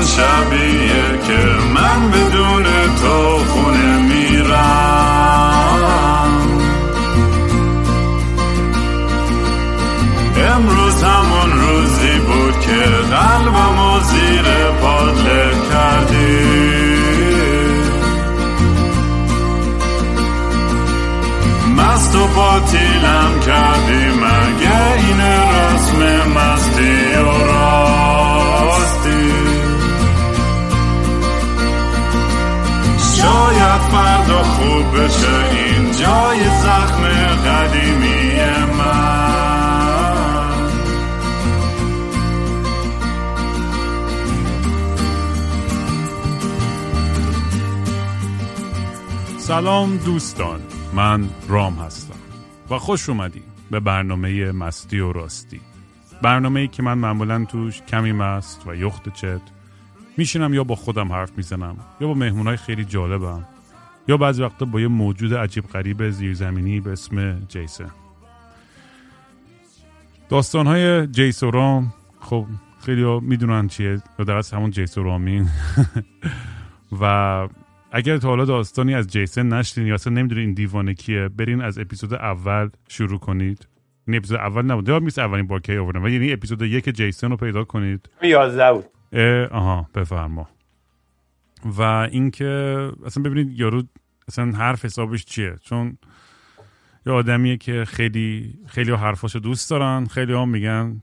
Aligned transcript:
همون 0.00 0.12
شبیه 0.12 1.18
که 1.26 1.38
من 1.74 2.10
بدون 2.10 2.29
سلام 49.60 49.96
دوستان 49.96 50.60
من 50.94 51.28
رام 51.48 51.74
هستم 51.74 52.18
و 52.70 52.78
خوش 52.78 53.08
اومدی 53.08 53.42
به 53.70 53.80
برنامه 53.80 54.52
مستی 54.52 55.00
و 55.00 55.12
راستی. 55.12 55.60
برنامه 56.22 56.60
ای 56.60 56.68
که 56.68 56.82
من 56.82 56.98
معمولا 56.98 57.44
توش 57.44 57.82
کمی 57.82 58.12
مست 58.12 58.66
و 58.66 58.74
یخت 58.74 59.14
چت 59.14 59.40
میشینم 60.16 60.54
یا 60.54 60.64
با 60.64 60.74
خودم 60.74 61.12
حرف 61.12 61.32
می‌زنم 61.36 61.76
یا 62.00 62.06
با 62.06 62.14
مهمونای 62.14 62.56
خیلی 62.56 62.84
جالبم 62.84 63.46
یا 64.08 64.16
بعضی 64.16 64.42
وقتا 64.42 64.64
با 64.64 64.80
یه 64.80 64.88
موجود 64.88 65.34
عجیب 65.34 65.66
غریب 65.66 66.10
زیرزمینی 66.10 66.80
به 66.80 66.92
اسم 66.92 67.40
جیسن. 67.48 67.90
داستان 70.28 70.66
های 70.66 71.06
جیس 71.06 71.42
و 71.42 71.50
رام 71.50 71.92
خب 72.20 72.46
خیلی 72.84 73.20
می‌دونن 73.20 73.68
چیه 73.68 74.02
یا 74.18 74.24
در 74.24 74.42
همون 74.52 74.70
جیس 74.70 74.98
و 74.98 75.02
رامین. 75.02 75.48
و 77.00 77.48
اگر 77.92 78.18
تا 78.18 78.28
حالا 78.28 78.44
داستانی 78.44 78.94
از 78.94 79.06
جیسن 79.06 79.48
نشدین 79.48 79.86
یا 79.86 79.94
اصلا 79.94 80.12
نمی‌دونین 80.12 80.44
این 80.44 80.54
دیوانه 80.54 80.94
کیه 80.94 81.28
برین 81.28 81.60
از 81.60 81.78
اپیزود 81.78 82.14
اول 82.14 82.68
شروع 82.88 83.18
کنید. 83.18 83.68
این 84.06 84.16
اپیزود 84.16 84.38
اول 84.38 84.62
نبود. 84.62 84.88
یاد 84.88 85.02
نیست 85.02 85.18
اولین 85.18 85.46
بار 85.46 85.60
کی 85.60 85.76
آوردم 85.76 86.02
ولی 86.02 86.12
یعنی 86.12 86.32
اپیزود 86.32 86.62
یک 86.62 86.88
جیسن 86.88 87.30
رو 87.30 87.36
پیدا 87.36 87.64
کنید. 87.64 88.08
11 88.22 88.72
بود. 88.72 88.84
اه، 89.12 89.44
آها 89.44 89.86
بفرما. 89.94 90.48
و 91.64 91.82
اینکه 91.82 92.46
اصلا 93.04 93.22
ببینید 93.22 93.60
یارو 93.60 93.82
اصلا 94.28 94.44
حرف 94.44 94.84
حسابش 94.84 95.24
چیه؟ 95.24 95.56
چون 95.62 95.98
یه 97.06 97.12
آدمیه 97.12 97.56
که 97.56 97.84
خیلی 97.84 98.58
خیلی 98.66 98.92
حرفاشو 98.92 99.38
دوست 99.38 99.70
دارن 99.70 100.06
خیلی 100.06 100.32
هم 100.32 100.48
میگن 100.48 101.02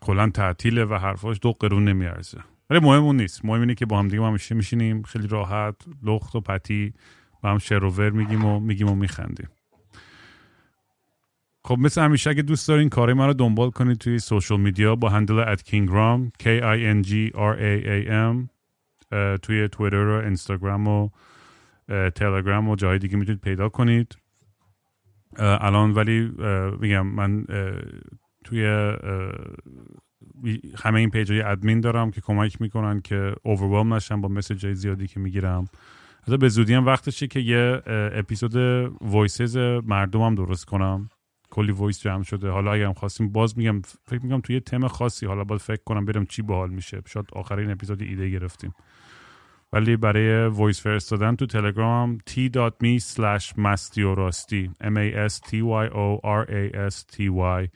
کلا 0.00 0.30
تعطیله 0.30 0.84
و 0.84 0.94
حرفاش 0.94 1.38
دو 1.42 1.52
قرون 1.52 1.84
نمیارزه. 1.84 2.38
ولی 2.70 2.80
مهم 2.80 3.02
اون 3.02 3.16
نیست. 3.16 3.44
مهم 3.44 3.60
اینه 3.60 3.74
که 3.74 3.86
با 3.86 3.98
هم 3.98 4.08
دیگه 4.08 4.20
ما 4.20 4.28
همیشه 4.28 4.54
میشینیم. 4.54 5.02
خیلی 5.02 5.28
راحت. 5.28 5.74
لخت 6.02 6.34
و 6.34 6.40
پتی. 6.40 6.94
با 7.42 7.50
هم 7.50 7.58
شروور 7.58 8.10
میگیم 8.10 8.44
و 8.44 8.60
میگیم 8.60 8.88
و 8.88 8.94
میخندیم. 8.94 9.48
خب 11.64 11.78
مثل 11.78 12.02
همیشه 12.02 12.30
اگه 12.30 12.42
دوست 12.42 12.68
دارین 12.68 12.88
کار 12.88 13.12
من 13.12 13.26
رو 13.26 13.32
دنبال 13.32 13.70
کنید 13.70 13.98
توی 13.98 14.18
سوشال 14.18 14.60
میدیا 14.60 14.96
با 14.96 15.08
هندل 15.08 15.38
ات 15.38 15.62
کینگرام 15.62 16.32
K 16.42 16.44
I 16.44 17.02
N 17.02 17.08
G 17.08 17.32
R 17.34 17.56
A 17.58 17.86
A 17.86 18.08
M 18.08 18.48
توی 19.42 19.68
تویتر 19.68 20.06
و 20.06 20.24
اینستاگرام 20.24 20.88
و 20.88 21.08
تلگرام 21.88 22.68
و 22.68 22.76
جای 22.76 22.98
دیگه 22.98 23.16
می‌تونید 23.16 23.40
پیدا 23.40 23.68
کنید. 23.68 24.16
الان 25.38 25.92
ولی 25.92 26.32
میگم 26.80 27.06
من 27.06 27.44
توی 28.44 28.92
همه 30.78 31.00
این 31.00 31.10
page 31.10 31.32
های 31.32 31.40
ادمین 31.40 31.80
دارم 31.80 32.10
که 32.10 32.20
کمک 32.20 32.60
می‌کنن 32.60 33.00
که 33.00 33.34
overwhelm 33.42 33.94
نشم 33.94 34.20
با 34.20 34.28
message 34.28 34.64
های 34.66 34.74
زیادی 34.74 35.06
که 35.06 35.20
می‌گیرم. 35.20 35.64
حتی 36.22 36.36
به 36.36 36.48
زودی 36.48 36.74
هم 36.74 36.86
وقتشه 36.86 37.26
که 37.26 37.40
یه 37.40 37.82
اپیزود 37.86 38.56
voices 39.00 39.56
مردم 39.86 40.20
هم 40.20 40.34
درست 40.34 40.64
کنم. 40.64 41.10
کلی 41.50 41.72
voice 41.72 42.00
جمع 42.00 42.22
شده. 42.22 42.50
حالا 42.50 42.72
اگرم 42.72 42.92
خواستیم 42.92 43.32
باز 43.32 43.58
میگم 43.58 43.82
فکر 44.04 44.22
میگم 44.22 44.40
توی 44.40 44.54
یه 44.54 44.60
تم 44.60 44.88
خاصی 44.88 45.26
حالا 45.26 45.44
باید 45.44 45.60
فکر 45.60 45.82
کنم 45.84 46.04
برم 46.04 46.26
چی 46.26 46.42
باحال 46.42 46.70
میشه. 46.70 47.02
شاید 47.06 47.26
آخرین 47.32 47.70
اپیزود 47.70 48.02
ایده 48.02 48.30
گرفتیم. 48.30 48.74
ولی 49.72 49.96
برای 49.96 50.46
voice 50.46 50.82
فرستادن 50.82 51.36
تو 51.36 51.46
تلگرام 51.46 52.18
t.me 52.18 53.00
slash 53.00 53.52
m 53.56 53.66
a 54.96 55.28
s 55.28 55.40
t 55.40 55.52
y 55.56 55.88
o 55.92 56.20
r 56.24 56.46
a 56.50 56.90
s 56.90 57.04
t 57.04 57.28
y. 57.60 57.68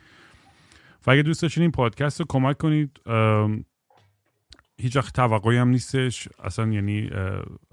و 1.06 1.10
اگه 1.10 1.22
دوست 1.22 1.42
داشتین 1.42 1.62
این 1.62 1.70
پادکست 1.70 2.20
رو 2.20 2.26
کمک 2.28 2.58
کنید 2.58 3.00
هیچ 4.80 4.96
وقت 4.96 5.14
توقعی 5.14 5.56
هم 5.56 5.68
نیستش. 5.68 6.28
اصلا 6.44 6.72
یعنی 6.72 7.10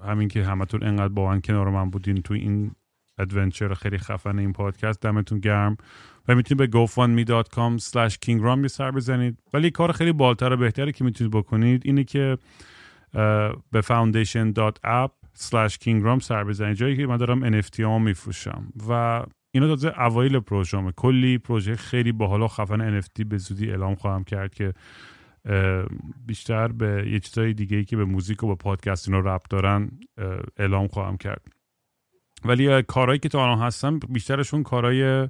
همین 0.04 0.28
که 0.28 0.44
همتون 0.44 0.84
انقدر 0.84 1.14
با 1.14 1.28
من 1.28 1.42
کنار 1.42 1.70
من 1.70 1.90
بودین 1.90 2.22
تو 2.22 2.34
این 2.34 2.72
ادونچر 3.18 3.74
خیلی 3.74 3.98
خفن 3.98 4.40
این 4.40 4.54
پادکست 4.54 5.02
دمتون 5.02 5.40
گرم. 5.40 5.78
و 6.28 6.36
می‌تونید 6.36 6.72
به 6.72 6.86
gofundme.com 6.86 7.82
slash 7.82 8.14
kingram 8.26 8.62
یه 8.62 8.68
سر 8.68 8.92
بزنید. 8.92 9.40
ولی 9.54 9.72
کار 9.72 9.92
خیلی 9.92 10.12
بالتر 10.12 10.54
و 10.54 10.58
بهتری 10.58 10.92
که 10.92 11.04
می‌تونید 11.04 11.34
بکنید 11.34 11.82
اینه 11.86 12.04
که 12.04 12.38
به 13.72 13.82
foundation.app 13.82 15.12
slash 15.38 15.74
kingram 15.74 16.20
سر 16.20 16.44
بزنید. 16.44 16.78
جایی 16.78 16.98
که 16.98 17.08
من 17.08 17.18
دارم 17.18 17.62
NFT 17.62 17.80
ها 17.80 18.00
میفروشم. 18.00 18.74
و 18.90 19.24
اینا 19.58 19.68
تازه 19.68 19.94
اوایل 20.00 20.40
پروژه‌مه 20.40 20.92
کلی 20.92 21.38
پروژه 21.38 21.76
خیلی 21.76 22.12
باحال 22.12 22.42
و 22.42 22.48
خفن 22.48 23.02
NFT 23.02 23.26
به 23.26 23.38
زودی 23.38 23.70
اعلام 23.70 23.96
خواهم 23.96 24.24
کرد 24.24 24.54
که 24.54 24.74
بیشتر 26.26 26.68
به 26.68 27.10
یه 27.12 27.20
چیزای 27.20 27.54
دیگه 27.54 27.78
ای 27.78 27.86
که 27.86 27.98
به 27.98 28.06
موزیک 28.06 28.44
و 28.44 28.48
به 28.48 28.56
پادکست 28.56 29.10
اینا 29.10 29.20
ربط 29.20 29.50
دارن 29.50 29.92
اعلام 30.58 30.88
خواهم 30.88 31.18
کرد. 31.18 31.42
ولی 32.46 32.82
کارهایی 32.82 33.20
که 33.20 33.30
تا 33.30 33.44
الان 33.44 33.60
هستم 33.60 34.00
بیشترشون 34.00 34.64
کارهای 34.64 35.30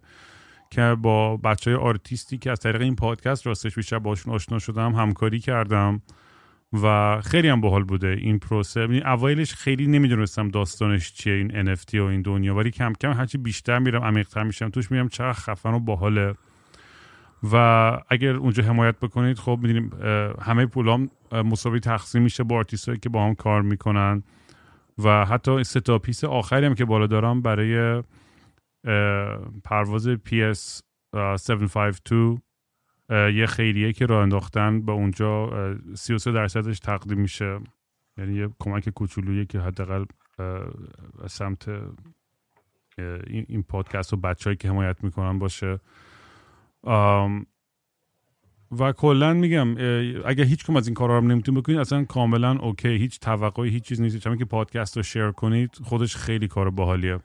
که 0.71 0.95
با 1.01 1.37
بچه 1.37 1.71
های 1.71 1.79
آرتیستی 1.79 2.37
که 2.37 2.51
از 2.51 2.59
طریق 2.59 2.81
این 2.81 2.95
پادکست 2.95 3.47
راستش 3.47 3.75
بیشتر 3.75 3.99
باشون 3.99 4.33
آشنا 4.33 4.59
شدم 4.59 4.95
همکاری 4.95 5.39
کردم. 5.39 6.01
و 6.73 7.21
خیلی 7.21 7.47
هم 7.47 7.61
باحال 7.61 7.83
بوده 7.83 8.07
این 8.07 8.39
پروسه. 8.39 8.79
یعنی 8.81 9.01
اوایلش 9.01 9.53
خیلی 9.53 9.87
نمی‌دونستم 9.87 10.47
داستانش 10.47 11.13
چیه 11.13 11.33
این 11.33 11.75
NFT 11.75 11.95
و 11.95 12.03
این 12.03 12.21
دنیا. 12.21 12.55
ولی 12.55 12.71
کم 12.71 12.93
کم 13.01 13.11
هرچی 13.11 13.37
بیشتر 13.37 13.79
میرم 13.79 14.03
عمیق‌تر 14.03 14.43
میشم 14.43 14.69
توش 14.69 14.91
میرم 14.91 15.09
چقدر 15.09 15.33
خفن 15.33 15.73
و 15.73 15.79
باحاله. 15.79 16.33
و 17.51 17.55
اگر 18.09 18.35
اونجا 18.35 18.63
حمایت 18.63 18.99
بکنید 18.99 19.39
خب 19.39 19.59
می‌دونیم 19.61 19.91
همه 20.41 20.65
پولام 20.65 21.09
مساوی 21.31 21.79
تقسیم 21.79 22.21
میشه 22.21 22.43
با 22.43 22.55
آرتیستایی 22.55 22.99
که 22.99 23.09
با 23.09 23.25
هم 23.25 23.35
کار 23.35 23.61
می‌کنن. 23.61 24.23
و 25.03 25.25
حتی 25.25 25.63
سه 25.63 25.79
تا 25.79 25.99
پیس 25.99 26.23
آخری 26.23 26.65
هم 26.65 26.75
که 26.75 26.85
بالا 26.85 27.07
دارم 27.07 27.41
برای 27.41 28.03
پرواز 29.63 30.07
PS 30.09 30.81
752 31.15 32.15
اه، 32.15 32.46
یه 33.09 33.45
خیریه 33.45 33.93
که 33.93 34.05
راه 34.05 34.21
انداختن 34.23 34.81
به 34.81 34.91
اونجا 34.91 35.47
اه، 35.47 35.75
33 35.95 36.31
درصدش 36.31 36.79
تقدیم 36.79 37.19
میشه. 37.19 37.59
یعنی 38.17 38.35
یه 38.35 38.49
کمک 38.59 38.89
کوچولویی 38.89 39.45
که 39.45 39.59
حداقل 39.59 40.05
از 41.23 41.31
سمت 41.31 41.69
این 43.27 43.63
پادکست 43.63 44.13
و 44.13 44.17
بچههایی 44.17 44.57
که 44.57 44.69
حمایت 44.69 45.03
می‌کنن 45.03 45.39
باشه. 45.39 45.79
و 48.79 48.91
کلا 48.97 49.33
میگم 49.33 49.69
اگه 50.25 50.43
هیچ 50.43 50.65
کم 50.65 50.75
از 50.75 50.87
این 50.87 50.93
کارا 50.93 51.19
رو 51.19 51.25
نمی‌تونید 51.25 51.63
بکنید 51.63 51.79
اصلا 51.79 52.05
کاملا 52.05 52.51
اوکی. 52.59 52.89
هیچ 52.89 53.19
توقعی 53.19 53.69
هیچ 53.69 53.83
چیز 53.83 54.01
نیست. 54.01 54.27
همین 54.27 54.39
که 54.39 54.45
پادکست 54.45 54.97
رو 54.97 55.03
شیر 55.03 55.31
کنید 55.31 55.75
خودش 55.83 56.15
خیلی 56.15 56.47
کار 56.47 56.69
باحالیه. 56.69 57.19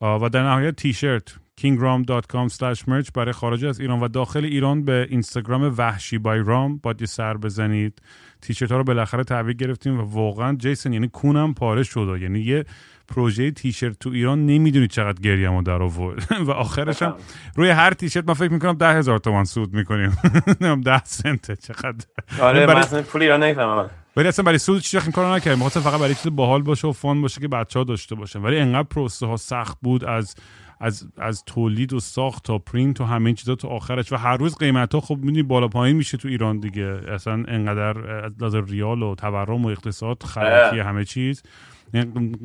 و 0.00 0.28
در 0.32 0.42
نهایت 0.42 0.76
تیشرت. 0.76 1.38
kingram.com 1.58 2.48
merch 2.88 3.10
برای 3.14 3.32
خارج 3.32 3.64
از 3.64 3.80
ایران 3.80 4.00
و 4.00 4.08
داخل 4.08 4.44
ایران 4.44 4.84
به 4.84 5.06
اینستاگرام 5.10 5.74
وحشی 5.78 6.18
بای 6.18 6.42
رام 6.46 6.76
باید 6.82 7.00
یه 7.00 7.06
سر 7.06 7.36
بزنید. 7.36 8.02
تیشرت 8.42 8.72
ها 8.72 8.78
رو 8.78 8.84
بالاخره 8.84 9.24
تحویل 9.24 9.56
گرفتیم 9.56 10.00
و 10.00 10.02
واقعا 10.02 10.56
جیسن 10.56 10.92
یعنی 10.92 11.08
کونم 11.08 11.54
پاره 11.54 11.82
شده 11.82 12.20
یعنی 12.20 12.40
یه 12.40 12.64
پروژه 13.08 13.50
تیشرت 13.50 13.98
تو 13.98 14.10
ایران 14.10 14.46
نمی‌دونید 14.46 14.90
چقدر 14.90 15.22
گریمو 15.22 15.62
در 15.62 15.82
آورد. 15.82 16.28
و 16.46 16.50
آخرش 16.50 17.02
هم 17.02 17.14
روی 17.56 17.70
هر 17.70 17.94
تیشرت 17.94 18.28
من 18.28 18.34
فکر 18.34 18.52
می‌کنم 18.52 18.72
ده 18.72 18.94
هزار 18.94 19.18
تومن 19.18 19.44
سود 19.44 19.74
می‌کنیم. 19.74 20.18
نمی‌دونم 20.46 20.80
ده 20.80 21.04
سنته 21.04 21.56
چقدر. 21.56 22.06
آره 22.40 22.66
برای- 22.66 22.86
من 22.92 23.02
پولی 23.02 23.28
را 23.28 23.36
نمی‌فهمم. 23.36 23.90
ولی 24.16 24.28
اصلا 24.28 24.42
برای 24.42 24.58
سود 24.58 24.82
چیز 24.82 25.02
این 25.02 25.12
کارو 25.12 25.34
نکردیم. 25.34 25.68
فقط 25.68 26.00
برای 26.00 26.14
چیز 26.14 26.36
باحال 26.36 26.62
باشه 26.62 26.88
و 26.88 26.92
فان 26.92 27.22
باشه 27.22 27.40
که 27.40 27.48
بچه 27.48 27.78
ها 27.78 27.84
داشته 27.84 28.14
باشن. 28.14 28.42
ولی 28.42 28.58
انقدر 28.58 28.88
پروسه 28.88 29.26
ها 29.26 29.36
سخت 29.36 29.78
بود 29.82 30.04
از 30.04 30.34
از 30.80 31.08
از 31.18 31.44
تولید 31.44 31.92
و 31.92 32.00
ساخت 32.00 32.44
تا 32.44 32.58
پرینت 32.58 33.00
و 33.00 33.04
همه 33.04 33.32
چیزا 33.32 33.54
تا 33.54 33.68
آخرش. 33.68 34.12
و 34.12 34.16
هر 34.16 34.36
روز 34.36 34.56
قیمت 34.56 34.94
ها 34.94 35.00
خب 35.00 35.16
می‌دونی 35.16 35.42
بالا 35.42 35.68
پایین 35.68 35.96
میشه 35.96 36.16
تو 36.16 36.28
ایران 36.28 36.58
دیگه. 36.58 37.00
اصلا 37.08 37.32
انقدر 37.48 38.24
از 38.44 38.54
ریال 38.54 39.02
و 39.02 39.14
تورم 39.14 39.64
و 39.64 39.68
اقتصاد 39.68 40.22
خرکی 40.22 40.78
همه 40.78 41.04
چیز. 41.04 41.42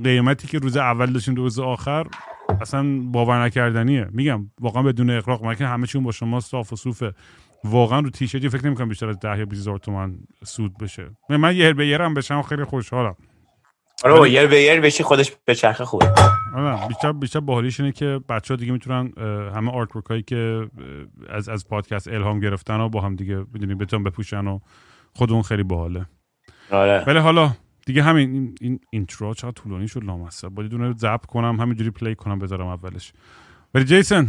قیمتی 0.03 0.47
که 0.47 0.59
روز 0.59 0.77
اول 0.77 1.13
داشتیم 1.13 1.35
روز 1.35 1.59
آخر 1.59 2.07
اصلا 2.62 3.00
باور 3.12 3.44
نکردنیه. 3.44 4.07
میگم 4.12 4.51
واقعا 4.59 4.83
بدون 4.83 5.09
اقراق 5.09 5.45
من 5.45 5.56
که 5.56 5.68
همه 5.68 5.88
چیون 5.88 6.03
با 6.03 6.12
شما 6.12 6.39
صاف 6.39 6.74
و 6.74 6.75
صوفه. 6.75 7.13
واقعا 7.63 8.00
رو 8.00 8.09
تیشرتی 8.09 8.50
فکر 8.50 8.65
نمی‌کنم 8.65 8.89
بیشتر 8.89 9.09
از 9.09 9.19
10 9.19 9.39
یا 9.39 9.45
20 9.45 9.62
هزار 9.62 9.77
تومن 9.77 10.15
سود 10.44 10.77
بشه. 10.77 11.09
من 11.30 11.56
یه 11.56 11.74
به 11.74 11.97
هم 12.00 12.13
بشم 12.13 12.41
خیلی 12.41 12.63
خوشحالم. 12.63 13.15
آره 14.03 14.31
یر 14.31 14.47
به 14.47 14.61
یر 14.61 14.81
بشی 14.81 15.03
خودش 15.03 15.31
به 15.45 15.55
چرخ 15.55 15.81
خوبه. 15.81 16.11
آره 16.55 16.88
بیشتر 16.88 17.11
بیشتر 17.11 17.39
باحالیش 17.39 17.79
اینه 17.79 17.91
که 17.91 18.19
بچه 18.29 18.53
ها 18.53 18.55
دیگه 18.55 18.71
می‌تونن 18.71 19.13
همه 19.55 19.71
آرت 19.71 20.07
هایی 20.09 20.23
که 20.23 20.69
از 21.29 21.50
از 21.50 21.67
پادکست 21.67 22.07
الهام 22.07 22.39
گرفتن 22.39 22.79
و 22.79 22.89
با 22.89 23.01
هم 23.01 23.15
دیگه 23.15 23.35
بدونی 23.35 23.75
بتون 23.75 24.03
بپوشن 24.03 24.47
و 24.47 24.59
خودمون 25.13 25.41
خیلی 25.41 25.63
باحاله. 25.63 26.05
آره. 26.71 27.03
ولی 27.07 27.19
حالا 27.19 27.51
دیگه 27.85 28.03
همین 28.03 28.31
این 28.33 28.55
این 28.61 28.79
اینترو 28.89 29.33
چقدر 29.33 29.51
طولانی 29.51 29.88
شد 29.88 30.03
لامصب. 30.03 30.49
باید 30.49 30.69
دونه 30.69 30.94
ضبط 30.97 31.25
کنم 31.25 31.59
همینجوری 31.59 31.91
پلی 31.91 32.15
کنم 32.15 32.39
بذارم 32.39 32.67
اولش. 32.67 33.13
ولی 33.73 33.85
جیسن 33.85 34.27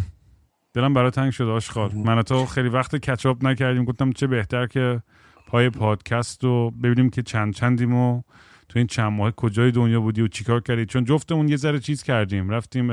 دلم 0.74 0.94
برای 0.94 1.10
تنگ 1.10 1.32
شد 1.32 1.44
آشخال 1.44 1.90
من 1.94 2.22
تو 2.22 2.46
خیلی 2.46 2.68
وقت 2.68 2.96
کچاپ 2.96 3.44
نکردیم. 3.44 3.84
گفتم 3.84 4.12
چه 4.12 4.26
بهتر 4.26 4.66
که 4.66 5.02
پای 5.46 5.70
پادکست 5.70 6.44
رو 6.44 6.70
ببینیم 6.70 7.10
که 7.10 7.22
چند 7.22 7.54
چندیم 7.54 7.94
و 7.94 8.22
تو 8.68 8.78
این 8.78 8.86
چند 8.86 9.12
ماه 9.12 9.30
کجای 9.30 9.70
دنیا 9.70 10.00
بودی 10.00 10.22
و 10.22 10.28
چیکار 10.28 10.60
کردی؟ 10.60 10.86
چون 10.86 11.04
جفتمون 11.04 11.48
یه 11.48 11.56
ذره 11.56 11.78
چیز 11.78 12.02
کردیم. 12.02 12.50
رفتیم 12.50 12.88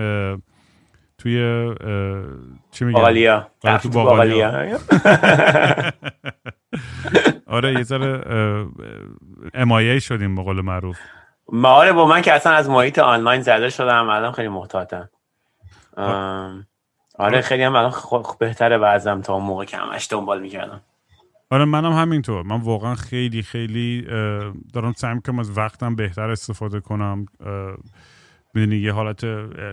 توی 1.18 1.76
چی 2.72 2.86
میگم 2.86 3.00
باقالیا. 3.00 3.52
آره، 3.64 3.78
تو 3.78 3.90
باقالیا. 3.90 4.78
آره 7.48 7.74
یه 7.74 7.84
ذره 7.84 8.24
امایه 9.54 10.00
شدیم 10.00 10.36
به 10.36 10.44
قول 10.44 10.62
معروف. 10.62 11.00
ما 11.54 11.70
آره 11.70 11.92
با 11.94 12.08
من 12.08 12.22
که 12.22 12.34
اصلا 12.34 12.54
از 12.54 12.70
محیط 12.70 13.00
آنلاین 13.00 13.42
زده 13.42 13.70
شدم 13.70 14.10
الان 14.10 14.32
خیلی 14.32 14.48
محتاطم. 14.48 15.10
آره 17.18 17.42
خیلی 17.42 17.64
هم 17.64 17.76
الان 17.76 17.94
بهتره 18.40 18.78
بعضم 18.78 19.22
تا 19.22 19.34
اون 19.34 19.44
موقع 19.44 19.66
که 19.66 19.78
همش 19.78 20.08
دنبال 20.12 20.42
می‌کردم. 20.42 20.82
آره 21.52 21.66
منم 21.66 21.92
همینطور. 21.94 22.44
من 22.44 22.62
واقعا 22.62 22.96
خیلی 22.96 23.42
خیلی 23.42 24.02
دارم 24.74 24.94
سعی 24.96 25.14
می‌کنم 25.14 25.40
از 25.40 25.58
وقتم 25.58 25.96
بهتر 25.96 26.30
استفاده 26.30 26.80
کنم. 26.80 27.26
می‌دونی 28.54 28.76
یه 28.76 28.92
حالت 28.92 29.26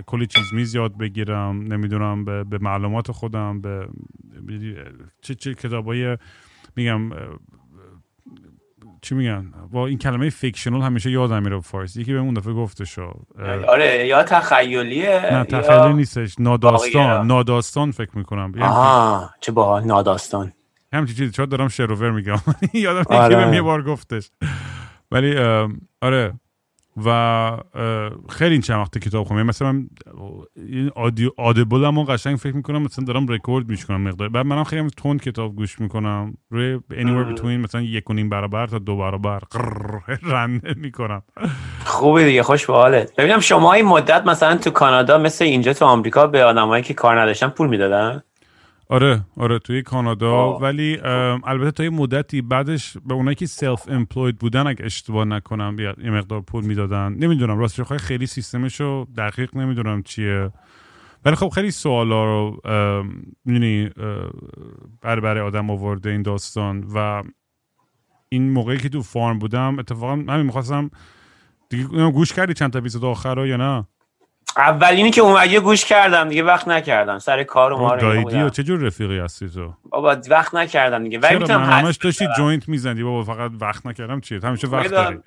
کلی 0.07 0.27
چیز 0.27 0.55
میز 0.55 0.75
یاد 0.75 0.99
بگیرم. 0.99 1.61
نمی‌دونم 1.73 2.25
به, 2.25 2.45
به 2.45 2.59
معلومات 2.59 3.13
خودم 3.13 3.61
به 3.61 3.89
چه 5.23 5.35
چه 5.35 5.55
کتابای 5.55 6.17
میگم 6.77 7.11
چی 9.03 9.15
میگن؟ 9.15 9.53
با 9.73 9.87
این 9.87 9.99
کلمه 9.99 10.31
فیکشنال 10.31 10.83
همیشه 10.83 11.11
یادم 11.11 11.43
میره 11.43 11.61
فارسی. 11.61 12.01
یکی 12.01 12.13
به 12.13 12.19
اون 12.19 12.35
دفعه 12.35 12.53
گفته 12.53 12.85
شو. 12.85 13.13
آره 13.69 14.07
یا 14.07 14.23
تخیلیه 14.23 15.29
نه 15.33 15.45
تخیلی 15.45 15.95
نیستش. 15.95 16.35
ناداستان. 16.39 17.27
ناداستان 17.27 17.91
فکر 17.91 18.19
می‌کنم. 18.19 18.53
آه 18.61 19.35
چه 19.41 19.53
با 19.53 19.81
ناداستان. 19.81 20.53
همچی 20.93 21.15
چیزی 21.15 21.31
چرا 21.31 21.47
دارم 21.47 21.69
شروور 21.69 22.11
میگم. 22.11 22.39
یادم 22.73 23.17
آره. 23.17 23.47
یکی 23.47 23.55
یه 23.55 23.63
بار 23.63 23.83
گفتش. 23.83 24.31
ولی 25.11 25.39
آره. 26.03 26.33
و 27.05 27.57
خیلی 28.29 28.53
این 28.53 28.61
چند 28.61 28.79
وقت 28.81 28.99
کتاب 28.99 29.27
خونم 29.27 29.47
مثلا 29.47 29.87
این 30.57 30.91
آدیبل 31.37 31.85
هم 31.85 32.03
قشنگ 32.03 32.37
فکر 32.37 32.57
می‌کنم 32.57 32.83
مثلا 32.83 33.05
دارم 33.05 33.27
رکورد 33.27 33.69
میشکنم 33.69 34.01
مقدار. 34.01 34.29
بعد 34.29 34.47
منم 34.47 34.65
خیلی 34.65 34.91
تون 34.97 35.19
کتاب 35.19 35.57
گوش 35.57 35.81
می‌کنم. 35.81 36.35
روی 36.51 36.81
anywhere 36.91 37.37
between 37.37 37.45
مثلا 37.45 37.81
یک 37.81 38.11
و 38.11 38.13
نیم 38.13 38.29
برابر 38.29 38.67
تا 38.67 38.79
دو 38.79 38.97
برابر. 38.97 39.41
رنده 40.23 40.75
می‌کنم. 40.77 41.23
خوبه 41.85 42.25
دیگه 42.25 42.43
خوش 42.43 42.67
به 42.67 42.73
حالت. 42.73 43.17
ببینم 43.17 43.41
شما 43.41 43.73
این 43.73 43.85
مدت 43.85 44.27
مثلا 44.27 44.57
تو 44.57 44.71
کانادا 44.71 45.19
مثل 45.19 45.45
اینجا 45.45 45.73
تو 45.73 45.85
آمریکا 45.85 46.27
به 46.27 46.45
آدمایی 46.45 46.83
که 46.83 46.95
کار 46.95 47.21
نداشتن 47.21 47.49
پول 47.49 47.69
می‌دادن؟ 47.69 48.23
آره 48.91 49.25
آره 49.37 49.59
توی 49.59 49.83
کانادا. 49.83 50.59
ولی 50.59 50.99
البته 51.45 51.71
تا 51.71 51.85
یه 51.85 51.91
مدتی 51.91 52.43
بعدش 52.43 52.97
به 53.07 53.15
اونایی 53.15 53.35
که 53.35 53.47
سلف 53.47 53.89
امپلوید 53.89 54.39
بودن 54.39 54.67
اگه 54.67 54.85
اشتباه 54.85 55.25
نکنم 55.25 55.77
یه 55.79 56.11
مقدار 56.11 56.41
پول 56.41 56.65
می‌دادن. 56.65 57.13
نمی‌دونم 57.13 57.59
راستش 57.59 57.81
خواهی 57.81 58.01
خیلی 58.03 58.27
سیستمشو 58.27 59.07
دقیق 59.17 59.57
نمی‌دونم 59.57 60.03
چیه. 60.03 60.51
ولی 61.25 61.37
خب 61.37 61.49
خیلی 61.49 61.71
سوالا 61.71 62.25
رو 62.25 62.61
می‌دونی 63.45 63.91
برای 65.03 65.21
برای 65.21 65.41
آدم 65.41 65.71
آورده 65.71 66.11
این 66.11 66.23
داستان. 66.23 66.85
و 66.95 67.23
این 68.29 68.51
موقعی 68.51 68.79
که 68.79 68.89
تو 68.89 69.03
farm 69.03 69.39
بودم 69.39 69.79
اتفاقا 69.79 70.13
همین 70.13 70.43
می‌خواستم 70.43 70.91
دیگه 71.69 72.11
گوش 72.11 72.33
کردی 72.33 72.55
چند 72.55 72.73
تا 72.73 72.79
اپیزود 72.79 73.05
آخر 73.05 73.47
یا 73.47 73.57
نه؟ 73.57 73.87
اولینی 74.57 75.11
که 75.11 75.21
اومدی 75.21 75.59
گوش 75.59 75.85
کردم 75.85 76.29
دیگه 76.29 76.43
وقت 76.43 76.69
نکردم. 76.69 77.19
سر 77.19 77.43
کار 77.43 77.73
و 77.73 77.79
ما 77.79 77.97
دایدی 77.97 78.43
و 78.43 78.49
چه 78.49 78.63
جور 78.63 78.81
رفیقی 78.81 79.19
هستی 79.19 79.49
تو؟ 79.49 79.75
بابا 79.91 80.17
وقت 80.31 80.55
نکردم 80.55 81.05
دیگه. 81.05 81.19
ولی 81.19 81.39
می‌تونم 81.39 81.63
همش 81.63 81.97
داشتی 81.97 82.27
joint 82.37 82.69
می‌زنی 82.69 83.03
بابا 83.03 83.23
فقط 83.23 83.51
وقت 83.61 83.87
نکردم. 83.87 84.21
چیه؟ 84.21 84.41
همیشه 84.41 84.69
وقت 84.69 84.91
داری. 84.91 85.19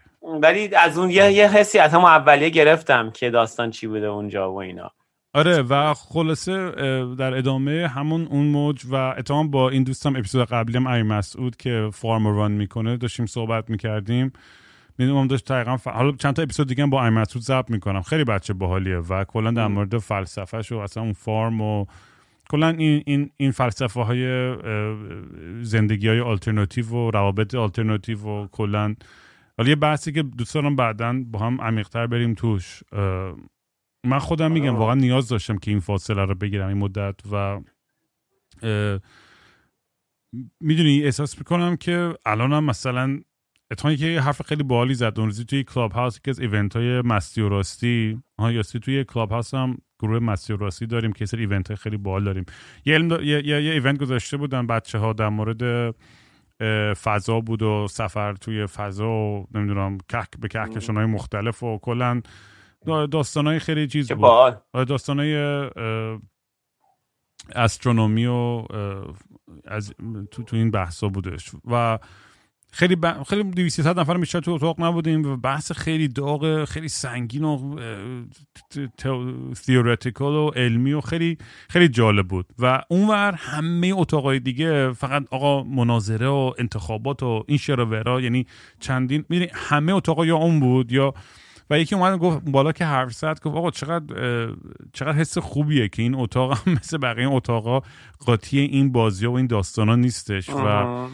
ولی 0.42 0.76
از 0.76 0.98
اون 0.98 1.10
یه, 1.10 1.32
یه 1.32 1.52
حسی 1.52 1.80
از 1.80 1.94
همون 1.94 2.06
اولیه 2.06 2.50
گرفتم 2.50 3.12
که 3.12 3.30
داستان 3.30 3.70
چی 3.70 3.88
بوده 3.88 4.06
اونجا 4.06 4.52
و 4.52 4.62
اینا. 4.62 4.92
آره 5.34 5.62
و 5.62 5.94
خلاصه 5.94 6.72
در 7.16 7.34
ادامه 7.34 7.88
همون 7.88 8.28
اون 8.32 8.46
موج 8.46 8.86
و 8.90 8.96
اتهام 8.96 9.52
با 9.52 9.70
این 9.70 9.84
دوستم 9.84 10.16
اپیزود 10.16 10.48
قبلی 10.48 10.78
هم 10.78 10.88
آی 10.88 11.04
مسعود 11.04 11.56
که 11.56 11.90
farm 11.94 12.28
run 12.28 12.52
می‌کنه 12.52 12.98
داشتیم 12.98 13.26
صحبت 13.26 13.70
می‌کردیم. 13.70 14.34
می‌دونم 15.01 15.27
داشت 15.27 15.51
دقیقا 15.51 15.77
ف... 15.77 15.88
حالا 15.88 16.12
چند 16.12 16.33
تا 16.33 16.42
اپیزود 16.42 16.68
دیگه 16.68 16.86
با 16.86 17.01
آی 17.01 17.09
مسعود 17.09 17.44
ضبط 17.44 17.69
می‌کنم. 17.69 18.01
خیلی 18.01 18.24
بچه 18.24 18.53
باحالیه 18.53 18.98
و 18.98 19.24
کلا 19.24 19.51
در 19.51 19.68
مورد 19.68 19.98
فلسفهش 19.98 20.71
و 20.71 20.77
اصلا 20.77 21.03
اون 21.03 21.13
farm 21.13 21.62
و 21.62 21.86
کلا 22.50 22.69
این 22.69 23.03
این 23.06 23.30
این 23.38 23.51
فلسفه 23.51 24.01
های 24.01 24.56
زندگی 25.62 26.07
های 26.07 26.19
آلترناتیو 26.19 26.89
و 26.89 27.12
روابط 27.12 27.56
آلترناتیو 27.56 28.19
و 28.19 28.48
کلا 28.48 28.95
حالا 29.57 29.69
یه 29.69 29.75
بحثی 29.75 30.12
که 30.12 30.24
دوست 30.24 30.53
دارم 30.53 30.75
بعدا 30.75 31.24
با 31.31 31.39
هم 31.39 31.62
عمیقتر 31.62 32.07
بریم 32.07 32.33
توش 32.33 32.83
من 34.03 34.20
خودم 34.20 34.51
میگم 34.51 34.75
واقعا 34.75 34.96
نیاز 34.96 35.27
داشتم 35.27 35.58
که 35.58 35.72
این 35.72 35.79
فاصله 35.79 36.25
رو 36.25 36.36
بگیرم 36.36 36.67
این 36.67 36.77
مدت 36.77 37.15
و 37.31 37.62
می‌دونی 40.62 41.03
احساس 41.03 41.38
می‌کنم 41.38 41.75
که 41.75 42.13
الانم 42.25 42.63
مثلا 42.63 43.20
اتفاقی 43.72 43.98
که 43.98 44.22
حرف 44.22 44.42
خیلی 44.42 44.63
باحالی 44.63 44.94
زد. 44.94 45.13
اون 45.18 45.25
روزی 45.25 45.46
توی 45.46 45.63
Clubhouse 45.63 46.20
که 46.20 46.30
از 46.32 46.40
event 46.39 46.75
های 46.75 47.01
مستی 47.01 47.42
و 47.42 47.50
راستی 47.50 48.24
ها 48.40 48.51
یاستی 48.51 48.80
توی 48.80 49.04
Clubhouse 49.03 49.53
هم 49.54 49.78
گروه 50.00 50.20
مستی 50.20 50.54
و 50.54 50.58
راستی 50.58 50.86
داریم 50.86 51.13
که 51.13 51.25
سر 51.25 51.38
event 51.38 51.68
های 51.68 51.78
خیلی 51.78 51.98
باحال 51.98 52.24
داریم. 52.24 52.46
یه, 52.86 52.94
علم 52.94 53.12
یه, 53.12 53.48
یه, 53.48 53.63
یه 53.63 53.72
event 53.72 54.00
گذاشته 54.00 54.38
بودن 54.38 54.68
بچه 54.68 54.98
ها 54.98 55.13
در 55.13 55.30
مورد 55.30 55.96
فضا 56.94 57.40
بود 57.40 57.62
و 57.62 57.88
سفر 57.88 58.34
توی 58.34 58.68
فضا 58.68 59.10
و 59.10 59.48
نمی‌دونم 59.54 59.98
کهک 60.10 60.30
به 60.40 60.48
کهکشان 60.48 60.98
های 60.98 61.06
مختلف 61.06 61.63
و 61.63 61.78
کلا 61.78 62.22
داستان 63.12 63.48
های 63.48 63.60
خیلی 63.60 63.88
چیز 63.88 64.12
بود. 64.12 64.62
داستان 64.74 65.20
های 65.20 65.36
استرونومی 67.56 68.25
و 68.25 68.66
از 69.66 69.94
تو, 70.32 70.44
تو 70.44 70.56
این 70.56 70.72
بحثا 70.72 71.08
بودش. 71.08 71.51
و 71.72 72.00
خیلی 72.72 72.96
ب... 72.96 73.24
خیلی 73.24 73.44
200 73.44 73.88
نفر 73.88 74.18
بیشتر 74.18 74.40
تو 74.40 74.51
اتاق 74.51 74.82
نبودیم 74.82 75.25
و 75.25 75.38
بحث 75.38 75.72
خیلی 75.72 76.08
داغ 76.08 76.66
خیلی 76.66 76.88
سنگین 76.88 77.44
و 77.44 77.80
تئوریتیکال 79.68 80.34
و 80.34 80.50
علمی 80.50 80.94
و 80.94 81.01
خیلی 81.01 81.38
خیلی 81.70 81.88
جالب 81.88 82.28
بود. 82.28 82.46
و 82.60 82.84
اونور 82.90 83.34
همه 83.38 83.92
اتاقای 83.96 84.40
دیگه 84.40 84.92
فقط 84.92 85.24
آقا 85.32 85.63
مناظره 85.63 86.28
و 86.28 86.54
انتخابات 86.58 87.24
و 87.24 87.44
این 87.48 87.58
شراورا 87.58 88.22
یعنی 88.22 88.46
چندین 88.80 89.25
می‌دونی 89.30 89.51
همه 89.54 89.94
اتاقا 89.94 90.25
یا 90.25 90.38
اون 90.38 90.60
بود 90.60 90.92
یا 90.92 91.13
و 91.70 91.80
یکی 91.80 91.96
اومد 91.96 92.20
گفت 92.20 92.42
بالا 92.46 92.72
که 92.72 92.86
حرف 92.86 93.13
زد 93.13 93.40
گفت 93.40 93.56
آقا 93.56 93.72
چقدر 93.72 94.16
چقدر 94.94 95.18
حس 95.18 95.38
خوبیه 95.38 95.88
که 95.90 96.01
این 96.01 96.16
اتاق 96.16 96.51
هم 96.51 96.74
مثل 96.82 96.98
بقیه 96.98 97.30
اتاقا 97.32 97.82
قاطی 98.20 98.60
این 98.60 98.92
بازی 98.92 99.25
و 99.25 99.32
این 99.32 99.48
داستانا 99.48 99.96
نیستش. 99.96 100.50
و 100.50 101.08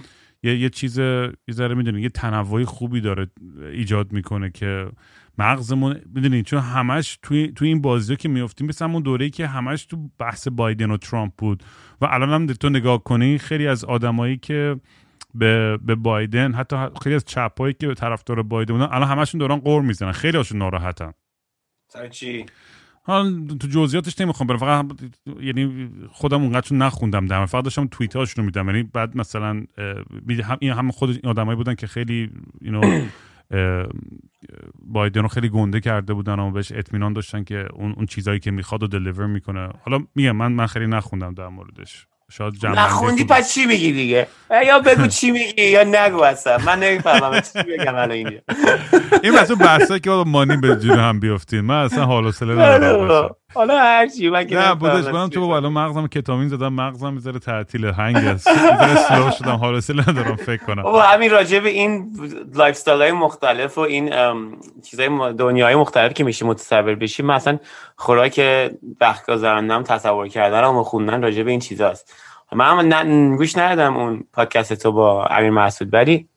یه 0.48 0.58
یه 0.58 0.70
چیز 0.70 0.98
یه 0.98 1.52
ذره 1.52 1.76
می‌دونی 1.76 2.02
یه 2.02 2.10
تنوعی 2.10 2.66
خوبی 2.66 3.02
داره 3.02 3.28
ایجاد 3.72 4.12
می‌کنه 4.12 4.50
که 4.50 4.90
مغزمون 5.38 6.02
می‌دونی 6.16 6.44
چون 6.44 6.60
همش 6.60 7.20
توی 7.22 7.52
توی 7.56 7.68
این 7.68 7.82
بازی 7.82 8.16
که 8.16 8.30
میفتیم 8.30 8.68
مثل 8.68 8.86
همون 8.86 9.04
دوره‌ای 9.04 9.30
که 9.30 9.48
همش 9.48 9.86
تو 9.86 10.10
بحث 10.20 10.48
بایدن 10.48 10.92
و 10.92 10.98
ترامپ 10.98 11.34
بود. 11.38 11.64
و 12.02 12.06
الان 12.06 12.30
هم 12.30 12.46
تو 12.48 12.70
نگاه 12.70 13.04
کنی 13.04 13.38
خیلی 13.38 13.68
از 13.68 13.86
آدمایی 13.86 14.38
که 14.38 14.80
به, 15.36 15.78
به 15.78 15.96
بایدن 15.96 16.54
حتی 16.54 16.76
خیلی 17.04 17.16
از 17.16 17.26
چپایی 17.26 17.74
که 17.74 17.88
به 17.88 17.94
طرفدار 17.94 18.44
بایدن 18.44 18.74
بودن 18.74 18.88
الان 18.92 19.08
همشون 19.08 19.40
دوران 19.40 19.60
قور 19.60 19.82
می‌زنن. 19.82 20.12
خیلی 20.12 20.38
هاشون 20.38 20.58
ناراحتن. 20.58 21.14
سر 21.88 22.08
چی؟ 22.08 22.46
حالا 23.08 23.56
تو 23.60 23.68
جزئیاتش 23.68 24.22
نمی‌خوام 24.22 24.48
برم 24.48 24.58
فقط 24.58 24.86
یعنی 25.42 25.90
خودم 26.12 26.42
اونقدر 26.42 26.76
نخوندم 26.76 27.26
در 27.26 27.46
فقط 27.46 27.64
داشتم 27.64 27.88
توییت 27.88 28.16
هاشون 28.16 28.44
رو 28.44 28.46
میدم 28.46 28.68
یعنی 28.68 28.84
بعد 28.84 29.18
مثلا 29.18 29.64
هم 30.44 30.58
این 30.60 30.72
هم 30.72 30.92
خود 30.92 31.26
آدمایی 31.26 31.56
بودن 31.56 31.76
که 31.76 31.88
خیلی 31.88 32.30
اینو 32.62 33.08
بایدن 34.80 35.22
رو 35.22 35.28
خیلی 35.28 35.50
گنده 35.50 35.80
کرده 35.80 36.14
بودن 36.14 36.40
و 36.40 36.52
بهش 36.52 36.72
اطمینان 36.72 37.14
داشتن 37.14 37.44
که 37.44 37.68
اون 37.74 37.92
اون 37.92 38.06
چیزایی 38.06 38.40
که 38.40 38.52
می‌خواد 38.52 38.84
و 38.84 38.88
دلیور 38.88 39.26
می‌کنه. 39.26 39.70
حالا 39.82 40.00
میگم 40.16 40.36
من 40.36 40.52
من 40.52 40.68
خیلی 40.68 40.88
نخوندم 40.88 41.34
در 41.34 41.48
موردش. 41.48 42.08
شاید 42.32 42.54
جمع 42.54 42.80
نخوندی 42.80 43.24
پس 43.24 43.54
چی 43.54 43.66
میگی 43.66 43.92
دیگه؟ 43.92 44.28
یا 44.68 44.80
بگو 44.80 45.08
چی 45.08 45.32
میگی 45.32 45.64
یا 45.64 45.84
نگو 45.84 46.22
اصلا. 46.22 46.58
من 46.58 46.80
نمی‌فهمم 46.80 47.40
چی 47.40 47.64
بگم 47.64 47.96
الان 47.96 48.12
اینجا؟ 48.12 48.38
این 49.24 49.34
مثلا 49.34 49.56
بحثا 49.56 50.00
که 50.00 50.10
مانی 50.10 50.58
به 50.58 50.76
جون 50.76 51.00
هم 51.00 51.20
بیافتین 51.20 51.62
من 51.62 51.84
اصلا 51.84 52.06
حال 52.06 52.26
و 52.26 52.32
سله 52.32 52.54
ندارم 52.54 53.36
حالا 53.56 53.78
هر 53.78 54.08
چی 54.08 54.30
من 54.30 54.48
که 54.48 54.56
نه 54.56 54.76
بودش. 54.76 55.06
کنم 55.06 55.28
تو 55.28 55.42
الان 55.42 55.74
مغزم 55.74 56.08
کتامین 56.08 56.48
زدم 56.48 56.74
مغزم 56.74 57.14
می‌ذاره 57.14 57.40
تعطیل 57.40 57.86
هنگ 57.86 58.16
است. 58.16 58.48
می‌ذاره 58.48 58.96
سلو 58.96 59.32
شدم 59.32 59.56
حال 59.56 59.76
و 59.76 59.82
سله 59.82 60.10
ندارم 60.10 60.36
فکر 60.36 60.64
کنم. 60.64 60.84
بابا 60.84 61.02
همین 61.02 61.32
راجع 61.32 61.60
به 61.60 61.70
این 61.70 62.12
لایف 62.56 62.76
استایل 62.76 63.02
های 63.02 63.12
مختلف 63.12 63.78
و 63.78 63.82
این 63.82 64.14
چیزای 64.84 65.34
دنیای 65.34 65.76
مختلف 65.76 66.14
که 66.14 66.24
میشه 66.24 66.46
متصور 66.46 66.96
بشی 66.96 67.24
مثلا 67.24 67.60
خوراک 67.96 68.42
وقت 69.02 69.32
گذراندم 69.32 69.84
تصور 69.84 70.28
کردن 70.28 70.64
و 70.64 70.84
خوندن 70.84 71.22
راجع 71.22 71.44
به 71.44 71.52
این 71.52 71.60
چیزاست. 71.60 72.14
من 72.52 72.92
هم 72.92 73.36
گوش 73.38 73.58
ندادم 73.58 73.98
اون 73.98 74.24
پادکست 74.34 74.74
تو 74.74 74.92
با 74.92 75.26
امیر 75.26 75.50
مسعود 75.50 75.94
ولی 75.94 76.30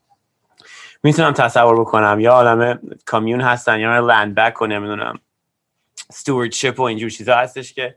می‌تونم 1.03 1.31
تصور 1.31 1.79
بکنم 1.79 2.19
یا 2.19 2.33
عالم 2.33 2.79
کامیون 3.05 3.41
هستن 3.41 3.79
یا 3.79 3.99
لند 3.99 4.35
بک 4.35 4.61
و 4.61 4.67
نمی‌دونم. 4.67 5.19
Stewardship 6.13 6.79
و 6.79 6.81
اینجور 6.81 7.09
چیزا 7.09 7.35
هستش 7.35 7.73
که 7.73 7.95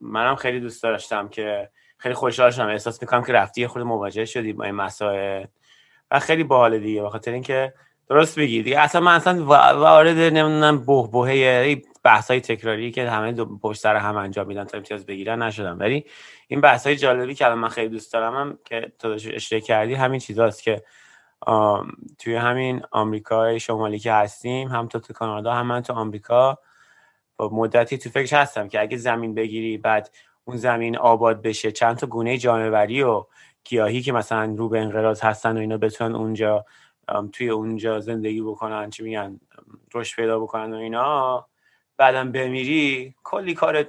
منم 0.00 0.36
خیلی 0.36 0.60
دوست 0.60 0.82
داشتم 0.82 1.28
که 1.28 1.70
خیلی 1.98 2.14
خوشحال 2.14 2.50
شدم. 2.50 2.68
احساس 2.68 3.02
می‌کنم 3.02 3.24
که 3.24 3.32
رفتی 3.32 3.66
خود 3.66 3.82
مواجه 3.82 4.24
شدی 4.24 4.52
با 4.52 4.64
این 4.64 4.74
مسائل 4.74 5.46
و 6.10 6.18
خیلی 6.18 6.44
باحال 6.44 6.78
دیگه 6.78 7.02
بخاطر 7.02 7.32
اینکه 7.32 7.74
درست 8.08 8.38
بگی 8.38 8.62
دیگه 8.62 8.80
اصلا 8.80 9.00
من 9.00 9.14
اصلا 9.14 9.44
وارد 9.44 10.18
نمی‌دونم 10.18 10.86
بهبهه 10.86 11.82
بحث 12.04 12.30
های 12.30 12.40
تکراری 12.40 12.90
که 12.90 13.10
همه 13.10 13.32
دو 13.32 13.58
پشت 13.58 13.80
سر 13.80 13.96
هم 13.96 14.16
انجام 14.16 14.46
میدن 14.46 14.64
تا 14.64 14.78
امتیاز 14.78 15.06
بگیرن 15.06 15.42
نشدم. 15.42 15.78
ولی 15.78 16.04
این 16.48 16.60
بحث 16.60 16.86
های 16.86 16.96
جالبی 16.96 17.34
که 17.34 17.44
الان 17.44 17.58
من 17.58 17.68
خیلی 17.68 17.88
دوست 17.88 18.12
دارم 18.12 18.36
هم 18.36 18.58
که 18.64 18.92
تو 18.98 19.08
اشتراک 19.08 19.62
کردی 19.62 19.94
همین 19.94 20.20
چیزاست 20.20 20.62
که 20.62 20.82
توی 22.18 22.34
همین 22.34 22.82
آمریکای 22.90 23.60
شمالی 23.60 23.98
که 23.98 24.12
هستیم 24.12 24.68
هم 24.68 24.88
تو 24.88 24.98
تو 24.98 25.12
کانادا 25.12 25.54
هم 25.54 25.66
من 25.66 25.80
تو 25.80 25.92
آمریکا 25.92 26.58
با 27.36 27.48
مدتی 27.52 27.98
تو 27.98 28.10
فکر 28.10 28.40
هستم 28.40 28.68
که 28.68 28.80
اگه 28.80 28.96
زمین 28.96 29.34
بگیری 29.34 29.78
بعد 29.78 30.10
اون 30.44 30.56
زمین 30.56 30.96
آباد 30.96 31.42
بشه 31.42 31.72
چند 31.72 31.96
تا 31.96 32.06
گونه 32.06 32.38
جانوری 32.38 33.02
و 33.02 33.26
گیاهی 33.64 34.02
که 34.02 34.12
مثلا 34.12 34.54
رو 34.58 34.68
به 34.68 34.80
انقراض 34.80 35.20
هستن 35.20 35.56
و 35.56 35.60
اینا 35.60 35.76
بتونن 35.76 36.14
اونجا 36.14 36.64
توی 37.32 37.48
اونجا 37.48 38.00
زندگی 38.00 38.42
بکنن 38.42 38.90
چی 38.90 39.02
میگن 39.02 39.40
رشد 39.94 40.16
پیدا 40.16 40.40
بکنن 40.40 40.72
و 40.72 40.76
اینا 40.76 41.46
بعدم 41.96 42.32
بمیری 42.32 43.14
کلی 43.24 43.54
کار 43.54 43.86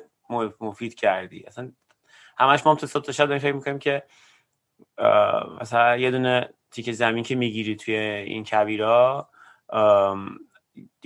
مفید 0.62 0.96
کردی. 0.96 1.44
اصلا 1.48 1.72
همش 2.38 2.66
ما 2.66 2.72
هم 2.72 2.78
تو 2.78 2.88
صبح 2.88 3.04
تا 3.04 3.12
شب 3.12 3.38
فکر 3.38 3.54
می‌کنیم 3.54 3.80
که 3.80 4.04
مثلا 5.62 5.98
یه 5.98 6.12
دونه 6.12 6.50
تیک 6.72 6.92
زمین 6.92 7.24
که 7.24 7.36
می‌گیری 7.36 7.76
توی 7.76 7.96
این 7.96 8.46
کویرا 8.46 9.30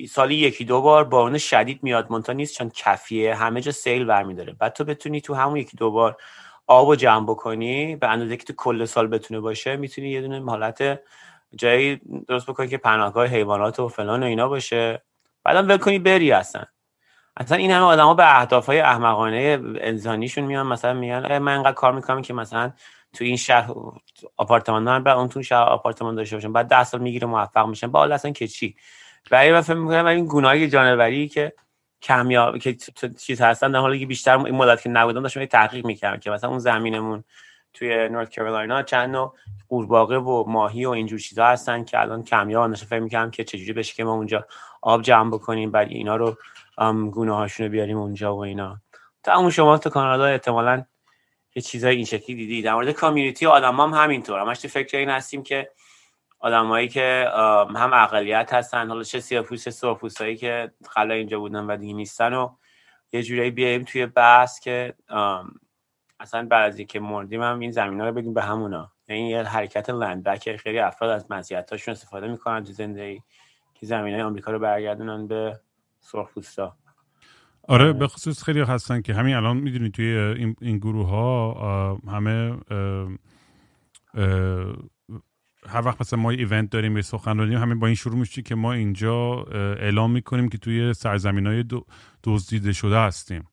سالی 0.09 0.35
یکی 0.35 0.65
دو 0.65 0.81
بار 0.81 1.03
بارون 1.03 1.37
شدید 1.37 1.79
میاد 1.83 2.07
مونتا 2.09 2.33
نیست 2.33 2.57
چون 2.57 2.69
کفیه 2.69 3.35
همه 3.35 3.61
جا 3.61 3.71
سیل 3.71 4.05
برمیداره. 4.05 4.53
بعد 4.53 4.73
تو 4.73 4.83
بتونی 4.83 5.21
تو 5.21 5.33
همون 5.33 5.57
یکی 5.57 5.77
دو 5.77 5.91
بار 5.91 6.17
آب 6.67 6.87
و 6.87 6.95
جمع 6.95 7.25
بکنی 7.25 7.95
به 7.95 8.07
اندازه 8.07 8.37
که 8.37 8.43
تو 8.43 8.53
کل 8.53 8.85
سال 8.85 9.07
بتونه 9.07 9.39
باشه 9.39 9.75
می‌تونی 9.75 10.09
یه 10.09 10.21
دونه 10.21 10.45
حالت 10.45 10.99
جایی 11.55 12.01
درست 12.27 12.47
بکنی 12.47 12.67
که 12.67 12.77
پناهگاه 12.77 13.27
حیوانات 13.27 13.79
و 13.79 13.87
فلان 13.87 14.23
و 14.23 14.25
اینا 14.25 14.47
باشه. 14.47 15.01
بعدم 15.43 15.67
ول 15.67 15.77
کنی 15.77 15.99
بری 15.99 16.31
اصلا. 16.31 16.63
اصلا 17.37 17.57
این 17.57 17.71
همه 17.71 17.85
آدما 17.85 18.13
به 18.13 18.39
اهداف 18.39 18.65
های 18.65 18.79
احمقانه 18.79 19.59
انسانیشون 19.81 20.43
میان 20.43 20.67
مثلا 20.67 20.93
میگن 20.93 21.37
من 21.37 21.55
انقدر 21.55 21.71
کار 21.71 21.93
می‌کنم 21.93 22.21
که 22.21 22.33
مثلا 22.33 22.71
تو 23.15 23.23
این 23.23 23.37
شهر 23.37 23.71
آپارتمان 24.37 24.83
دارن 24.83 25.03
بعد 25.03 25.17
اون 25.17 25.29
تو 25.29 25.43
شهر 25.43 25.61
آپارتمان 25.61 26.15
داشته 26.15 26.35
باشن. 26.35 26.53
بعد 26.53 26.67
10 26.67 26.83
سال 26.83 27.01
می‌گیره 27.01 27.27
موفق 27.27 27.67
میشن. 27.67 27.87
با 27.87 28.05
اصلا 28.05 28.31
که 28.31 28.47
چی؟ 28.47 28.75
برای 29.31 29.51
من 29.51 29.61
فکر 29.61 29.73
می‌کنم 29.73 30.05
این 30.05 30.27
گناه 30.29 30.67
جانوری 30.67 31.27
که 31.27 31.53
کمیاب 32.01 32.57
که 32.57 32.77
چیز 33.19 33.41
هستن 33.41 33.71
در 33.71 33.79
حالی 33.79 33.99
که 33.99 34.05
بیشتر 34.05 34.37
این 34.37 34.55
مدت 34.55 34.81
که 34.81 34.89
نبودم 34.89 35.21
داشتم 35.21 35.45
تحقیق 35.45 35.85
می‌کردم 35.85 36.19
که 36.19 36.31
مثلا 36.31 36.49
اون 36.49 36.59
زمینمون 36.59 37.23
توی 37.73 38.09
نورت 38.09 38.29
کرولاینا 38.29 38.83
چند 38.83 39.09
نوع 39.09 39.35
قورباغه 39.67 40.17
و 40.17 40.43
ماهی 40.47 40.85
و 40.85 40.89
اینجور 40.89 41.19
چیزا 41.19 41.45
هستن 41.45 41.83
که 41.83 42.01
الان 42.01 42.23
کمیاب 42.23 42.69
نشه 42.69 42.85
فکر 42.85 42.99
می‌کنم 42.99 43.31
که 43.31 43.43
چجوری 43.43 43.73
بشه 43.73 43.93
که 43.93 44.03
ما 44.03 44.13
اونجا 44.13 44.45
آب 44.81 45.01
جمع 45.01 45.31
بکنیم 45.31 45.71
بعد 45.71 45.89
اینا 45.89 46.15
رو 46.15 46.37
گونه 47.11 47.35
هاشون 47.35 47.67
بیاریم 47.67 47.97
اونجا 47.97 48.35
و 48.35 48.39
اینا. 48.39 48.81
تا 49.23 49.37
اون 49.37 49.49
شما 49.49 49.77
تو 49.77 49.89
کانادا 49.89 50.25
احتمالا 50.25 50.85
یه 51.55 51.61
چیزای 51.61 51.95
این 51.95 52.05
شکلی 52.05 52.35
دیدی. 52.35 52.61
در 52.61 52.73
مورد 52.73 52.91
کامیونیتی 52.91 53.45
آدم 53.45 53.79
هم 53.79 53.93
همینطور. 53.93 54.39
همش 54.39 54.59
تو 54.59 54.67
فکر 54.67 54.97
این 54.97 55.09
هستیم 55.09 55.43
که 55.43 55.71
آدمایی 56.39 56.87
که 56.87 57.29
هم 57.75 57.93
اقلیت 57.93 58.53
هستن 58.53 58.87
حالا 58.87 59.03
چه 59.03 59.19
سیاپوس 59.19 59.67
چه 59.67 59.87
هایی 60.19 60.35
که 60.37 60.71
خلا 60.89 61.13
اینجا 61.13 61.39
بودن 61.39 61.65
و 61.65 61.77
دیگه 61.77 61.93
نیستن 61.93 62.33
و 62.33 62.55
یه 63.11 63.23
جورایی 63.23 63.51
بیایم 63.51 63.83
توی 63.83 64.05
بحث 64.05 64.59
که 64.59 64.93
اصلا 66.19 66.45
بعد 66.45 66.71
از 66.73 66.77
اینکه 66.77 66.99
مردیم 66.99 67.41
هم 67.41 67.59
این 67.59 67.71
زمین 67.71 68.01
رو 68.01 68.11
بدیم 68.11 68.33
به 68.33 68.41
همونا. 68.41 68.91
یعنی 69.07 69.29
یه 69.29 69.43
حرکت 69.43 69.89
لندبک 69.89 70.55
خیلی 70.55 70.79
افراد 70.79 71.11
از 71.11 71.31
مزیتاشون 71.31 71.91
استفاده 71.91 72.27
می‌کنن 72.27 72.63
تو 72.63 72.71
زندگی 72.71 73.21
که 73.73 73.85
زمین 73.85 74.13
های 74.13 74.23
آمریکا 74.23 74.51
رو 74.51 74.59
برگردونن 74.59 75.27
به 75.27 75.59
سرخپوستا. 75.99 76.77
آره 77.67 77.93
به 77.93 78.07
خصوص 78.07 78.43
خیلی 78.43 78.61
هستن 78.61 79.01
که 79.01 79.13
همین 79.13 79.35
الان 79.35 79.57
می‌دونی 79.57 79.89
توی 79.89 80.05
این, 80.05 80.55
این 80.61 80.77
گروه 80.77 81.07
ها 81.07 81.97
همه 82.07 82.57
هر 85.69 85.85
وقت 85.85 86.01
مثلا 86.01 86.19
ما 86.19 86.29
ایونت 86.29 86.69
داریم 86.69 86.95
یه 86.95 87.01
سخنرانی 87.01 87.55
همین 87.55 87.79
با 87.79 87.87
این 87.87 87.95
شروع 87.95 88.15
میشه 88.15 88.41
که 88.41 88.55
ما 88.55 88.73
اینجا 88.73 89.43
اعلام 89.79 90.11
می‌کنیم 90.11 90.49
که 90.49 90.57
توی 90.57 90.93
سرزمین 90.93 91.47
های 91.47 91.63
دزدیده 92.23 92.73
شده 92.73 92.99
هستیم. 92.99 93.47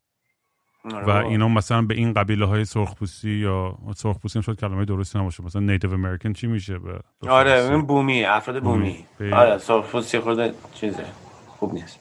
و 0.84 1.10
آره. 1.10 1.26
اینا 1.26 1.48
مثلا 1.48 1.82
به 1.82 1.94
این 1.94 2.12
قبیله 2.12 2.46
های 2.46 2.64
سرخپوستی 2.64 3.30
یا 3.30 3.78
سرخپوستی 3.96 4.38
هم 4.38 4.42
شاید 4.42 4.60
کلمه 4.60 4.84
درستی 4.84 5.18
نباشه. 5.18 5.44
مثلا 5.44 5.62
نیتیو 5.62 5.92
امریکن 5.92 6.32
چی 6.32 6.46
میشه 6.46 6.78
به 6.78 7.00
آره 7.28 7.70
این 7.70 7.82
بومی 7.82 8.24
افراد 8.24 8.62
بومی, 8.62 9.04
بومی. 9.18 9.32
آره 9.32 9.58
سرخپوستی 9.58 10.18
خود 10.18 10.54
چیزه 10.74 11.04
خوب 11.46 11.74
نیست. 11.74 12.00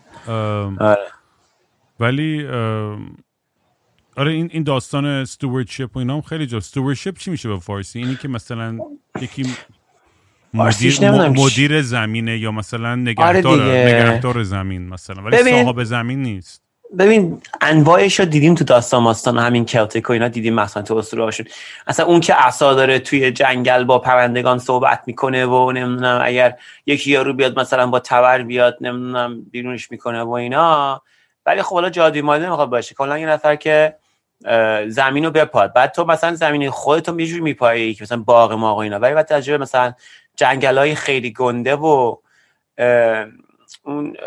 آره. 0.80 1.21
ولی 2.02 2.48
آره 4.18 4.32
این 4.32 4.50
این 4.54 4.64
داستان 4.64 5.06
استوردشپ 5.06 5.96
و 5.96 6.00
اینا 6.00 6.14
هم 6.14 6.22
خیلی 6.22 6.46
جا 6.46 6.58
استوردشپ 6.58 7.18
چی 7.18 7.32
میشه 7.32 7.50
به 7.50 7.60
فارسی؟ 7.60 8.00
اینی 8.00 8.16
که 8.16 8.28
مثلا 8.28 8.80
یکی 9.22 9.46
مدیر, 10.54 11.10
مدیر 11.12 11.82
زمینه 11.82 12.38
یا 12.38 12.52
مثلا 12.52 12.96
نگهدار 12.96 13.62
آره 13.62 13.86
نگهدار 13.86 14.44
زمین 14.44 14.90
مثلا. 14.90 15.24
ولی 15.24 15.64
صاحب 15.64 15.84
زمین 15.84 16.22
نیست. 16.22 16.62
ببین 17.00 17.42
انواعش 17.62 18.20
رو 18.20 18.26
دیدیم 18.26 18.56
تو 18.56 18.64
داستان 18.64 19.04
ماستان 19.04 19.38
همین 19.38 19.66
کلتیک 19.66 20.10
و 20.10 20.14
اینا 20.14 20.28
دیدیم 20.28 20.54
مثلا 20.54 20.84
تو 20.84 20.96
اسطوره 20.96 21.24
هاشون. 21.24 21.46
اصلا 21.88 22.06
اون 22.06 22.20
که 22.20 22.34
عصا 22.34 22.74
داره 22.74 23.00
توی 23.00 23.32
جنگل 23.32 23.84
با 23.84 24.00
پرندگان 24.00 24.60
صحبت 24.60 25.04
می‌کنه 25.08 25.46
و 25.46 25.72
نمی‌دونم 25.72 26.22
اگر 26.24 26.58
یکی 26.86 27.12
یارو 27.12 27.34
بیاد 27.34 27.60
مثلا 27.60 27.88
با 27.88 28.00
تبر 28.00 28.42
بیاد 28.42 28.78
نمی‌دونم 28.82 29.42
بیرونش 29.52 29.92
می‌کنه 29.92 30.22
و 30.22 30.32
اینا. 30.32 31.02
ولی 31.46 31.62
خب 31.62 31.76
حالا 31.76 31.90
جادوی 31.90 32.22
ماده 32.22 32.46
نمی‌خواد 32.46 32.70
باشه. 32.70 32.96
کلا 32.96 33.18
یه 33.18 33.26
نفر 33.26 33.56
که 33.56 33.96
زمین 34.88 35.26
رو 35.26 35.32
بپاد. 35.32 35.74
بعد 35.74 35.92
تو 35.92 36.06
مثلا 36.06 36.36
زمین 36.36 36.70
خودتو 36.70 37.20
یه 37.20 37.28
جوری 37.28 37.42
میپایی 37.42 37.94
که 37.94 38.04
مثلا 38.04 38.18
باغ 38.18 38.54
ما 38.54 38.76
و 38.76 38.80
اینا. 38.80 39.00
ولی 39.00 39.14
بعد 39.14 39.26
تجربه 39.26 39.64
مثلا 39.64 39.94
جنگل 40.36 40.78
های 40.78 40.96
خیلی 40.96 41.34
گنده 41.34 41.76
و 41.76 42.18
اون 43.84 44.18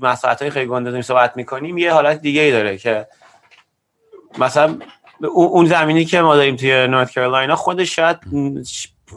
مساحت 0.00 0.42
های 0.42 0.50
خیلی 0.50 0.66
گنده 0.66 1.02
صحبت 1.02 1.36
می‌کنیم 1.36 1.78
یه 1.78 1.92
حالت 1.92 2.20
دیگه 2.20 2.40
ای 2.40 2.52
داره 2.52 2.78
که 2.78 3.06
مثلا 4.38 4.78
اون 5.34 5.66
زمینی 5.66 6.04
که 6.04 6.20
ما 6.20 6.36
داریم 6.36 6.56
توی 6.56 6.86
North 6.86 7.10
Carolina 7.10 7.56
خودش 7.56 7.96
شاید 7.96 8.16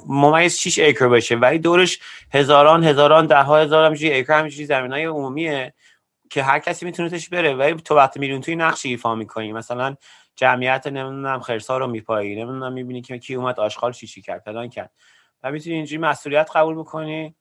ممیز 0.07 0.57
6 0.57 0.79
acre 0.79 1.07
باشه. 1.07 1.35
ولی 1.35 1.59
دورش 1.59 1.99
هزاران 2.33 2.83
هزاران 2.83 3.25
ده 3.25 3.43
ها 3.43 3.57
هزار 3.57 3.85
همینجوری 3.85 4.13
acre 4.13 4.33
همینجوری 4.33 4.65
زمین 4.65 4.91
های 4.91 5.05
عمومیه. 5.05 5.73
که 6.29 6.43
هر 6.43 6.59
کسی 6.59 6.85
می‌تونه 6.85 7.09
توش 7.09 7.29
بره. 7.29 7.55
ولی 7.55 7.73
تو 7.73 7.95
وقتی 7.95 8.19
میری 8.19 8.34
اون 8.34 8.41
تو 8.41 8.48
یه 8.48 8.55
نقشی 8.55 8.89
ایفا 8.89 9.15
می‌کنی. 9.15 9.53
مثلا 9.53 9.95
جمعیت 10.35 10.87
نمی‌دونم 10.87 11.39
خرسا 11.39 11.77
رو 11.77 11.87
میپایی. 11.87 12.35
نمی‌دونم 12.35 12.73
می‌بینی 12.73 13.01
که 13.01 13.17
کی 13.17 13.35
اومد 13.35 13.59
آشغال 13.59 13.91
چی 13.91 14.07
چی 14.07 14.21
کرد 14.21 14.41
فلان 14.41 14.69
کرد. 14.69 14.91
و 15.43 15.51
می‌تونی 15.51 15.75
اینجوری 15.75 16.01
مسئولیت 16.01 16.49
قبول 16.55 16.75
بکنی. 16.75 17.35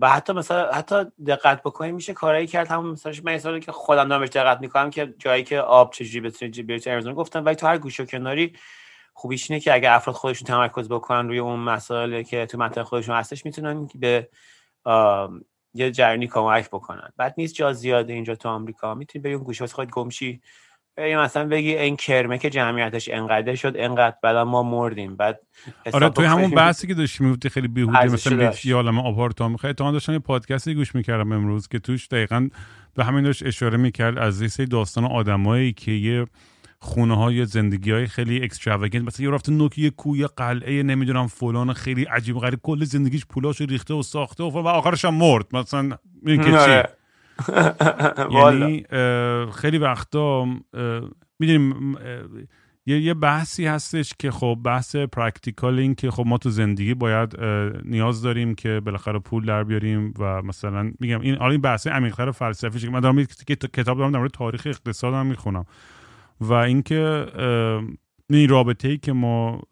و 0.00 0.10
حتی 0.10 0.32
مثلا 0.32 0.72
حتی 0.72 1.04
دقت 1.26 1.62
بکنیم 1.62 1.94
میشه 1.94 2.12
کارایی 2.12 2.46
کرد. 2.46 2.68
همون 2.68 2.90
مثلا 2.90 3.12
من 3.24 3.34
مثلا 3.34 3.58
که 3.58 3.72
خودم 3.72 4.08
دارم 4.08 4.24
دقت 4.24 4.60
می‌کنم 4.60 4.90
که 4.90 5.14
جایی 5.18 5.44
که 5.44 5.60
آب 5.60 5.92
چجوری 5.92 6.20
بتونه 6.20 6.50
بیاد 6.50 6.88
ارزون 6.88 7.14
گفتم. 7.14 7.44
ولی 7.44 7.56
تو 7.56 7.66
هر 7.66 7.78
گوشه 7.78 8.06
کناری 8.06 8.52
خوبیش 9.14 9.50
اینه 9.50 9.60
که 9.60 9.74
اگر 9.74 9.92
افراد 9.92 10.16
خودشون 10.16 10.46
تمرکز 10.46 10.88
بکنن 10.88 11.28
روی 11.28 11.38
اون 11.38 11.60
مسائلی 11.60 12.24
که 12.24 12.46
تو 12.46 12.58
منطقه 12.58 12.84
خودشون 12.84 13.16
هستش 13.16 13.44
می‌تونن 13.44 13.88
به 13.94 14.28
یه 15.74 15.90
جرنی 15.90 16.26
کمک 16.26 16.68
بکنن. 16.68 17.08
بعد 17.16 17.34
نیست 17.38 17.54
جا 17.54 17.72
زیاده 17.72 18.12
اینجا 18.12 18.34
تو 18.34 18.48
آمریکا. 18.48 18.94
می‌تونی 18.94 19.22
به 19.22 19.32
اون 19.32 19.44
گوشه 19.44 19.66
خود 19.66 19.90
گمشی 19.90 20.40
یا 20.98 21.22
مثلا 21.22 21.48
بگی 21.48 21.76
این 21.76 21.96
کرمه 21.96 22.38
که 22.38 22.50
جمعیتش 22.50 23.08
انقدر 23.12 23.54
شد 23.54 23.72
انقدر. 23.76 24.16
بعد 24.22 24.36
ما 24.36 24.62
مردیم. 24.62 25.16
بعد 25.16 25.40
آره 25.92 26.08
توی 26.08 26.24
همون 26.24 26.50
بحثی 26.50 26.86
که 26.86 26.94
داشتی 26.94 27.24
می‌گفتی 27.24 27.48
خیلی 27.48 27.68
بیهوده 27.68 28.04
مثلا 28.04 28.52
یه 28.64 28.74
عالم 28.74 28.98
آپارتمان 28.98 29.56
خیلی 29.56 29.74
تا 29.74 29.92
داشتم 29.92 30.12
یه 30.12 30.18
پادکستی 30.18 30.74
گوش 30.74 30.94
می‌کردم 30.94 31.32
امروز 31.32 31.68
که 31.68 31.78
توش 31.78 32.08
دقیقا 32.08 32.48
به 32.94 33.04
همین 33.04 33.24
داشت 33.24 33.46
اشاره 33.46 33.76
می‌کرد 33.76 34.18
از 34.18 34.58
یه 34.58 34.66
داستان 34.66 35.04
آدمایی 35.04 35.72
که 35.72 35.92
یه 35.92 36.26
خونه 36.82 37.16
های 37.16 37.44
زندگی 37.44 37.90
های 37.90 38.06
خیلی 38.06 38.44
اکستراوگنت 38.44 39.04
مثلا 39.04 39.26
یه 39.26 39.32
رفته 39.32 39.52
نوک 39.52 39.78
یه 39.78 39.90
کوی 39.90 40.26
قلعه 40.26 40.82
نمی‌دونم 40.82 41.26
فلان 41.26 41.72
خیلی 41.72 42.04
عجیب 42.04 42.38
غریب. 42.38 42.60
کل 42.62 42.84
زندگیش 42.84 43.26
پولاشو 43.26 43.64
ریخته 43.64 43.94
و 43.94 44.02
ساخته 44.02 44.44
و, 44.44 44.50
و 44.50 44.68
آخرش 44.68 45.04
هم 45.04 45.14
مرد. 45.14 45.46
مثلا 45.56 45.98
این 46.26 46.42
که 46.42 46.50
چی؟ 46.50 46.56
آره. 46.56 46.90
یعنی 48.60 48.84
خیلی 49.52 49.78
وقتا 49.78 50.46
می‌دونیم 51.38 51.96
یه 52.86 53.00
یه 53.00 53.14
بحثی 53.14 53.66
هستش 53.66 54.14
که 54.18 54.30
خب 54.30 54.58
بحث 54.64 54.96
practical 54.96 55.78
این 55.78 55.94
که 55.94 56.10
خب 56.10 56.24
ما 56.26 56.38
تو 56.38 56.50
زندگی 56.50 56.94
باید 56.94 57.40
نیاز 57.84 58.22
داریم 58.22 58.54
که 58.54 58.80
بالاخره 58.84 59.18
پول 59.18 59.46
در 59.46 59.64
بیاریم 59.64 60.14
و 60.18 60.42
مثلا 60.42 60.92
میگم 61.00 61.20
این 61.20 61.36
آره 61.36 61.52
این 61.52 61.60
بحث 61.60 61.86
عمیق‌تر 61.86 62.30
فلسفی 62.30 62.78
که 62.78 62.90
من 62.90 63.00
دارم 63.00 63.24
کتاب 63.72 63.98
دارم 63.98 64.12
در 64.12 64.18
مورد 64.18 64.30
تاریخ 64.30 64.66
اقتصاد 64.66 65.14
هم 65.14 65.26
می‌خونم. 65.26 65.64
و 66.40 66.52
اینکه 66.52 67.26
این 68.30 68.48
رابطه 68.48 68.88
ای 68.88 68.98
که 68.98 69.12
ما 69.12 69.62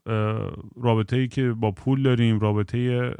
رابطه 0.76 1.16
ای 1.16 1.28
که 1.28 1.52
با 1.52 1.70
پول 1.70 2.02
داریم 2.02 2.38
رابطه 2.38 3.12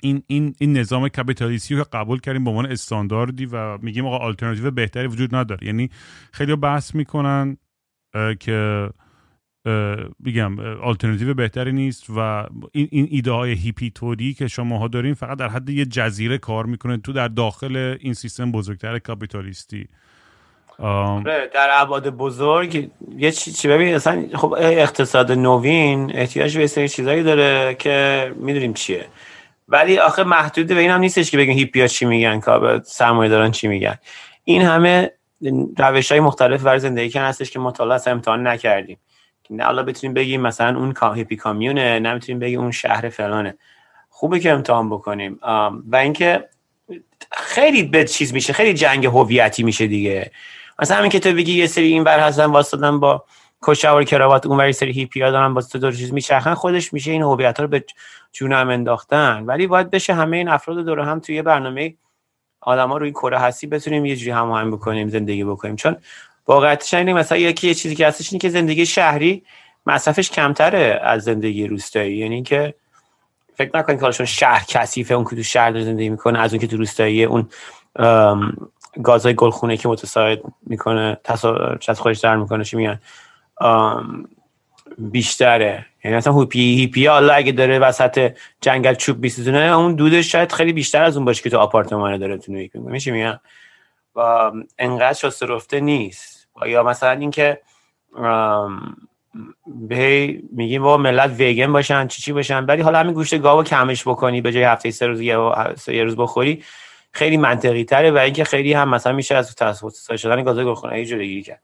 این 0.00 0.22
این 0.26 0.54
این 0.58 0.76
نظام 0.76 1.08
کپیتالیستی 1.08 1.74
رو 1.74 1.84
قبول 1.92 2.20
کردیم 2.20 2.44
به 2.44 2.50
عنوان 2.50 2.66
استانداردی 2.66 3.46
و 3.46 3.78
میگیم 3.78 4.06
آقا 4.06 4.16
آلترناتیو 4.16 4.70
بهتری 4.70 5.06
وجود 5.06 5.34
نداره. 5.34 5.66
یعنی 5.66 5.90
خیلی 6.32 6.56
بحث 6.56 6.94
می‌کنن 6.94 7.56
که 8.40 8.90
بگم 10.24 10.58
آلترناتیو 10.60 11.34
بهتری 11.34 11.72
نیست 11.72 12.10
و 12.10 12.46
این 12.72 12.88
این 12.90 13.08
ایده 13.10 13.30
های 13.30 13.52
هیپی 13.52 13.90
توری 13.90 14.34
که 14.34 14.48
شماها 14.48 14.88
دارین 14.88 15.14
فقط 15.14 15.38
در 15.38 15.48
حد 15.48 15.70
یه 15.70 15.86
جزیره 15.86 16.38
کار 16.38 16.66
می‌کنه 16.66 16.96
تو 16.96 17.12
در 17.12 17.28
داخل 17.28 17.96
این 18.00 18.14
سیستم 18.14 18.52
بزرگتر 18.52 18.98
کاپیتالیستی 18.98 19.88
آره، 20.82 21.50
در 21.54 21.68
ابعاد 21.72 22.10
بزرگ 22.10 22.90
یه 23.16 23.32
چی, 23.32 23.52
چی 23.52 23.68
ببین 23.68 23.94
اصلا 23.94 24.24
خب 24.34 24.56
اقتصاد 24.58 25.32
نوین 25.32 26.12
احتیاج 26.14 26.58
به 26.58 26.66
سری 26.66 26.88
چیزایی 26.88 27.22
داره 27.22 27.74
که 27.74 28.32
می‌دونیم 28.36 28.72
چیه. 28.72 29.04
ولی 29.68 29.98
آخه 29.98 30.24
محدود 30.24 30.66
به 30.66 30.78
این 30.78 30.90
هم 30.90 31.00
نیستش 31.00 31.30
که 31.30 31.36
بگیم 31.36 31.58
هیپیا 31.58 31.86
چی 31.86 32.04
میگن 32.04 32.40
که 32.40 32.80
سرمایه 32.84 33.30
دارن 33.30 33.50
چی 33.50 33.68
میگن. 33.68 33.98
این 34.44 34.62
همه 34.62 35.10
روش 35.78 36.12
های 36.12 36.20
مختلف 36.20 36.62
برای 36.62 36.78
زندگی 36.78 37.10
کن 37.10 37.20
هستش 37.20 37.50
که 37.50 37.58
مطالعه 37.58 38.00
امتحان 38.06 38.46
نکردیم. 38.46 38.98
نه 39.50 39.64
حالا 39.64 39.82
بتونیم 39.82 40.14
بگیم 40.14 40.40
مثلا 40.40 40.78
اون 40.78 40.94
هیپی 41.14 41.36
کامیونه 41.36 42.00
نمی‌تونیم 42.00 42.38
بگیم 42.38 42.60
اون 42.60 42.70
شهر 42.70 43.08
فلانه. 43.08 43.54
خوبه 44.08 44.40
که 44.40 44.52
امتحان 44.52 44.90
بکنیم. 44.90 45.38
و 45.88 45.96
اینکه 45.96 46.48
خیلی 47.32 47.82
به 47.82 48.04
چیز 48.04 48.32
میشه 48.32 48.52
خیلی 48.52 48.74
جنگ 48.74 49.06
هویتی 49.06 49.62
میشه 49.62 49.86
دیگه. 49.86 50.30
مثلا 50.78 50.96
همین 50.96 51.10
که 51.10 51.20
تو 51.20 51.32
بگی 51.32 51.52
یه 51.52 51.66
سری 51.66 51.86
این 51.86 52.04
ور 52.04 52.20
هستن 52.20 52.44
واسطن 52.44 53.00
با 53.00 53.24
کشاور 53.62 54.04
کراوات 54.04 54.46
اون 54.46 54.58
وری 54.58 54.72
سری 54.72 54.92
هیپی 54.92 55.22
ها 55.22 55.30
دارن 55.30 55.54
با 55.54 55.62
تو 55.62 55.92
چیز 55.92 56.12
میچرخن 56.12 56.54
خودش 56.54 56.92
میشه 56.92 57.10
این 57.10 57.22
هویت 57.22 57.56
ها 57.56 57.64
رو 57.64 57.70
به 57.70 57.84
جون 58.32 58.52
هم 58.52 58.68
انداختن. 58.68 59.42
ولی 59.46 59.66
باید 59.66 59.90
بشه 59.90 60.14
همه 60.14 60.36
این 60.36 60.48
افراد 60.48 60.84
دور 60.84 61.00
هم 61.00 61.20
توی 61.20 61.42
برنامه 61.42 61.94
آدما 62.60 62.96
روی 62.96 63.10
کره 63.10 63.38
هستی 63.38 63.66
بتونیم 63.66 64.04
یه 64.04 64.16
جوری 64.16 64.30
هماهنگ 64.30 64.72
بکنیم 64.72 65.08
زندگی 65.08 65.44
بکنیم. 65.44 65.76
چون 65.76 65.96
واقعیتش 66.46 66.94
اینه 66.94 67.12
مثلا 67.12 67.38
یکی 67.38 67.68
یه 67.68 67.74
چیزی 67.74 67.94
که 67.94 68.06
هستش 68.06 68.32
اینه 68.32 68.40
که 68.40 68.48
زندگی 68.48 68.86
شهری 68.86 69.42
مصرفش 69.86 70.30
کمتره 70.30 71.00
از 71.02 71.22
زندگی 71.22 71.66
روستایی. 71.66 72.16
یعنی 72.16 72.42
که 72.42 72.74
فکر 73.54 73.78
نکنید 73.78 74.00
که 74.00 74.24
شهر 74.24 74.64
کثیفه 74.68 75.14
اون 75.14 75.24
که 75.24 75.36
تو 75.36 75.42
شهر 75.42 75.70
داره 75.70 75.84
زندگی 75.84 76.08
می‌کنه 76.08 76.38
از 76.38 76.52
اون 76.52 76.60
که 76.60 76.66
تو 76.66 76.76
روستایی 76.76 77.24
اون 77.24 77.48
گازهای 79.02 79.34
گلخونه 79.34 79.76
که 79.76 79.88
متساعد 79.88 80.42
می‌کنه 80.66 81.16
از 81.88 82.00
خودش 82.00 82.18
در 82.18 82.36
می‌کنه 82.36 82.64
چی 82.64 82.76
میگن؟ 82.76 83.00
بیشتره. 84.98 85.86
یعنی 86.04 86.16
مثلا 86.16 86.32
هوپی 86.32 86.74
هیپی 86.76 87.06
حالا 87.06 87.34
اگه 87.34 87.52
داره 87.52 87.78
وسط 87.78 88.32
جنگل 88.60 88.94
چوب 88.94 89.20
بیسیزونه 89.20 89.58
اون 89.58 89.94
دودش 89.94 90.32
شاید 90.32 90.52
خیلی 90.52 90.72
بیشتر 90.72 91.04
از 91.04 91.16
اون 91.16 91.24
باشه 91.24 91.42
که 91.42 91.50
تو 91.50 91.58
آپارتمان 91.58 92.16
داره 92.16 92.38
تو 92.38 92.52
نیویورک 92.52 92.76
میشه 92.76 93.10
میگن 93.10 93.40
و 94.16 94.52
انقدر 94.78 95.12
شسته 95.12 95.46
رفته 95.46 95.80
نیست. 95.80 96.48
یا 96.66 96.82
مثلا 96.82 97.10
اینکه 97.10 97.60
به 99.66 100.34
میگیم 100.52 100.82
با 100.82 100.96
ملت 100.96 101.30
ویگن 101.30 101.72
باشن 101.72 102.06
چی 102.06 102.22
چی 102.22 102.32
باشن 102.32 102.64
ولی 102.64 102.82
حالا 102.82 102.98
همین 102.98 103.14
گوشت 103.14 103.38
گاو 103.38 103.64
کمش 103.64 104.08
بکنی 104.08 104.40
به 104.40 104.52
جای 104.52 104.62
هفته 104.62 104.90
سه 104.90 105.06
روز 105.06 105.20
یه 105.20 106.04
روز 106.04 106.16
بخوری 106.16 106.64
خیلی 107.12 107.36
منطقی 107.36 107.84
تره 107.84 108.10
و 108.10 108.16
اینکه 108.16 108.44
خیلی 108.44 108.72
هم 108.72 108.88
مثلا 108.88 109.12
میشه 109.12 109.34
از 109.34 109.54
تصفیه 109.54 110.16
شدن 110.16 110.42
گازهای 110.42 110.64
گلخانه‌ای 110.64 111.06
جلوگیری 111.06 111.42
کرد. 111.42 111.62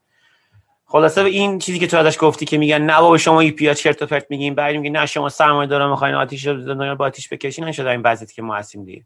خلاصه 0.87 1.23
به 1.23 1.29
این 1.29 1.59
چیزی 1.59 1.79
که 1.79 1.87
تو 1.87 1.97
ازش 1.97 2.17
گفتی 2.21 2.45
که 2.45 2.59
میگن 2.59 2.83
نه 2.83 3.01
بابا 3.01 3.19
شما 3.19 3.41
ای 3.41 3.51
پیا 3.51 3.75
چرت 3.75 4.03
و 4.03 4.07
پرت 4.07 4.27
میگین 4.31 4.55
بعد 4.55 4.77
میگین 4.77 4.97
نه 4.97 5.07
شما 5.07 5.29
سرمایه 5.29 5.69
دارم 5.69 5.91
می‌خواین 5.91 6.15
آتیش 6.15 6.47
رو 6.47 6.97
با 6.97 7.05
آتیش 7.05 7.29
بکشین 7.29 7.65
نشد 7.65 7.87
این 7.87 8.03
وضعیتی 8.05 8.35
که 8.35 8.43
ما 8.43 8.55
هستیم 8.57 8.85
دیگه. 8.85 9.05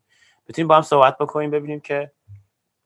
بتونیم 0.49 0.69
با 0.69 0.77
هم 0.77 0.83
صحبت 0.83 1.19
بکنیم 1.19 1.51
ببینیم 1.51 1.81
که 1.81 2.11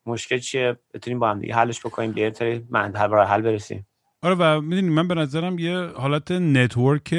مشکل 0.07 0.39
چیه 0.39 0.77
بتونیم 0.95 1.19
با 1.19 1.31
هم 1.31 1.41
دیگه 1.41 1.55
حلش 1.55 1.81
بکنیم 1.81 2.13
بیایم 2.13 2.33
تا 2.33 2.45
من 2.71 2.97
حل 2.97 3.43
برسیم. 3.43 3.87
آره 4.23 4.35
و 4.35 4.61
می‌دونی 4.61 4.89
من 4.89 5.09
به 5.09 5.15
نظرم 5.15 5.59
یه 5.59 5.79
حالت 5.79 6.31
نتورک 6.31 7.15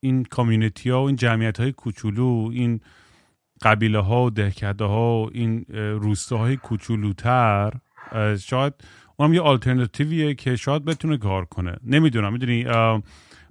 این 0.00 0.24
کامیونیتی 0.24 0.90
ها 0.90 1.02
و 1.02 1.06
این 1.06 1.16
جمعیت 1.16 1.60
های 1.60 1.72
کوچولو 1.72 2.50
این 2.52 2.80
قبیله 3.62 3.98
ها 3.98 4.24
و 4.24 4.30
دهکده 4.30 4.84
ها 4.84 5.22
و 5.22 5.30
این 5.32 5.64
روستاهای 5.74 6.56
کوچولوتر 6.56 7.72
شاید 8.40 8.74
اونم 9.16 9.34
یه 9.34 9.40
آلترناتیویه 9.40 10.34
که 10.34 10.56
شاید 10.56 10.84
بتونه 10.84 11.16
کار 11.16 11.44
کنه. 11.44 11.76
نمی‌دونم 11.84 12.32
می‌دونی 12.32 12.64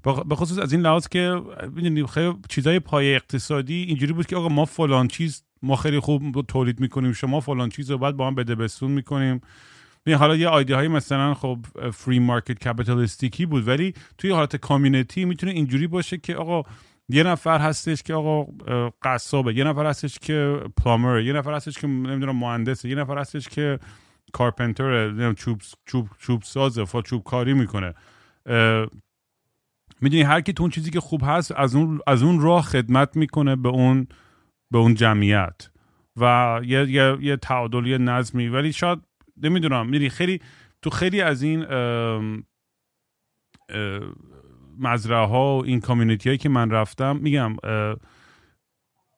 به 0.04 0.36
خصوص 0.36 0.60
از 0.60 0.74
این 0.74 0.82
لحاظ 0.82 1.08
که 1.08 1.42
می‌دونی 1.74 2.06
خیلی 2.06 2.34
چیزای 2.50 2.80
پای 2.80 3.16
اقتصادی 3.16 3.84
اینجوری 3.84 4.14
بود 4.14 4.26
که 4.26 4.36
آقا 4.36 4.48
ما 4.48 4.66
فلان 4.66 5.08
چیز 5.08 5.44
ما 5.62 5.76
خیلی 5.76 6.00
خوب 6.00 6.46
تولید 6.48 6.80
می‌کنیم 6.80 7.12
شما 7.12 7.40
فلان 7.40 7.70
چیز 7.70 7.92
رو 7.92 7.98
بعد 7.98 8.18
با 8.18 8.28
هم 8.28 8.36
بده 8.36 8.56
بسون 8.56 8.92
می‌کنیم. 8.92 9.42
حالا 10.18 10.36
یه 10.36 10.48
آیده 10.48 10.76
های 10.76 10.88
مثلا 10.88 11.34
خب 11.34 11.58
فری 11.94 12.20
مارکت 12.20 12.68
کپیتالیستیکی 12.68 13.46
بود 13.46 13.68
ولی 13.68 13.94
توی 14.18 14.32
حالت 14.32 14.56
کامیونیتی 14.56 15.26
می‌تونه 15.26 15.52
اینجوری 15.52 15.88
باشه 15.88 16.18
که 16.18 16.36
آقا 16.36 16.64
یه 17.10 17.24
نفر 17.24 17.60
هستش 17.60 18.04
که 18.04 18.14
آقا 18.14 18.44
قصابه 19.02 19.54
یه 19.54 19.64
نفر 19.64 19.86
هستش 19.86 20.20
که 20.20 20.60
پلامر 20.84 21.22
یه 21.22 21.34
نفر 21.34 21.54
هستش 21.54 21.78
که 21.78 21.88
نمی‌دونم 21.88 22.36
مهندسه 22.36 22.90
یه 22.90 22.96
نفر 22.96 23.18
هستش 23.18 23.50
که 23.50 23.80
کارپنتر 24.34 25.34
چوب 25.34 25.62
چوب 25.86 26.10
چوب 26.20 26.44
سازه 26.44 26.86
فا 26.86 27.02
چوب 27.02 27.24
کاری 27.24 27.54
می‌کنه 27.54 27.94
می‌دونی 30.02 30.24
هر 30.24 30.42
کی 30.42 30.54
تو 30.54 30.64
اون 30.64 30.72
چیزی 30.72 30.92
که 30.92 31.00
خوب 31.00 31.22
هست 31.26 31.52
از 31.52 31.76
اون 31.76 32.00
از 32.08 32.24
اون 32.24 32.42
راه 32.42 32.64
خدمت 32.64 33.16
می‌کنه 33.16 33.56
به 33.56 33.70
اون 33.70 34.08
به 34.72 34.78
اون 34.78 34.94
جمعیت. 34.94 35.70
و 36.18 36.60
یه 36.64 36.90
یه, 36.90 37.18
یه 37.22 37.38
تعادل 37.38 37.86
یه 37.88 37.98
نظمی. 37.98 38.48
ولی 38.48 38.74
شاید 38.74 39.00
نمی‌دونم 39.38 39.86
می‌دونی 39.86 40.10
خیلی 40.10 40.42
تو 40.82 40.90
خیلی 40.90 41.22
از 41.22 41.42
این 41.42 41.66
مزرعه 44.80 45.26
ها 45.26 45.58
و 45.58 45.66
این 45.66 45.80
کامیونیتی 45.80 46.30
هایی 46.30 46.38
که 46.38 46.50
من 46.50 46.72
رفتم 46.72 47.16
میگم 47.16 47.56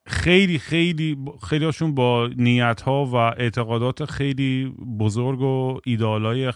خیلی 0.06 0.58
خیلی 0.58 1.18
خیلی 1.48 1.64
هاشون 1.64 1.94
با 1.94 2.30
نیت 2.36 2.80
ها 2.80 3.04
و 3.04 3.14
اعتقادات 3.16 4.04
خیلی 4.04 4.74
بزرگ 4.98 5.40
و 5.40 5.80
ایدال 5.84 6.26
های 6.26 6.52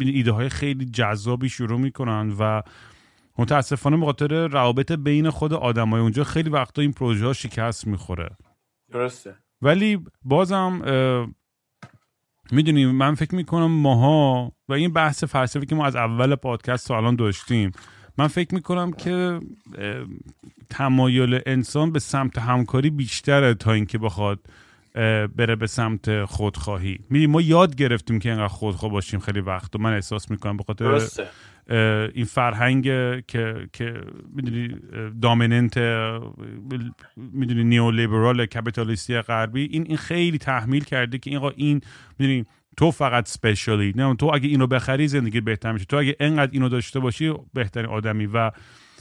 ایده 0.00 0.32
های 0.32 0.48
خیلی 0.48 0.84
جذابی 0.84 1.48
شروع 1.48 1.80
می‌کنن 1.80 2.34
و 2.38 2.62
متاسفانه 3.38 3.96
بخاطر 3.96 4.46
روابط 4.46 4.92
بین 4.92 5.30
خود 5.30 5.52
آدم 5.52 5.90
های 5.90 6.00
اونجا 6.00 6.24
خیلی 6.24 6.50
وقتا 6.50 6.82
این 6.82 6.92
پروژه 6.92 7.26
ها 7.26 7.32
شکست 7.32 7.86
می‌خوره. 7.86 8.36
درسته. 8.92 9.34
ولی 9.62 9.98
بازم 10.22 10.82
می‌دونیم 12.52 12.90
من 12.90 13.14
فکر 13.14 13.34
می‌کنم 13.34 13.70
ماها 13.70 14.52
و 14.68 14.72
این 14.72 14.92
بحث 14.92 15.24
فلسفی 15.24 15.66
که 15.66 15.74
ما 15.74 15.86
از 15.86 15.96
اول 15.96 16.34
پادکست 16.34 16.88
تا 16.88 16.96
الان 16.96 17.16
داشتیم 17.16 17.72
من 18.18 18.26
فکر 18.26 18.54
می‌کنم 18.54 18.92
که 18.92 19.40
تمایل 20.70 21.40
انسان 21.46 21.92
به 21.92 21.98
سمت 21.98 22.38
همکاری 22.38 22.90
بیشتره 22.90 23.54
تا 23.54 23.72
اینکه 23.72 23.98
بخواد 23.98 24.40
بره 25.36 25.56
به 25.56 25.66
سمت 25.66 26.24
خودخواهی. 26.24 26.98
می‌دونی 27.10 27.26
ما 27.26 27.40
یاد 27.40 27.76
گرفتیم 27.76 28.18
که 28.18 28.28
اینقدر 28.28 28.48
خودخواه 28.48 28.92
باشیم 28.92 29.20
خیلی 29.20 29.40
وقت. 29.40 29.76
و 29.76 29.78
من 29.78 29.92
احساس 29.92 30.30
می‌کنم 30.30 30.56
به 30.56 30.64
خاطر 30.64 31.00
این 32.14 32.24
فرهنگ 32.24 32.82
که 33.26 33.68
که 33.72 33.94
می‌دونی 34.34 34.76
دامیننت 35.22 35.78
می‌دونی 37.16 37.64
نیولیبرال 37.64 38.46
کپیتالیستی 38.46 39.20
غربی 39.20 39.62
این 39.64 39.82
این 39.82 39.96
خیلی 39.96 40.38
تحمیل 40.38 40.84
کرده 40.84 41.18
که 41.18 41.30
این 41.30 41.42
این 41.56 41.80
می‌دونی 42.18 42.46
تو 42.78 42.90
فقط 42.90 43.28
سپیشالی 43.28 43.92
نه 43.96 44.14
تو 44.14 44.30
اگه 44.34 44.48
اینو 44.48 44.66
بخری 44.66 45.08
زندگی 45.08 45.40
بهتر 45.40 45.72
میشه. 45.72 45.84
تو 45.84 45.96
اگه 45.96 46.16
انقدر 46.20 46.50
اینو 46.52 46.68
داشته 46.68 47.00
باشی 47.00 47.34
بهترین 47.54 47.86
آدمی. 47.86 48.26
و 48.26 48.50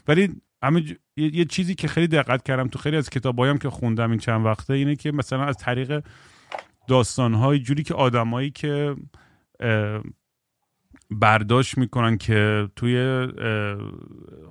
ولی 0.08 0.30
همین 0.64 0.98
یه،, 1.18 1.46
چیزی 1.46 1.76
که 1.76 1.88
خیلی 1.88 2.08
دقت 2.08 2.44
کردم 2.44 2.68
تو 2.68 2.80
خیلی 2.80 2.98
از 2.98 3.10
کتابایم 3.10 3.58
که 3.58 3.70
خوندم 3.70 4.10
این 4.12 4.20
چند 4.20 4.46
وقته 4.46 4.74
اینه 4.74 4.96
که 4.96 5.12
مثلا 5.12 5.44
از 5.44 5.58
طریق 5.58 6.04
داستانهای 6.88 7.60
جوری 7.60 7.84
که 7.84 7.94
آدمایی 7.94 8.52
که 8.52 8.96
برداشت 11.12 11.78
می‌کنن 11.78 12.18
که 12.18 12.70
توی 12.76 13.28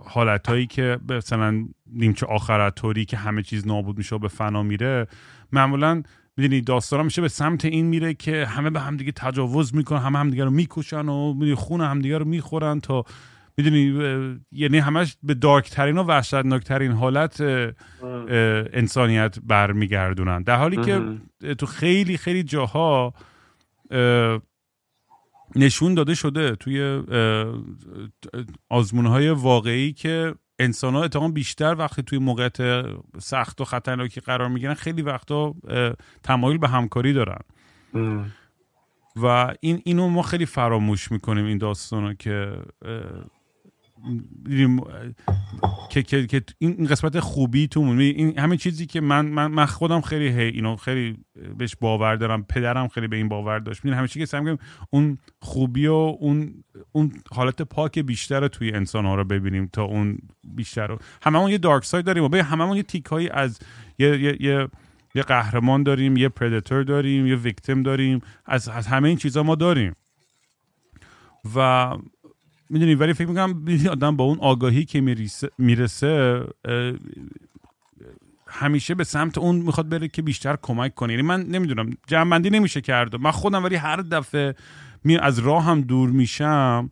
حالتهایی 0.05 0.67
که 0.67 0.99
مثلا 1.09 1.69
نیمچه 1.87 2.27
آخرتوری 2.27 3.05
که 3.05 3.17
همه 3.17 3.43
چیز 3.43 3.67
نابود 3.67 3.99
میشه 3.99 4.17
و 4.17 4.19
به 4.19 4.29
فنا 4.29 4.63
میره 4.63 5.07
معمولا 5.53 6.03
می‌دونی 6.37 6.61
داستان 6.61 7.05
میشه 7.05 7.23
به 7.23 7.29
سمت 7.29 7.65
این 7.65 7.87
میره 7.87 8.15
که 8.15 8.47
همه 8.47 8.71
به 8.71 8.81
همدیگه 8.81 9.13
تجاوز 9.13 9.75
می‌کنن 9.75 10.01
همه 10.01 10.19
همدیگه 10.19 10.45
رو 10.45 10.51
می‌کشن 10.51 11.09
و 11.09 11.35
می‌دونی 11.35 11.55
خون 11.55 11.81
همدیگه 11.81 12.19
رو 12.19 12.25
می‌خورن 12.25 12.81
تا 12.81 13.05
می‌دونی 13.59 13.85
یعنی 14.53 14.79
همش 14.79 15.17
به 15.23 15.35
دارک 15.35 15.71
ترین 15.71 15.99
و 15.99 16.03
وحشتناک 16.03 16.65
ترین 16.65 16.93
حالت 16.93 17.41
انسانیت 18.73 19.39
برمیگردونن. 19.43 20.43
در 20.43 20.57
حالی 20.57 20.77
که 20.77 21.19
تو 21.55 21.67
خیلی 21.67 22.17
خیلی 22.17 22.43
جاها 22.43 23.15
نشون 25.57 25.95
داده 25.95 26.15
شده 26.15 26.57
توی 26.57 27.03
آزمون 28.71 29.07
های 29.07 29.31
واقعی 29.31 29.93
که 29.93 30.35
انسان 30.59 30.95
ها 30.95 31.05
اتفاقا 31.05 31.29
بیشتر 31.29 31.75
وقتی 31.79 32.03
توی 32.03 32.19
موقعیت 32.19 32.57
سخت 33.19 33.61
و 33.61 33.65
خطرناکی 33.65 34.21
قرار 34.21 34.49
می‌گیرن 34.49 34.75
خیلی 34.75 35.03
وقتا 35.03 35.55
تمایل 36.23 36.59
به 36.59 36.69
همکاری 36.69 37.13
دارن. 37.13 37.41
و 39.17 39.55
این 39.61 39.83
اینو 39.85 40.09
ما 40.09 40.23
خیلی 40.23 40.47
فراموش 40.47 41.13
می‌کنیم 41.13 41.45
این 41.45 41.59
داستان 41.59 42.17
که 42.17 42.53
که, 45.91 46.03
که, 46.03 46.27
که 46.27 46.43
این 46.59 46.87
قسمت 46.87 47.21
خوبی 47.21 47.69
تو 47.69 47.81
این 47.81 48.39
همین 48.39 48.59
چیزی 48.59 48.87
که 48.87 49.01
من 49.01 49.27
من, 49.27 49.47
من 49.47 49.67
خودم 49.67 50.01
خیلی 50.01 50.29
هی 50.29 50.49
اینو 50.49 50.77
خیلی 50.77 51.17
بهش 51.59 51.77
باور 51.81 52.17
دارم 52.17 52.43
پدرم 52.43 52.89
خیلی 52.89 53.09
به 53.09 53.17
این 53.17 53.29
باور 53.29 53.59
داشت. 53.59 53.85
می‌دونی 53.85 54.09
چیزی 54.09 54.27
که 54.27 54.59
اون 54.91 55.19
خوبی 55.43 55.87
و 55.87 55.93
اون 55.93 56.65
اون 56.93 57.13
حالت 57.33 57.63
پاک 57.63 57.99
بیشتر 57.99 58.49
توی 58.49 58.73
انسان 58.73 59.07
ها 59.07 59.15
رو 59.15 59.25
ببینیم 59.25 59.71
تا 59.73 59.83
اون 59.83 60.19
بیشتر 60.45 60.87
رو. 60.87 60.99
هممون 61.23 61.51
یه 61.51 61.59
dark 61.59 61.85
side 61.85 62.05
داریم 62.05 62.25
و 62.25 62.37
هممون 62.37 62.77
یه 62.77 62.83
تیکه 62.83 63.13
از 63.13 63.59
یه, 63.99 64.23
یه, 64.23 64.37
یه 64.41 64.69
یه 65.15 65.23
قهرمان 65.23 65.83
داریم 65.83 66.17
یه 66.17 66.29
predator 66.29 66.83
داریم 66.83 67.27
یه 67.27 67.37
victim 67.37 67.83
داریم. 67.83 68.21
از, 68.47 68.69
از 68.69 68.87
همه 68.87 69.09
این 69.09 69.17
چیزها 69.17 69.43
ما 69.43 69.55
داریم. 69.55 69.95
و 71.55 71.91
می‌دونی 72.71 72.95
ولی 72.95 73.13
فکر 73.13 73.29
می‌کنم 73.29 73.65
آدم 73.91 74.17
با 74.17 74.25
اون 74.25 74.39
آگاهی 74.41 74.85
که 74.85 75.01
می‌رسه 75.59 76.47
همیشه 78.49 78.95
به 78.95 79.05
سمت 79.05 79.39
اون 79.39 79.57
می‌خواد 79.57 79.89
بره 79.89 80.09
که 80.09 80.23
بیشتر 80.23 80.57
کمک 80.63 80.95
کنه. 80.95 81.13
یعنی 81.13 81.23
من 81.23 81.43
نمی‌دونم 81.43 81.91
جمعبندی 82.07 82.51
نمیشه 82.51 82.81
کرد 82.81 83.17
من 83.17 83.31
خودم 83.31 83.65
ولی 83.65 83.77
هر 83.77 83.97
دفعه 83.97 84.55
می 85.05 85.17
از 85.17 85.39
راه 85.39 85.65
هم 85.65 85.81
دور 85.81 86.11
میشم 86.11 86.91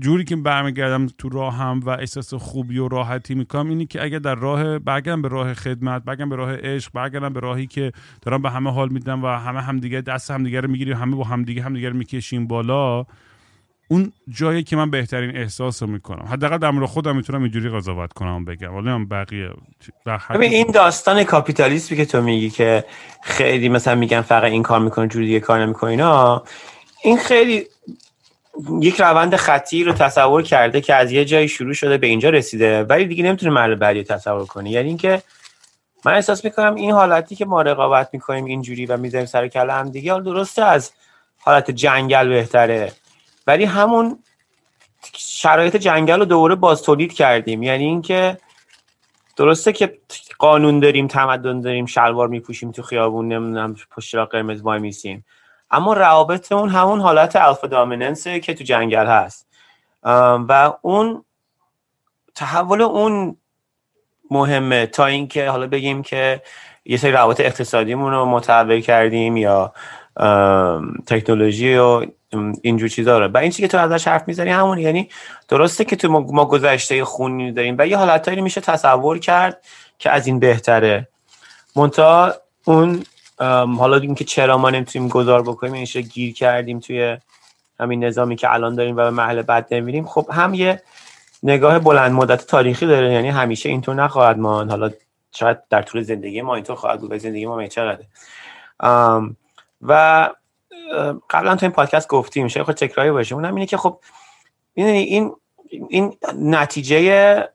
جوری 0.00 0.24
که 0.24 0.36
برمیگردم 0.36 1.06
تو 1.06 1.28
راه 1.28 1.56
هم 1.56 1.80
و 1.80 1.90
احساس 1.90 2.34
خوبی 2.34 2.78
و 2.78 2.88
راحتی 2.88 3.34
می‌کنم 3.34 3.68
اینی 3.68 3.86
که 3.86 4.02
اگر 4.02 4.18
در 4.18 4.34
راه 4.34 4.78
برگردم 4.78 5.22
به 5.22 5.28
راه 5.28 5.54
خدمت 5.54 6.04
برگردم 6.04 6.28
به 6.28 6.36
راه 6.36 6.56
عشق 6.56 6.92
برگردم 6.92 7.32
به 7.32 7.40
راهی 7.40 7.66
که 7.66 7.92
دارم 8.22 8.42
به 8.42 8.50
همه 8.50 8.70
حال 8.70 8.88
میدم 8.88 9.24
و 9.24 9.26
همه 9.26 9.60
همدیگه 9.60 10.00
دست 10.00 10.30
همدیگه 10.30 10.60
رو 10.60 10.70
می‌گیریم 10.70 10.96
همه 10.96 11.16
با 11.16 11.24
همدیگه 11.24 11.62
همدیگه 11.62 11.88
رو 11.88 11.96
می‌کشیم 11.96 12.46
بالا 12.46 13.06
اون 13.88 14.12
جایی 14.28 14.62
که 14.62 14.76
من 14.76 14.90
بهترین 14.90 15.36
احساس 15.36 15.82
رو 15.82 15.88
می‌کنم. 15.88 16.26
حداقل 16.30 16.58
در 16.58 16.70
مورد 16.70 16.88
خودم 16.88 17.16
می‌تونم 17.16 17.42
اینجوری 17.42 17.68
قضاوت 17.68 18.12
کنم 18.12 18.44
بگم. 18.44 18.74
ولی 18.74 18.88
هم 18.88 19.08
بقیه 19.08 19.50
ببین 20.30 20.52
این 20.52 20.66
داستان 20.70 21.24
کاپیتالیسمی 21.24 21.96
که 21.96 22.04
تو 22.04 22.22
میگی 22.22 22.50
که 22.50 22.84
خیلی 23.22 23.68
مثلا 23.68 23.94
میگن 23.94 24.20
فقط 24.20 24.44
این 24.44 24.62
کار 24.62 24.80
می‌کنه 24.80 25.08
جوری 25.08 25.26
دیگه 25.26 25.40
کار 25.40 25.60
نمی‌کنه 25.66 25.90
اینا 25.90 26.42
این 27.02 27.18
خیلی 27.18 27.66
یک 28.80 29.00
روند 29.00 29.36
خطی 29.36 29.84
رو 29.84 29.92
تصور 29.92 30.42
کرده 30.42 30.80
که 30.80 30.94
از 30.94 31.12
یه 31.12 31.24
جایی 31.24 31.48
شروع 31.48 31.74
شده 31.74 31.98
به 31.98 32.06
اینجا 32.06 32.30
رسیده 32.30 32.82
ولی 32.82 33.04
دیگه 33.04 33.24
نمی‌تونه 33.24 33.52
مرد 33.52 33.78
بعدی 33.78 34.04
تصور 34.04 34.46
کنی 34.46 34.70
یعنی 34.70 34.88
اینکه 34.88 35.22
من 36.04 36.14
احساس 36.14 36.44
می‌کنم 36.44 36.74
این 36.74 36.90
حالتی 36.90 37.36
که 37.36 37.44
ما 37.44 37.62
رقابت 37.62 38.08
می‌کنیم 38.12 38.44
اینجوری 38.44 38.86
و 38.86 38.96
می‌ذاریم 38.96 39.26
سر 39.26 39.48
کله 39.48 39.72
هم 39.72 39.90
دیگه 39.90 40.20
درسته 40.20 40.62
از 40.62 40.92
حالت 41.38 41.70
جنگل 41.70 42.28
بهتره. 42.28 42.92
ولی 43.46 43.64
همون 43.64 44.18
شرایط 45.16 45.76
جنگل 45.76 46.18
رو 46.18 46.24
دوباره 46.24 46.54
باز 46.54 46.82
تولید 46.82 47.12
کردیم. 47.12 47.62
یعنی 47.62 47.84
اینکه 47.84 48.38
درسته 49.36 49.72
که 49.72 49.98
قانون 50.38 50.80
داریم 50.80 51.06
تمدن 51.06 51.60
داریم 51.60 51.86
شلوار 51.86 52.28
میپوشیم 52.28 52.72
تو 52.72 52.82
خیابون 52.82 53.28
نمی‌دونم 53.28 53.76
پشت 53.90 54.14
را 54.14 54.26
قرمز 54.26 54.60
وای 54.60 54.78
میسیم. 54.78 55.24
اما 55.70 55.92
روابط 55.92 56.52
اون 56.52 56.68
همون 56.68 57.00
حالت 57.00 57.36
الفا 57.36 57.66
دامیننسه 57.66 58.40
که 58.40 58.54
تو 58.54 58.64
جنگل 58.64 59.06
هست. 59.06 59.46
و 60.48 60.72
اون 60.82 61.24
تحول 62.34 62.82
اون 62.82 63.36
مهمه 64.30 64.86
تا 64.86 65.06
اینکه 65.06 65.48
حالا 65.48 65.66
بگیم 65.66 66.02
که 66.02 66.42
یه 66.84 66.96
سری 66.96 67.12
روابط 67.12 67.40
اقتصادیمون 67.40 68.12
رو 68.12 68.24
متحول 68.24 68.80
کردیم 68.80 69.36
یا 69.36 69.72
تکنولوژی 71.06 71.76
و 71.76 72.06
اینجور 72.62 72.88
چیزا 72.88 73.18
رو. 73.18 73.28
و 73.28 73.36
این 73.36 73.50
چیزی 73.50 73.62
که 73.62 73.68
تو 73.68 73.78
ازش 73.78 74.08
حرف 74.08 74.28
می‌زنی 74.28 74.50
همون 74.50 74.78
یعنی 74.78 75.08
درسته 75.48 75.84
که 75.84 75.96
تو 75.96 76.08
ما 76.08 76.44
گذشته 76.44 77.04
خونی 77.04 77.52
داریم 77.52 77.76
و 77.78 77.86
یه 77.86 77.96
حالتهایی 77.96 78.40
میشه 78.40 78.60
تصور 78.60 79.18
کرد 79.18 79.64
که 79.98 80.10
از 80.10 80.26
این 80.26 80.38
بهتره. 80.38 81.08
مونتا 81.76 82.34
اون 82.64 83.04
حالا 83.78 83.96
اینکه 83.96 84.24
چرا 84.24 84.58
ما 84.58 84.70
نمی‌تونیم 84.70 85.08
گذار 85.08 85.42
بکنیم 85.42 85.72
این 85.72 85.84
گیر 85.84 86.34
کردیم 86.34 86.80
توی 86.80 87.16
همین 87.80 88.04
نظامی 88.04 88.36
که 88.36 88.52
الان 88.52 88.74
داریم 88.74 88.96
و 88.96 89.02
به 89.02 89.10
محل 89.10 89.42
بد 89.42 89.66
نمیریم 89.70 90.06
خب 90.06 90.26
هم 90.32 90.54
یه 90.54 90.82
نگاه 91.42 91.78
بلند 91.78 92.12
مدت 92.12 92.46
تاریخی 92.46 92.86
داره. 92.86 93.12
یعنی 93.12 93.28
همیشه 93.28 93.68
اینطور 93.68 93.94
نخواهد 93.94 94.38
مان 94.38 94.70
حالا 94.70 94.90
شاید 95.32 95.58
در 95.70 95.82
طول 95.82 96.02
زندگی 96.02 96.42
ما 96.42 96.54
اینطور 96.54 96.76
خواهد 96.76 97.00
بود 97.00 97.16
زندگی 97.16 97.46
ما 97.46 97.66
چقدر 97.66 98.04
و 99.82 100.30
قبلا 101.30 101.56
تو 101.56 101.66
این 101.66 101.72
پادکست 101.72 102.08
گفتیم 102.08 102.48
شاید 102.48 102.66
خود 102.66 102.74
تکراری 102.74 103.10
باشه 103.10 103.34
اونم 103.34 103.54
اینه 103.54 103.66
که 103.66 103.76
خب 103.76 104.00
این 104.74 105.32
این 105.88 106.16
نتیجه 106.34 107.48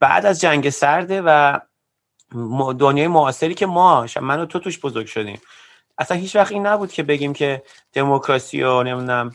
بعد 0.00 0.26
از 0.26 0.40
جنگ 0.40 0.70
سرده 0.70 1.22
و 1.22 1.58
دنیای 2.78 3.08
معاصری 3.08 3.54
که 3.54 3.66
ما 3.66 4.06
من 4.20 4.40
و 4.40 4.46
تو 4.46 4.58
توش 4.58 4.80
بزرگ 4.80 5.06
شدیم. 5.06 5.40
اصلا 5.98 6.16
هیچ 6.16 6.36
وقت 6.36 6.52
این 6.52 6.66
نبود 6.66 6.92
که 6.92 7.02
بگیم 7.02 7.32
که 7.32 7.62
دموکراسی 7.92 8.62
و 8.62 8.82
نمی‌دونم 8.82 9.30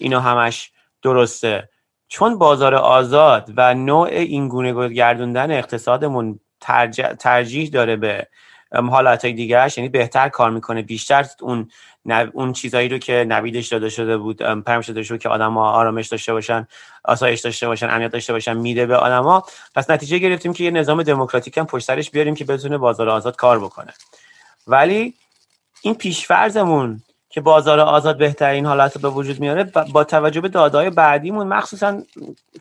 اینا 0.00 0.20
همش 0.20 0.72
درسته. 1.02 1.68
چون 2.08 2.38
بازار 2.38 2.74
آزاد 2.74 3.52
و 3.56 3.74
نوع 3.74 4.08
این 4.08 4.48
گونه 4.48 4.88
گردوندن 4.88 5.50
اقتصادمون 5.50 6.40
ترجیح 7.18 7.70
داره 7.70 7.96
به 7.96 8.28
حالت 8.72 9.24
های 9.24 9.34
دیگرش 9.34 9.78
یعنی 9.78 9.88
بهتر 9.88 10.28
کار 10.28 10.50
می‌کنه. 10.50 10.82
بیشتر 10.82 11.26
اون 11.40 11.70
اون 12.32 12.52
چیزایی 12.52 12.88
رو 12.88 12.98
که 12.98 13.24
نویدش 13.28 13.68
داده 13.68 13.88
شده 13.88 14.16
بود 14.16 14.42
پرم 14.42 14.80
شده 14.80 15.02
شده 15.02 15.18
که 15.18 15.28
آدما 15.28 15.70
آرامش 15.70 16.08
داشته 16.08 16.32
باشن 16.32 16.66
آسایش 17.04 17.40
داشته 17.40 17.66
باشن 17.66 17.90
امنیت 17.90 18.12
داشته 18.12 18.32
باشن 18.32 18.56
میده 18.56 18.86
به 18.86 18.96
آدما 18.96 19.42
پس 19.74 19.90
نتیجه 19.90 20.18
گرفتیم 20.18 20.52
که 20.52 20.64
یه 20.64 20.70
نظام 20.70 21.02
دموکراتیک 21.02 21.58
هم 21.58 21.66
پشت 21.66 21.84
سرش 21.86 22.10
بیاریم 22.10 22.34
که 22.34 22.44
بتونه 22.44 22.78
بازار 22.78 23.08
آزاد 23.08 23.36
کار 23.36 23.60
بکنه. 23.60 23.92
ولی 24.66 25.14
این 25.82 25.94
پیشفرزمون 25.94 27.02
که 27.30 27.40
بازار 27.40 27.80
آزاد 27.80 28.18
بهترین 28.18 28.66
حالت 28.66 28.96
رو 28.96 29.02
به 29.02 29.08
وجود 29.08 29.40
میاره 29.40 29.64
با 29.64 30.04
توجه 30.04 30.40
به 30.40 30.48
دادای 30.48 30.90
بعدیمون 30.90 31.46
مخصوصا 31.46 32.02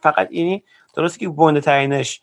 فقط 0.02 0.32
یعنی 0.32 0.64
درست 0.96 1.20
که 1.20 1.30
بنده 1.30 1.62
ترینش 1.62 2.22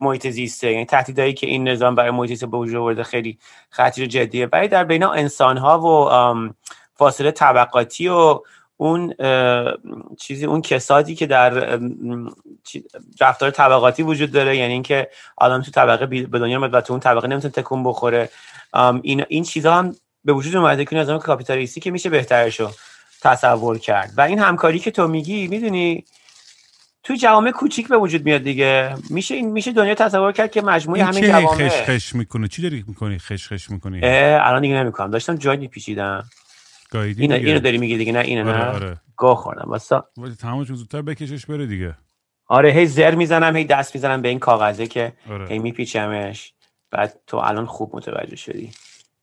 محیط 0.00 0.28
زیسته. 0.28 0.72
یعنی 0.72 0.84
تهدیدایی 0.84 1.34
که 1.34 1.46
این 1.46 1.68
نظام 1.68 1.94
برای 1.94 2.10
محیط 2.10 2.30
زیسته 2.30 2.46
به 2.46 2.56
وجود 2.56 2.76
آورده 2.76 3.02
خیلی 3.02 3.38
خطیر 3.70 4.06
جدیه. 4.06 4.48
ولی 4.52 4.68
در 4.68 4.84
بین 4.84 5.02
انسان 5.02 5.56
ها 5.56 5.80
و 5.80 6.52
فاصله 6.94 7.30
طبقاتی 7.30 8.08
و 8.08 8.40
اون 8.76 9.14
چیزی 10.18 10.46
اون 10.46 10.62
کسادی 10.62 11.14
که 11.14 11.26
در 11.26 11.80
رفتار 13.20 13.50
طبقاتی 13.50 14.02
وجود 14.02 14.32
داره 14.32 14.56
یعنی 14.56 14.72
اینکه 14.72 15.08
آدم 15.36 15.62
تو 15.62 15.70
طبقه 15.70 16.06
به 16.06 16.38
دنیا 16.38 16.68
و 16.72 16.80
تو 16.80 16.92
اون 16.92 17.00
طبقه 17.00 17.28
نمی‌تونه 17.28 17.52
تکون 17.52 17.84
بخوره. 17.84 18.28
این 19.02 19.24
این 19.28 19.44
چیزها 19.44 19.74
هم 19.74 19.96
به 20.24 20.32
وجود 20.32 20.56
اومده 20.56 20.84
که 20.84 20.96
نظام 20.96 21.18
کاپیتالیستی 21.18 21.80
که 21.80 21.90
میشه 21.90 22.10
بهترشو 22.10 22.70
تصور 23.22 23.78
کرد. 23.78 24.12
و 24.16 24.20
این 24.20 24.38
همکاری 24.38 24.78
که 24.78 24.90
تو 24.90 25.08
میگی 25.08 25.48
می‌دونی 25.48 26.04
توی 27.02 27.16
جوامع 27.16 27.50
کوچیک 27.50 27.88
به 27.88 27.96
وجود 27.96 28.24
میاد 28.24 28.42
دیگه. 28.42 28.94
میشه 29.10 29.34
این 29.34 29.50
میشه 29.50 29.72
دنیا 29.72 29.94
تصور 29.94 30.32
کرد 30.32 30.50
که 30.50 30.62
مجموعه 30.62 31.04
همین 31.04 31.24
جوامع 31.24 31.68
خش 31.68 31.82
خش 31.82 32.14
می‌کنه؟ 32.14 32.48
چی 32.48 32.62
داری 32.62 32.84
می‌کنی؟ 32.86 33.18
خش 33.18 33.48
خش 33.48 33.70
می‌کنی 33.70 34.00
الان 34.04 34.62
دیگه 34.62 34.74
نمی‌کنم. 34.74 35.10
داشتم 35.10 35.36
جای 35.36 35.56
میپیچیدم. 35.56 36.24
اینو 36.94 37.34
اینو 37.34 37.60
داری 37.60 37.78
میگی 37.78 37.96
دیگه 37.96 38.12
نه 38.12 38.18
اینو 38.18 38.44
نه. 38.44 38.58
آره. 38.58 38.74
آره. 38.74 39.00
گاه 39.16 39.36
خوردم 39.36 39.70
واسه. 39.70 40.02
تمامش 40.40 40.66
زودتر 40.66 41.02
بکشش 41.02 41.46
بره 41.46 41.66
دیگه. 41.66 41.96
آره 42.46 42.70
هی 42.70 42.86
زر 42.86 43.14
می‌زنم 43.14 43.56
هی 43.56 43.64
دست 43.64 43.94
می‌زنم 43.94 44.22
به 44.22 44.28
این 44.28 44.38
کاغذه 44.38 44.86
که 44.86 45.12
آره. 45.30 45.48
هی 45.48 45.58
میپیچمش. 45.58 46.52
بعد 46.90 47.20
تو 47.26 47.36
الان 47.36 47.66
خوب 47.66 47.96
متوجه 47.96 48.36
شدی 48.36 48.72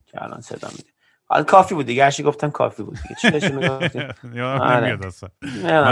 که 0.06 0.24
الان 0.24 0.42
صدا 0.42 0.68
میده. 0.72 0.90
حالا 1.32 1.44
کافی 1.44 1.76
بود 1.76 1.86
دیگه. 1.86 2.04
هرچی 2.04 2.24
گفتم 2.24 2.50
کافی 2.52 2.84
بود 2.84 2.98
دیگه. 3.08 3.16
چی 3.22 3.28
آره. 4.42 4.98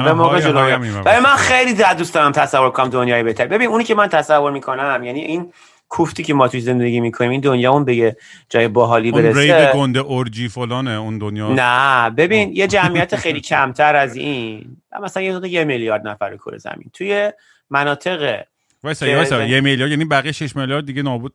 به 0.04 0.13
موقع 0.13 0.39
جلوی 0.39 0.76
من 1.06 1.36
خیلی 1.36 1.73
دوست 1.97 2.13
دارم 2.13 2.32
تصور 2.32 2.69
کنم 2.71 2.89
دنیای 2.89 3.23
بهتر. 3.23 3.47
ببین 3.47 3.67
اونی 3.67 3.84
که 3.84 3.95
من 3.95 4.08
تصور 4.08 4.52
می‌کنم 4.52 5.04
یعنی 5.04 5.19
این 5.21 5.54
کوفتی 5.89 6.23
که 6.23 6.34
ما 6.34 6.47
توی 6.47 6.62
زندگی 6.62 7.00
می‌کنیم 7.00 7.32
این 7.32 7.41
دنیا 7.41 7.71
اون 7.71 7.86
به 7.86 8.17
جای 8.50 8.67
باحالی 8.67 9.12
برسه. 9.12 9.28
اون 9.28 9.38
رید 9.38 9.71
گنده 9.73 10.00
اورجی 10.00 10.50
فلانه 10.50 10.91
اون 10.91 11.17
دنیا. 11.17 11.50
نه 11.50 12.10
ببین 12.10 12.52
یه 12.54 12.67
جمعیت 12.67 13.15
خیلی 13.26 13.41
کمتر 13.41 13.95
از 13.95 14.15
این. 14.15 14.78
مثلا 15.04 15.23
یه 15.23 15.47
یه 15.47 15.63
میلیارد 15.63 16.08
نفر 16.08 16.36
کره 16.38 16.58
زمین. 16.58 16.89
توی 16.93 17.32
مناطق 17.69 18.43
وایسا 18.84 19.06
وایسا. 19.06 19.44
یه 19.44 19.62
میلیارد 19.62 19.92
یعنی 19.92 20.06
بقیه 20.06 20.32
6 20.32 20.56
میلیارد 20.56 20.86
دیگه 20.86 21.02
نابود 21.02 21.34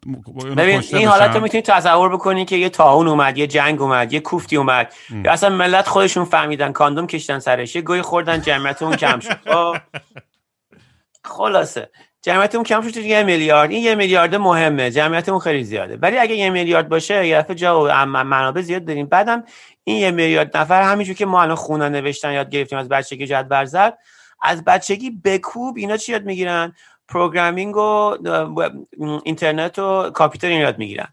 ببین 0.56 0.82
این 0.92 1.08
حالت 1.08 1.34
رو 1.34 1.42
می‌تونی 1.42 1.62
تصور 1.62 2.08
بکنی 2.08 2.44
که 2.44 2.56
یه 2.56 2.68
تاون 2.68 3.08
اومد 3.08 3.38
یه 3.38 3.46
جنگ 3.46 3.82
اومد 3.82 4.12
یه 4.12 4.20
کوفتی 4.20 4.56
اومد. 4.56 4.94
یا 5.24 5.32
اصلا 5.32 5.48
ملت 5.48 5.88
خودشون 5.88 6.24
فهمیدن 6.24 6.72
کاندوم 6.72 7.06
کشتن 7.06 7.38
سرش 7.38 7.76
یه 7.76 7.82
گوی 7.82 8.02
خوردن 8.02 8.40
جمعیت 8.40 8.82
اون 8.82 8.96
کم 8.96 9.20
شد. 9.20 9.38
خب. 9.52 9.76
خلاصه. 11.24 11.90
جمعیت 12.22 12.54
اون 12.54 12.64
کم 12.64 12.88
شد 12.88 12.96
یه 12.96 13.22
میلیارد. 13.22 13.70
این 13.70 13.82
یه 13.82 13.94
میلیارد 13.94 14.34
مهمه. 14.34 14.90
جمعیت 14.90 15.28
اون 15.28 15.38
خیلی 15.38 15.64
زیاده. 15.64 15.96
ولی 15.96 16.18
اگه 16.18 16.34
یه 16.34 16.50
میلیارد 16.50 16.88
باشه 16.88 17.26
یه 17.26 17.38
دفعه 17.38 17.54
جا 17.54 18.04
منابع 18.06 18.60
زیاد 18.60 18.84
داریم. 18.84 19.06
بعدم 19.06 19.44
این 19.84 19.96
یه 19.96 20.10
میلیارد 20.10 20.56
نفر 20.56 20.82
همینجور 20.82 21.16
که 21.16 21.26
ما 21.26 21.42
الان 21.42 21.56
خونا 21.56 21.88
نوشتن 21.88 22.32
یاد 22.32 22.50
گرفتیم 22.50 22.78
از 22.78 22.88
بچگی 22.88 23.26
جد 23.26 23.48
برزد 23.48 23.98
از 24.42 24.64
بچگی 24.64 25.10
بکوب 25.24 25.76
اینا 25.76 25.96
چی 25.96 26.12
یاد 26.12 26.24
می‌گیرن؟ 26.24 26.74
programming 27.08 27.76
و 27.76 28.16
اینترنت 29.24 29.78
و 29.78 30.10
کامپیوتر 30.10 30.50
یاد 30.50 30.78
می‌گیرن. 30.78 31.08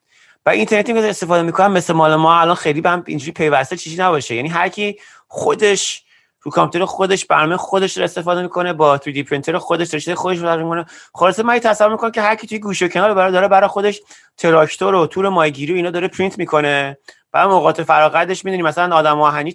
و 0.45 0.49
اینترنتی 0.49 0.93
که 0.93 1.09
استفاده 1.09 1.43
می‌کنن 1.43 1.67
مثل 1.67 1.93
مال 1.93 2.15
ما 2.15 2.39
الان 2.39 2.55
خیلی 2.55 2.81
به 2.81 2.89
هم 2.89 3.03
اینجوری 3.07 3.31
پیوسته 3.31 3.77
چیزی 3.77 4.01
نباشه. 4.01 4.35
یعنی 4.35 4.49
هر 4.49 4.69
کی 4.69 4.99
خودش 5.27 6.03
رو 6.41 6.51
کامپیوتر 6.51 6.85
خودش 6.85 7.25
برنامه 7.25 7.57
خودش 7.57 7.97
رو 7.97 8.03
استفاده 8.03 8.41
می‌کنه 8.41 8.73
با 8.73 8.97
3D 8.97 9.17
پرینتر 9.17 9.57
خودش 9.57 9.87
داره 9.87 10.15
خودش 10.15 10.37
رو 10.37 10.63
می‌کنه. 10.63 10.85
خلاصه 11.13 11.39
من 11.39 11.59
تصور 11.59 11.91
می‌کنم 11.91 12.11
که 12.11 12.21
هر 12.21 12.35
کی 12.35 12.47
توی 12.47 12.59
گوشه 12.59 12.89
کنار 12.89 13.13
برای 13.13 13.31
داره 13.31 13.47
برای 13.47 13.67
خودش 13.67 14.01
تراکتور 14.37 14.95
و 14.95 15.07
تور 15.07 15.29
ماهیگیری 15.29 15.73
و 15.73 15.75
اینا 15.75 15.91
داره 15.91 16.07
پرینت 16.07 16.37
می‌کنه. 16.37 16.97
بعد 17.31 17.47
اوقات 17.47 17.83
فراغتش 17.83 18.45
می‌دونی 18.45 18.63
مثلا 18.63 18.95
آدم 18.95 19.21
آهنی 19.21 19.51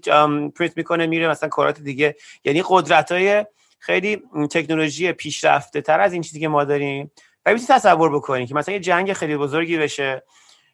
پرینت 0.57 0.77
می‌کنه 0.77 1.07
میره 1.07 1.29
مثلا 1.29 1.49
کارات 1.49 1.81
دیگه. 1.81 2.17
یعنی 2.45 2.63
قدرت 2.69 3.13
های 3.13 3.45
خیلی 3.85 4.23
تکنولوژی 4.51 5.13
پیشرفته 5.13 5.81
تر 5.81 6.01
از 6.01 6.13
این 6.13 6.23
چیزی 6.23 6.41
که 6.41 6.49
ما 6.49 6.65
داریم 6.65 7.11
و 7.47 7.53
می‌تونی 7.53 7.79
تصور 7.79 8.15
بکنی 8.15 8.47
که 8.47 8.55
مثلا 8.55 8.75
یه 8.75 8.81
جنگ 8.81 9.13
خیلی 9.13 9.37
بزرگی 9.37 9.79
بشه 9.79 10.23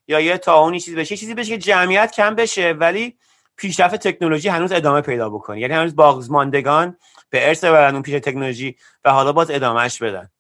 یا 0.08 0.20
یه 0.20 0.38
تاونی 0.38 0.80
چیزی 0.80 0.96
بشه 0.96 1.16
چیزی 1.16 1.34
بشه 1.34 1.50
که 1.50 1.58
جمعیت 1.58 2.12
کم 2.12 2.34
بشه 2.34 2.72
ولی 2.72 3.16
پیشرفت 3.56 3.94
تکنولوژی 3.94 4.48
هنوز 4.48 4.72
ادامه 4.72 5.00
پیدا 5.00 5.30
بکنه. 5.30 5.60
یعنی 5.60 5.74
هنوز 5.74 5.96
باغزماندگان 5.96 6.96
به 7.30 7.48
ارث 7.48 7.64
ببرن 7.64 7.94
اون 7.94 8.02
پیش 8.02 8.14
تکنولوژی 8.14 8.76
و 9.04 9.10
حالا 9.10 9.32
باز 9.32 9.50
ادامهش 9.50 10.02
بدن. 10.02 10.30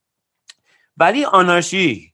ولی 0.96 1.24
آنارشی 1.24 2.12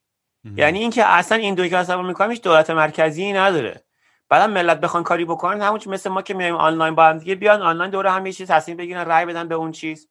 یعنی 0.56 0.78
اینکه 0.78 1.04
اصلا 1.04 1.38
این 1.38 1.54
دوی 1.54 1.70
که 1.70 1.76
تصور 1.76 2.04
می‌کنم 2.04 2.30
هیچ 2.30 2.42
دولت 2.42 2.70
مرکزی 2.70 3.32
نداره. 3.32 3.82
بعدا 4.28 4.46
ملت 4.46 4.80
بخوان 4.80 5.02
کاری 5.02 5.24
بکنن 5.24 5.62
همون 5.62 5.80
مثل 5.86 6.10
ما 6.10 6.22
که 6.22 6.34
میایم 6.34 6.54
آنلاین 6.54 6.94
با 6.94 7.04
هم 7.04 7.18
دیگه 7.18 7.34
بیان 7.34 7.62
آنلاین 7.62 7.90
دوره 7.90 8.10
هم 8.10 8.26
یه 8.26 8.32
چیز 8.32 8.50
تصمیم 8.50 8.76
بگیرن 8.76 9.04
رای 9.04 9.26
بدن 9.26 9.48
به 9.48 9.54
اون 9.54 9.72
چیز. 9.72 10.08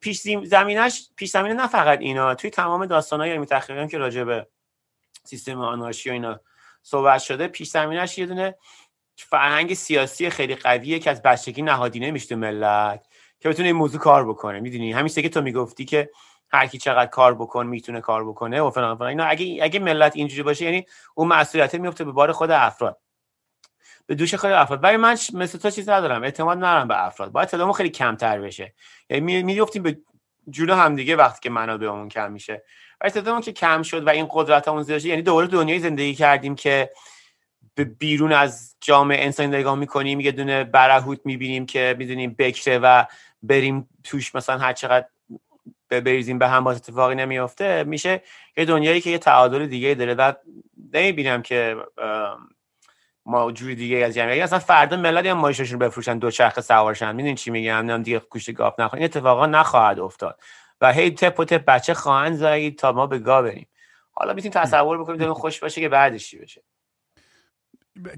پیش 0.00 0.22
زمینش 0.44 1.08
پیش 1.16 1.30
زمینه 1.30 1.54
نه 1.54 1.66
فقط 1.66 2.00
اینا. 2.00 2.34
توی 2.34 2.50
تمام 2.50 2.86
داستانای 2.86 3.30
علمی 3.30 3.46
تحقیقی 3.46 3.88
که 3.88 3.98
راجع 3.98 4.24
به 4.24 4.46
سیستم 5.24 5.60
آنارشی 5.60 6.10
و 6.10 6.12
اینا 6.12 6.40
صحبت 6.82 7.20
شده 7.20 7.48
پیش 7.48 7.68
زمینش 7.68 8.18
یه 8.18 8.26
دونه 8.26 8.54
فرهنگ 9.16 9.74
سیاسی 9.74 10.30
خیلی 10.30 10.54
قویه 10.54 10.98
که 10.98 11.10
از 11.10 11.22
بچگی 11.22 11.62
نهادینه 11.62 12.10
میشه 12.10 12.34
ملت 12.34 13.06
که 13.40 13.48
بتونه 13.48 13.68
این 13.68 13.76
موضوع 13.76 14.00
کار 14.00 14.28
بکنه. 14.28 14.60
می‌دونی؟ 14.60 14.92
همین 14.92 15.08
که 15.08 15.28
تو 15.28 15.40
می‌گفتی 15.40 15.84
که 15.84 16.10
هر 16.52 16.66
کی 16.66 16.78
چقدر 16.78 17.10
کار 17.10 17.34
بکن 17.34 17.66
می‌تونه 17.66 18.00
کار 18.00 18.28
بکنه 18.28 18.62
و 18.62 18.70
فلان 18.70 18.96
فلان. 18.96 19.08
اینا 19.08 19.24
اگه 19.24 19.58
اگه 19.62 19.80
ملت 19.80 20.16
اینجوری 20.16 20.42
باشه 20.42 20.64
یعنی 20.64 20.86
اون 21.14 21.28
مسئولیت 21.28 21.74
میفته 21.74 22.04
به 22.04 22.12
بار 22.12 22.32
خود 22.32 22.50
افراد. 22.50 23.00
به 24.10 24.16
دوش 24.16 24.34
خیلی 24.34 24.52
افراد. 24.52 24.84
ولی 24.84 24.96
من 24.96 25.16
مثل 25.32 25.58
تو 25.58 25.70
چیز 25.70 25.88
ندارم. 25.88 26.22
اعتماد 26.22 26.58
ندارم 26.58 26.88
به 26.88 27.06
افراد. 27.06 27.32
باید 27.32 27.48
تعدادمون 27.48 27.72
خیلی 27.72 27.88
کمتر 27.88 28.40
بشه. 28.40 28.74
یعنی 29.10 29.42
میفتیم 29.42 29.82
به 29.82 29.98
جلو 30.50 30.74
هم 30.74 30.96
دیگه 30.96 31.16
وقتی 31.16 31.40
که 31.42 31.50
منابعمون 31.50 32.08
کم 32.08 32.32
میشه. 32.32 32.62
ولی 33.00 33.10
تعدادمون 33.10 33.40
که 33.40 33.52
کم 33.52 33.82
شد 33.82 34.06
و 34.06 34.10
این 34.10 34.28
قدرتمون 34.30 34.82
زیاد 34.82 35.04
یعنی 35.04 35.22
دوباره 35.22 35.46
دنیای 35.46 35.78
زندگی 35.78 36.14
کردیم 36.14 36.54
که 36.54 36.90
به 37.74 37.84
بیرون 37.84 38.32
از 38.32 38.76
جامعه 38.80 39.24
انسانی 39.24 39.48
نگاه 39.48 39.74
می‌کنیم 39.74 40.20
یه 40.20 40.32
دونه 40.32 40.64
برهوت 40.64 41.20
می‌بینیم 41.24 41.66
که 41.66 41.94
می‌دونیم 41.98 42.34
بکره 42.38 42.78
و 42.78 43.04
بریم 43.42 43.88
توش 44.04 44.34
مثلا 44.34 44.58
هر 44.58 44.72
چقدر 44.72 45.06
بریزیم 45.90 46.38
به 46.38 46.48
هم 46.48 46.64
باز 46.64 46.76
اتفاقی 46.76 47.14
نمیافته. 47.14 47.84
میشه 47.84 48.22
یه 48.56 48.64
دنیایی 48.64 49.00
که 49.00 49.10
یه 49.10 49.18
تعادل 49.18 49.66
دیگه 49.66 49.94
داره. 49.94 50.14
و 50.14 50.32
نمی‌بینم 50.94 51.42
که 51.42 51.76
ما 53.26 53.52
جوری 53.52 53.74
دیگه 53.74 53.96
از 53.96 54.14
جمعیت 54.14 54.42
اصلا 54.42 54.58
فردا 54.58 54.96
ملت 54.96 55.26
هم 55.26 55.38
ماشینشون 55.38 55.78
بفروشن 55.78 56.18
دو 56.18 56.30
چرخ 56.30 56.60
سوارشن 56.60 57.16
می‌دونین 57.16 57.34
چی 57.34 57.50
میگم؟ 57.50 57.76
نمی‌دونم 57.76 58.02
دیگه 58.02 58.22
گوشت 58.30 58.52
گاف 58.52 58.80
نخورن. 58.80 59.02
این 59.02 59.04
اتفاقا 59.04 59.46
نخواهد 59.46 59.98
افتاد. 59.98 60.40
و 60.80 60.92
هی 60.92 61.10
تپ 61.10 61.40
و 61.40 61.44
تپ 61.44 61.64
بچه 61.64 61.94
خواهند 61.94 62.34
زایید 62.34 62.78
تا 62.78 62.92
ما 62.92 63.06
به 63.06 63.18
گا 63.18 63.42
بریم. 63.42 63.66
حالا 64.12 64.32
می‌تونیم 64.32 64.52
تصور 64.52 64.98
بکنیم 64.98 65.18
دلون 65.18 65.34
خوش 65.34 65.60
باشه 65.60 65.80
که 65.80 65.88
بعدش 65.88 66.30
چی 66.30 66.38
بشه. 66.38 66.62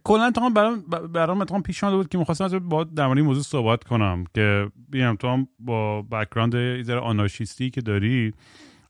کلا 0.04 0.30
تا 0.30 0.48
برام 0.48 0.80
برام 1.12 1.44
تا 1.44 1.60
پیش 1.60 1.84
اومده 1.84 1.96
بود 1.96 2.08
که 2.08 2.18
می‌خواستم 2.18 2.44
از 2.44 2.54
با 2.54 2.84
در 2.84 3.06
مورد 3.06 3.18
موضوع 3.18 3.42
صحبت 3.42 3.84
کنم 3.84 4.24
که 4.34 4.70
بیام 4.88 5.16
تو 5.16 5.28
هم 5.28 5.48
با 5.58 6.02
بک‌گراند 6.02 6.54
یه 6.54 6.96
آنارشیستی 6.96 7.70
که 7.70 7.80
داری 7.80 8.34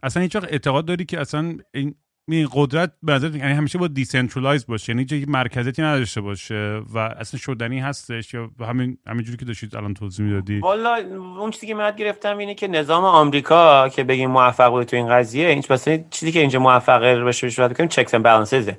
اصلا 0.03 0.23
هیچ 0.23 0.37
اعتقاد 0.37 0.85
داری 0.85 1.05
که 1.05 1.21
اصلا 1.21 1.57
این 1.75 1.95
این 2.37 2.49
قدرت 2.53 2.93
به 3.03 3.13
نظر 3.13 3.37
یعنی 3.37 3.53
همیشه 3.53 3.79
با 3.79 3.87
decentralize 3.87 4.67
باشه 4.67 4.93
یعنی 4.93 5.05
جایی 5.05 5.25
مرکزیتی 5.25 5.83
نداشته 5.83 6.21
باشه 6.21 6.81
و 6.95 6.99
اصلا 6.99 7.41
شدنی 7.41 7.81
هستش 7.81 8.35
یا 8.35 8.51
همین 8.61 8.99
همینجوری 9.07 9.37
که 9.37 9.45
داشتید 9.45 9.77
الان 9.77 9.95
توضیح 9.95 10.27
می‌دادی؟ 10.27 10.59
والا 10.59 10.97
اون 11.39 11.51
چیزی 11.51 11.67
که 11.67 11.75
من 11.75 11.91
گرفتم 11.91 12.39
اینه 12.39 12.55
که 12.55 12.69
نظام 12.69 13.05
آمریکا 13.05 13.89
که 13.89 14.05
بگیم 14.05 14.31
موفق 14.31 14.71
بوده 14.71 14.85
تو 14.85 14.97
این 14.97 15.09
قضیه 15.09 15.49
این 15.49 15.63
چیزی 16.11 16.33
که 16.33 16.41
اینجا 16.41 16.59
موفق 16.59 17.01
بشه 17.01 17.47
بشه 17.47 17.69
کنیم 17.69 17.89
checks 17.89 18.15
and 18.15 18.25
balances 18.25 18.71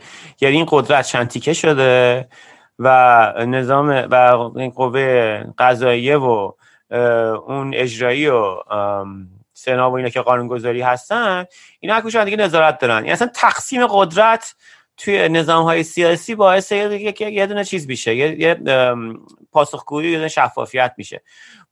یعنی 0.41 0.55
این 0.55 0.65
قدرت 0.69 1.05
چند 1.05 1.53
شده 1.53 2.27
و 2.79 3.45
نظام 3.45 3.87
و 4.11 4.15
این 4.55 4.69
قوه 4.69 5.43
قضاییه 5.57 6.17
و 6.17 6.51
اون 7.47 7.73
اجرایی 7.73 8.27
و 8.27 8.57
سنا 9.63 9.91
و 9.91 9.93
اینا 9.93 10.09
که 10.09 10.21
قانونگذاری 10.21 10.81
هستن 10.81 11.45
اینا 11.79 11.95
هر 11.95 12.23
دیگه 12.23 12.37
نظارت 12.37 12.79
دارن؟ 12.79 12.95
یعنی 12.95 13.11
اصلا 13.11 13.27
تقسیم 13.27 13.87
قدرت 13.87 14.55
توی 14.97 15.29
نظام 15.29 15.63
های 15.63 15.83
سیاسی 15.83 16.35
باعث 16.35 16.71
یه, 16.71 17.45
دونه 17.47 17.63
چیز 17.63 17.87
میشه 17.87 18.15
یه, 18.15 18.39
یه 18.39 18.55
پاسخگویی 19.51 20.11
یه 20.11 20.27
شفافیت 20.27 20.93
میشه. 20.97 21.21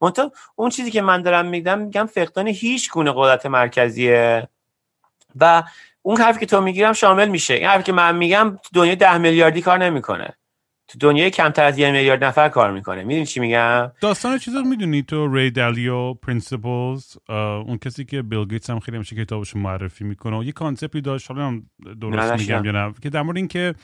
منتها 0.00 0.32
اون 0.56 0.70
چیزی 0.70 0.90
که 0.90 1.02
من 1.02 1.22
دارم 1.22 1.46
میگم 1.46 1.78
میگم 1.78 2.06
فقدان 2.06 2.46
هیچ 2.46 2.90
گونه 2.90 3.12
قدرت 3.16 3.46
مرکزیه. 3.46 4.48
و 5.40 5.62
اون 6.02 6.20
حرفی 6.20 6.40
که 6.40 6.46
تو 6.46 6.60
می‌گیرم 6.60 6.92
شامل 6.92 7.28
میشه. 7.28 7.54
این 7.54 7.66
حرفی 7.66 7.82
که 7.82 7.92
من 7.92 8.16
میگم 8.16 8.58
دنیا 8.74 8.94
ده 8.94 9.18
میلیاردی 9.18 9.62
کار 9.62 9.78
نمی‌کنه. 9.78 10.34
تو 10.92 10.98
دنیای 10.98 11.30
کمتر 11.30 11.64
از 11.64 11.78
یه 11.78 11.90
میلیارد 11.90 12.24
نفر 12.24 12.48
کار 12.48 12.72
می‌کنه. 12.72 13.04
می‌دونی 13.04 13.26
چی 13.26 13.40
میگم؟ 13.40 13.92
داستان 14.00 14.38
چیزا 14.38 14.62
می‌دونی 14.62 15.02
تو 15.02 15.34
ری 15.34 15.50
دالیو 15.50 16.14
Principles 16.14 17.16
اون 17.66 17.78
کسی 17.78 18.04
که 18.04 18.22
بیل 18.22 18.44
گیتس 18.44 18.70
هم 18.70 18.80
خیلی 18.80 18.96
همیشه 18.96 19.16
کتابش 19.16 19.56
معرفی 19.56 20.04
می‌کنه 20.04 20.38
و 20.38 20.44
یه 20.44 20.52
concept 20.52 20.94
ی 20.94 21.00
داشت 21.00 21.30
حالا 21.30 21.60
درست 22.00 22.32
میگم 22.32 22.64
یا 22.64 22.72
نه 22.72 22.94
که 23.02 23.10
در 23.10 23.22
مورد 23.22 23.36
اینکه 23.36 23.74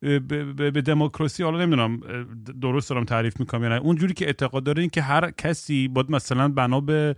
به, 0.00 0.20
به 0.70 0.82
دموکراسی 0.82 1.42
حالا 1.42 1.58
نمی‌دونم 1.58 2.00
درست 2.62 2.90
دارم 2.90 3.04
تعریف 3.04 3.40
می‌کنم 3.40 3.62
یا 3.62 3.68
نه. 3.68 3.74
اونجوری 3.74 4.14
که 4.14 4.26
اعتقاد 4.26 4.64
داره 4.64 4.80
این 4.80 4.90
که 4.90 5.02
هر 5.02 5.30
کسی 5.30 5.88
باید 5.88 6.10
مثلا 6.10 6.48
بنا 6.48 6.80
به 6.80 7.16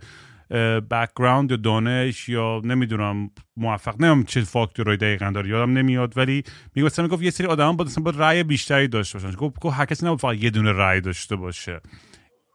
background 0.91 1.51
یا 1.51 1.57
دانش 1.57 2.29
یا 2.29 2.61
نمی‌دونم 2.63 3.29
موفق 3.57 3.93
نمی‌دونم 3.93 4.23
چه 4.23 4.41
فاکتورهای 4.41 4.97
دقیقا 4.97 5.31
داره 5.35 5.49
یادم 5.49 5.73
نمیاد. 5.73 6.17
ولی 6.17 6.43
میگه 6.75 6.85
مثلا 6.85 7.05
می‌گفت 7.05 7.23
یه 7.23 7.29
سری 7.29 7.47
آدم 7.47 7.77
باید 7.77 7.89
مثلا 7.89 8.03
با 8.03 8.13
رأی 8.15 8.43
بیشتری 8.43 8.87
داشته 8.87 9.19
باشن. 9.19 9.37
گفت 9.37 9.65
هر 9.65 9.85
کسی 9.85 10.05
نباید 10.05 10.19
فقط 10.19 10.43
یه 10.43 10.49
دونه 10.49 10.71
رأی 10.71 11.01
داشته 11.01 11.35
باشه. 11.35 11.81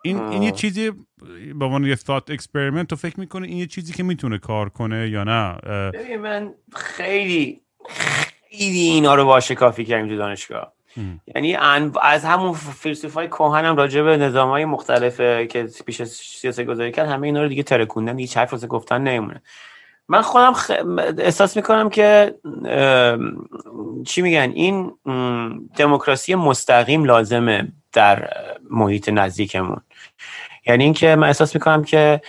این 0.04 0.20
این 0.20 0.42
یه 0.42 0.52
چیزی 0.52 0.90
به 1.58 1.64
عنوان 1.64 1.84
یه 1.84 1.96
thought 1.96 2.36
experiment 2.36 2.86
تو 2.88 2.96
فکر 2.96 3.20
می‌کنه 3.20 3.48
این 3.48 3.58
یه 3.58 3.66
چیزی 3.66 3.92
که 3.92 4.02
می‌تونه 4.02 4.38
کار 4.38 4.68
کنه 4.68 5.08
یا 5.08 5.24
نه؟ 5.24 5.54
ببین 5.90 6.20
من 6.20 6.50
خیلی 6.76 7.60
خیلی 7.88 8.78
اینا 8.78 9.14
رو 9.14 9.24
واشه 9.24 9.54
کافی 9.54 9.84
کردیم 9.84 10.08
تو 10.08 10.16
دانشگاه. 10.16 10.72
یعنی 11.34 11.56
از 12.02 12.24
همون 12.24 12.52
فیلسوفای 12.52 13.28
کوهن 13.28 13.76
راجع 13.76 14.02
به 14.02 14.16
نظام 14.16 14.48
های 14.48 14.64
مختلف 14.64 15.16
که 15.46 15.68
پیش 15.86 16.02
سیاست 16.02 16.60
گذاری 16.60 16.92
کرد 16.92 17.08
همه 17.08 17.26
اینا 17.26 17.42
رو 17.42 17.48
دیگه 17.48 17.62
ترکوندن 17.62 18.16
دیگه 18.16 18.40
حرف 18.40 18.52
واسه 18.52 18.66
گفتن 18.66 19.00
نمیمونه. 19.00 19.42
من 20.08 20.22
خودم 20.22 20.52
خ... 20.52 20.70
احساس 21.18 21.56
می‌کنم 21.56 21.90
که 21.90 22.34
چی 24.06 24.22
میگن؟ 24.22 24.52
این 24.54 24.92
دموکراسی 25.76 26.34
مستقیم 26.34 27.04
لازمه 27.04 27.72
در 27.92 28.30
محیط 28.70 29.08
نزدیکمون. 29.08 29.80
یعنی 30.66 30.84
اینکه 30.84 31.16
من 31.16 31.26
احساس 31.26 31.54
می‌کنم 31.54 31.84
که 31.84 32.20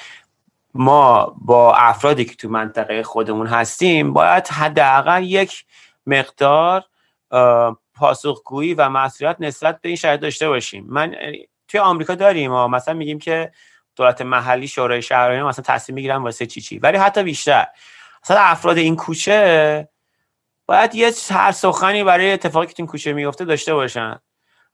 ما 0.74 1.36
با 1.38 1.76
افرادی 1.76 2.26
که 2.26 2.36
تو 2.36 2.50
منطقه 2.50 3.04
خودمون 3.04 3.47
هستیم 3.47 4.13
باید 4.13 4.47
حداقل 4.47 5.24
یک 5.24 5.65
مقدار 6.06 6.84
پاسخگویی 8.01 8.73
و 8.73 8.89
مسئولیت 8.89 9.35
نسبت 9.39 9.81
به 9.81 9.89
این 9.89 9.95
شرایط 9.95 10.19
داشته 10.19 10.49
باشیم. 10.49 10.85
من 10.89 11.15
توی 11.67 11.79
آمریکا 11.79 12.15
داریم 12.15 12.51
و 12.53 12.67
مثلا 12.67 12.93
میگیم 12.93 13.19
که 13.19 13.51
دولت 13.95 14.21
محلی 14.21 14.67
شورای 14.67 15.01
شهرانی 15.01 15.43
مثلا 15.43 15.63
تصمیم 15.67 15.95
می‌گیرن 15.95 16.15
واسه 16.15 16.45
چی 16.45 16.61
چی. 16.61 16.79
ولی 16.79 16.97
حتی 16.97 17.23
بیشتر. 17.23 17.67
مثلا 18.23 18.39
افراد 18.39 18.77
این 18.77 18.95
کوچه 18.95 19.87
باید 20.65 20.95
یه 20.95 21.11
هر 21.29 21.51
سخنی 21.51 22.03
برای 22.03 22.31
اتفاقی 22.31 22.67
که 22.67 22.73
تو 22.73 22.83
این 22.83 22.87
کوچه 22.87 23.13
میفته 23.13 23.45
داشته 23.45 23.73
باشن. 23.73 24.19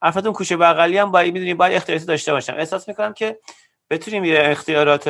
افراد 0.01 0.25
اون 0.25 0.33
کوچه 0.33 0.57
بغلی 0.57 0.97
هم 0.97 1.11
باید 1.11 1.33
می‌دونیم 1.33 1.57
باید 1.57 1.73
اختیاراتی 1.73 2.05
داشته 2.05 2.31
باشن. 2.31 2.53
احساس 2.53 2.87
می‌کنم 2.87 3.13
که 3.13 3.39
بتونیم 3.89 4.23
اختیارات 4.37 5.03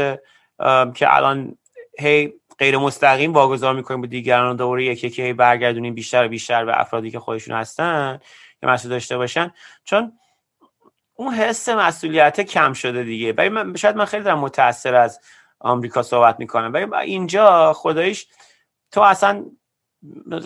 که 0.96 1.16
الان 1.16 1.58
هی 2.00 2.34
غیر 2.60 2.78
مستقیم 2.78 3.34
واگذار 3.34 3.76
می‌کنیم 3.76 4.02
به 4.02 4.08
دیگران 4.08 4.56
دوباره 4.56 4.86
یکی 4.86 5.08
یکی 5.08 5.34
برگردونیم 5.34 5.94
بیشتر 5.96 6.26
و 6.26 6.28
بیشتر 6.28 6.66
به 6.66 6.80
افرادی 6.82 7.12
که 7.12 7.20
خودشون 7.20 7.56
هستن 7.56 8.20
که 8.62 8.68
مسئول 8.68 8.92
داشته 8.92 9.18
باشن. 9.18 9.54
چون 9.84 10.20
اون 11.16 11.34
حس 11.34 11.70
مسئولیت 11.70 12.42
کم 12.42 12.74
شده 12.74 13.04
دیگه. 13.04 13.34
برای 13.34 13.50
من 13.50 13.76
شاید 13.76 13.96
من 13.96 14.06
خیلی 14.06 14.24
دارم 14.24 14.40
متاثر 14.40 14.96
از 14.96 15.20
آمریکا 15.60 16.02
صحبت 16.02 16.40
می‌کنم. 16.40 16.74
ولی 16.74 17.12
اینجا 17.12 17.74
خدایش 17.74 18.28
تو 18.92 19.02
اصلا 19.02 19.46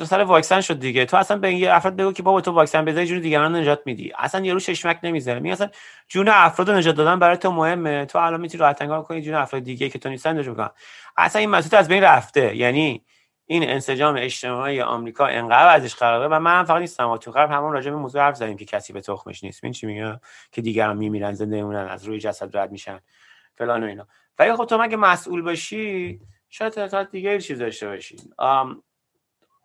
سر 0.06 0.20
واکسن 0.24 0.62
شد 0.62 0.80
دیگه. 0.80 1.06
تو 1.06 1.18
اصلا 1.18 1.38
به 1.38 1.54
یه 1.54 1.74
افراد 1.74 1.96
بگو 1.96 2.12
که 2.12 2.24
بابا 2.24 2.42
تو 2.42 2.52
واکسن 2.52 2.86
بزنی 2.86 3.06
جون 3.06 3.20
دیگران 3.20 3.56
نجات 3.56 3.82
میدی. 3.86 4.14
اصلا 4.18 4.46
یارو 4.46 4.60
چشمک 4.60 5.00
نمی‌ذاره. 5.04 5.40
می 5.40 5.52
اصلا 5.52 5.70
جون 6.08 6.30
افراد 6.30 6.70
نجات 6.70 6.96
دادن 6.96 7.20
برای 7.20 7.38
تو 7.38 7.52
مهمه. 7.52 8.06
تو 8.06 8.20
الان 8.20 8.42
می‌تونی 8.42 8.62
راحت 8.62 8.82
انگار 8.82 9.02
کنی 9.04 9.22
جون 9.22 9.36
افراد 9.36 9.64
دیگه 9.64 9.90
که 9.90 10.00
تو 10.00 10.10
نیستن 10.10 10.40
نجات 10.40 10.72
اصلا 11.18 11.40
این 11.40 11.50
مسئله 11.50 11.80
از 11.80 11.88
بین 11.88 12.04
رفته. 12.04 12.56
یعنی 12.56 13.06
این 13.46 13.70
انسجام 13.70 14.16
اجتماعی 14.18 14.82
آمریکا 14.82 15.28
انقدر 15.28 15.76
ازش 15.76 15.96
خرابه 15.96 16.36
و 16.36 16.40
من 16.40 16.64
فقط 16.64 16.82
نیستم. 16.82 17.18
تو 17.18 17.32
غرب 17.32 17.52
همون 17.52 17.74
راجع 17.74 17.92
به 17.92 17.98
موضوع 17.98 18.22
حرف 18.22 18.36
زدیم 18.36 18.58
که 18.58 18.66
کسی 18.66 18.94
به 18.94 19.02
تخمش 19.02 19.44
نیست. 19.44 19.64
این 19.64 19.74
چی 19.74 19.88
میگه 19.88 20.20
که 20.52 20.62
دیگران 20.62 20.98
میمیرن 20.98 21.34
زنده 21.34 21.56
میمونن 21.56 21.88
از 21.88 22.06
روی 22.06 22.20
جسد 22.20 22.58
رد 22.58 22.72
میشن. 22.72 23.00
فلان 23.56 23.84
و 23.84 23.88
اینا. 23.88 24.08
ولی 24.40 24.54
خب 24.56 24.66
تو 24.66 24.78
مگه 24.78 24.98
مسئول 24.98 25.42
باشی 25.42 26.20
شاید 26.50 26.74
تا 26.74 27.04
دیگه 27.04 27.40
چیز 27.40 27.60
داشته 27.60 27.88
باشی. 27.88 28.18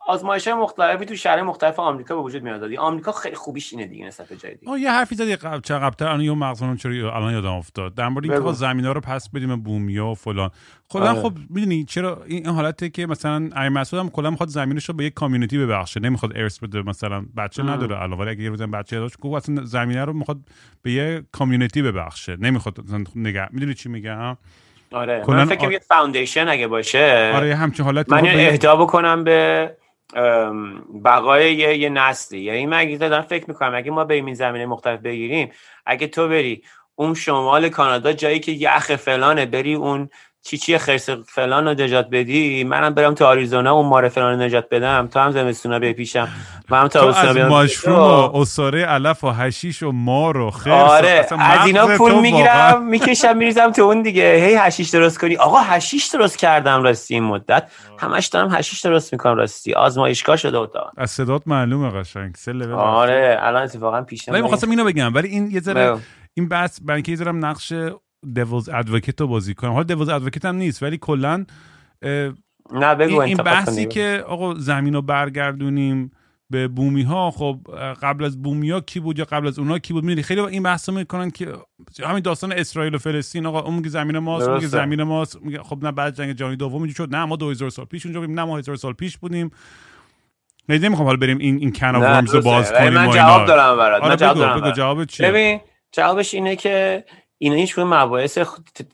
آزمایش 0.06 0.48
های 0.48 0.56
مختلفی 0.56 1.04
تو 1.04 1.16
شهر 1.16 1.42
مختلف 1.42 1.78
آمریکا 1.78 2.14
به 2.14 2.20
وجود 2.20 2.42
میاد. 2.42 2.74
آمریکا 2.78 3.12
خیلی 3.12 3.36
خوبیش 3.36 3.72
اینه 3.72 3.86
دیگه 3.86 4.06
نسبت 4.06 4.28
به 4.28 4.36
جای 4.36 4.54
دیگه. 4.54 4.80
یه 4.80 4.90
حرفی 4.90 5.14
زدی 5.14 5.36
قبل 5.36 5.60
چه 5.60 5.74
قبلتر؟ 5.74 6.04
الان 6.04 6.20
یه 6.20 6.32
مغزم 6.32 6.76
چرا 6.76 7.16
الان 7.16 7.32
یادم 7.32 7.52
افتاد. 7.52 7.94
در 7.94 8.08
مورد 8.08 8.30
اینکه 8.30 8.52
زمینا 8.52 8.92
رو 8.92 9.00
پس 9.00 9.28
بدیم 9.28 9.56
بومیا 9.56 10.06
و 10.06 10.14
فلان. 10.14 10.50
خدا 10.88 11.10
آره. 11.10 11.22
خب 11.22 11.32
می‌دونی 11.50 11.84
چرا 11.84 12.22
این 12.26 12.46
حالته 12.46 12.88
که 12.88 13.06
مثلا 13.06 13.50
ای 13.62 13.68
مسعود 13.68 14.02
هم 14.02 14.10
کلا 14.10 14.30
می‌خواد 14.30 14.48
زمینش 14.48 14.84
رو 14.84 14.94
به 14.94 15.04
یک 15.04 15.14
کامیونیتی 15.14 15.58
ببخشه. 15.58 16.00
نمی‌خواد 16.00 16.36
ارث 16.36 16.58
بده 16.58 16.82
مثلا 16.82 17.24
بچه 17.36 17.62
ام. 17.62 17.70
نداره 17.70 17.96
علاوه 17.96 18.28
اگه 18.28 18.42
یه 18.42 18.50
روزم 18.50 18.70
بچه 18.70 18.98
داشت 18.98 19.18
گفت 19.20 19.34
اصلا 19.34 19.64
زمینه 19.64 20.04
رو 20.04 20.12
می‌خواد 20.12 20.38
به 20.82 20.92
یه 20.92 21.22
کامیونیتی 21.32 21.82
ببخشه. 21.82 22.36
نمی‌خواد 22.40 22.80
مثلا 22.80 23.04
نگه 23.14 23.48
می‌دونی 23.52 23.74
چی 23.74 23.88
میگم؟ 23.88 24.36
آره. 24.92 25.24
من 25.28 25.44
فکر 25.44 25.56
کنم 25.56 25.78
فاوندیشن 25.78 26.48
اگه 26.48 26.66
باشه. 26.66 27.32
آره 27.34 27.54
همچین 27.54 27.84
حالت 27.84 28.12
من 28.12 28.26
اهدا 28.26 28.76
بکنم 28.76 29.24
به 29.24 29.70
بقای 31.04 31.54
یه, 31.54 31.76
یه 31.76 31.88
نسلی. 31.88 32.40
یعنی 32.40 32.66
من 32.66 32.78
اگه 32.78 32.96
دارم 32.96 33.22
فکر 33.22 33.44
می‌کنم 33.48 33.74
اگه 33.74 33.90
ما 33.90 34.04
بریم 34.04 34.26
این 34.26 34.34
زمینه 34.34 34.66
مختلف 34.66 35.00
بگیریم 35.00 35.52
اگه 35.86 36.06
تو 36.06 36.28
بری 36.28 36.62
اون 36.94 37.14
شمال 37.14 37.68
کانادا 37.68 38.12
جایی 38.12 38.40
که 38.40 38.52
یخ 38.52 38.96
فلانه 38.96 39.46
بری 39.46 39.74
اون 39.74 40.08
چی 40.46 40.58
چی 40.58 40.78
خرس 40.78 41.10
فلان 41.10 41.68
رو 41.68 41.70
نجات 41.70 42.08
بدی؟ 42.12 42.64
منم 42.64 42.94
برم 42.94 43.14
تو 43.14 43.24
آریزونا 43.24 43.72
اون 43.72 43.86
ماره 43.86 44.08
فلان 44.08 44.38
رو 44.38 44.46
نجات 44.46 44.68
بدم. 44.70 45.08
تو 45.12 45.20
هم 45.20 45.30
زمستونا 45.30 45.78
به 45.78 45.92
پیشم. 45.92 46.28
من 46.68 46.80
هم 46.80 46.88
تا 46.88 47.12
از 47.12 47.36
mushroom 47.36 47.98
و 47.98 48.36
عصاره 48.36 48.84
علف 48.84 49.24
و 49.24 49.30
حشیش 49.30 49.82
و 49.82 49.92
مار 49.92 50.36
و 50.36 50.50
خرس 50.50 50.90
آره 50.90 51.26
از 51.38 51.66
اینا 51.66 51.86
پول 51.86 52.14
می‌گیرم 52.20 52.86
می‌کشم 52.86 53.36
میریزم 53.36 53.72
تو 53.72 53.82
اون 53.82 54.02
دیگه. 54.02 54.34
هی 54.34 54.54
حشیش 54.54 54.90
درست 54.90 55.18
کنی. 55.18 55.36
آقا 55.36 55.58
حشیش 55.58 56.06
درست 56.06 56.38
کردم 56.38 56.82
راستی 56.82 57.14
این 57.14 57.24
مدت. 57.24 57.70
همش 57.98 58.26
دارم 58.26 58.54
حشیش 58.54 58.80
درست 58.80 59.12
می‌کنم 59.12 59.34
راستی. 59.34 59.74
آزمایشگاه 59.74 60.36
شده 60.36 60.58
اوتا 60.58 60.92
از 60.96 61.10
صدات 61.10 61.42
معلومه 61.46 61.90
قشنگ. 61.90 62.34
سه 62.36 62.74
آره 62.74 63.38
الان 63.40 63.62
اتفاقا 63.62 64.02
پیشم 64.02 64.32
ولی 64.32 64.42
می‌خواستم 64.42 64.70
اینو 64.70 64.84
بگم. 64.84 65.14
ولی 65.14 65.28
این 65.28 65.50
یه 65.50 65.60
ذره 65.60 65.98
این 66.34 66.48
بحث 66.48 66.78
برای 66.82 67.02
اینکه 67.06 67.24
یه 67.24 67.32
نقش 67.32 67.72
devil's 68.34 68.68
advocate 68.68 69.20
رو 69.20 69.26
بازی 69.26 69.54
کنم. 69.54 69.72
حالا 69.72 69.82
devil's 69.82 70.08
advocate 70.08 70.44
هم 70.44 70.56
نیست 70.56 70.82
ولی 70.82 70.98
کلا 70.98 71.44
نه 72.72 72.94
بگو 72.94 73.20
این 73.20 73.36
بحثی 73.36 73.86
که 73.86 74.24
آقا 74.26 74.54
زمین 74.54 74.94
رو 74.94 75.02
برگردونیم 75.02 76.10
به 76.50 76.68
بومی 76.68 77.02
ها 77.02 77.30
خب 77.30 77.58
قبل 78.02 78.24
از 78.24 78.42
بومی 78.42 78.70
ها 78.70 78.80
کی 78.80 79.00
بود 79.00 79.18
یا 79.18 79.24
قبل 79.24 79.46
از 79.46 79.58
اونها 79.58 79.78
کی 79.78 79.92
بود 79.92 80.04
می‌دونی؟ 80.04 80.22
خیلی 80.22 80.40
این 80.40 80.62
بحث 80.62 80.88
می‌کنن 80.88 81.30
که 81.30 81.52
همین 82.04 82.20
داستان 82.20 82.52
اسرائیل 82.52 82.94
و 82.94 82.98
فلسطین 82.98 83.46
آقا 83.46 83.60
اون 83.60 83.74
میگه 83.74 83.88
زمین 83.88 84.18
ماست 84.18 84.48
میگه 84.48 84.66
زمین 84.66 85.02
ماست 85.02 85.42
میگه 85.42 85.62
خب 85.62 85.84
نه 85.84 85.92
بعد 85.92 86.14
جنگ 86.14 86.32
جهانی 86.32 86.56
دوم 86.56 86.82
اینجوری 86.82 86.94
شد. 86.94 87.14
نه 87.14 87.24
ما 87.24 87.36
2000 87.36 87.70
سال 87.70 87.84
پیش 87.84 88.06
اونجا 88.06 88.20
بودیم 88.20 88.40
نه 88.40 88.44
ما 88.44 88.58
1000 88.58 88.76
سال 88.76 88.92
پیش 88.92 89.18
بودیم. 89.18 89.50
نه 90.68 90.78
نمی‌خوام 90.78 91.06
حالا 91.06 91.18
بریم 91.18 91.38
این 91.38 91.58
این 91.58 91.72
کن 91.72 91.86
رو 91.86 92.40
باز 92.42 92.72
کنیم 92.72 92.92
من 92.92 93.10
جواب 93.10 93.46
دارم 93.46 93.76
برات 93.76 94.02
من 94.02 94.08
آره، 94.08 94.16
جواب 94.16 94.36
دارم 94.36 94.70
جواب 94.70 95.04
چیه؟ 95.04 95.30
ببین 95.30 95.60
جوابش 95.92 96.34
اینه 96.34 96.56
که 96.56 97.04
اینا 97.38 97.56
هیچ 97.56 97.78
مباحث 97.78 98.38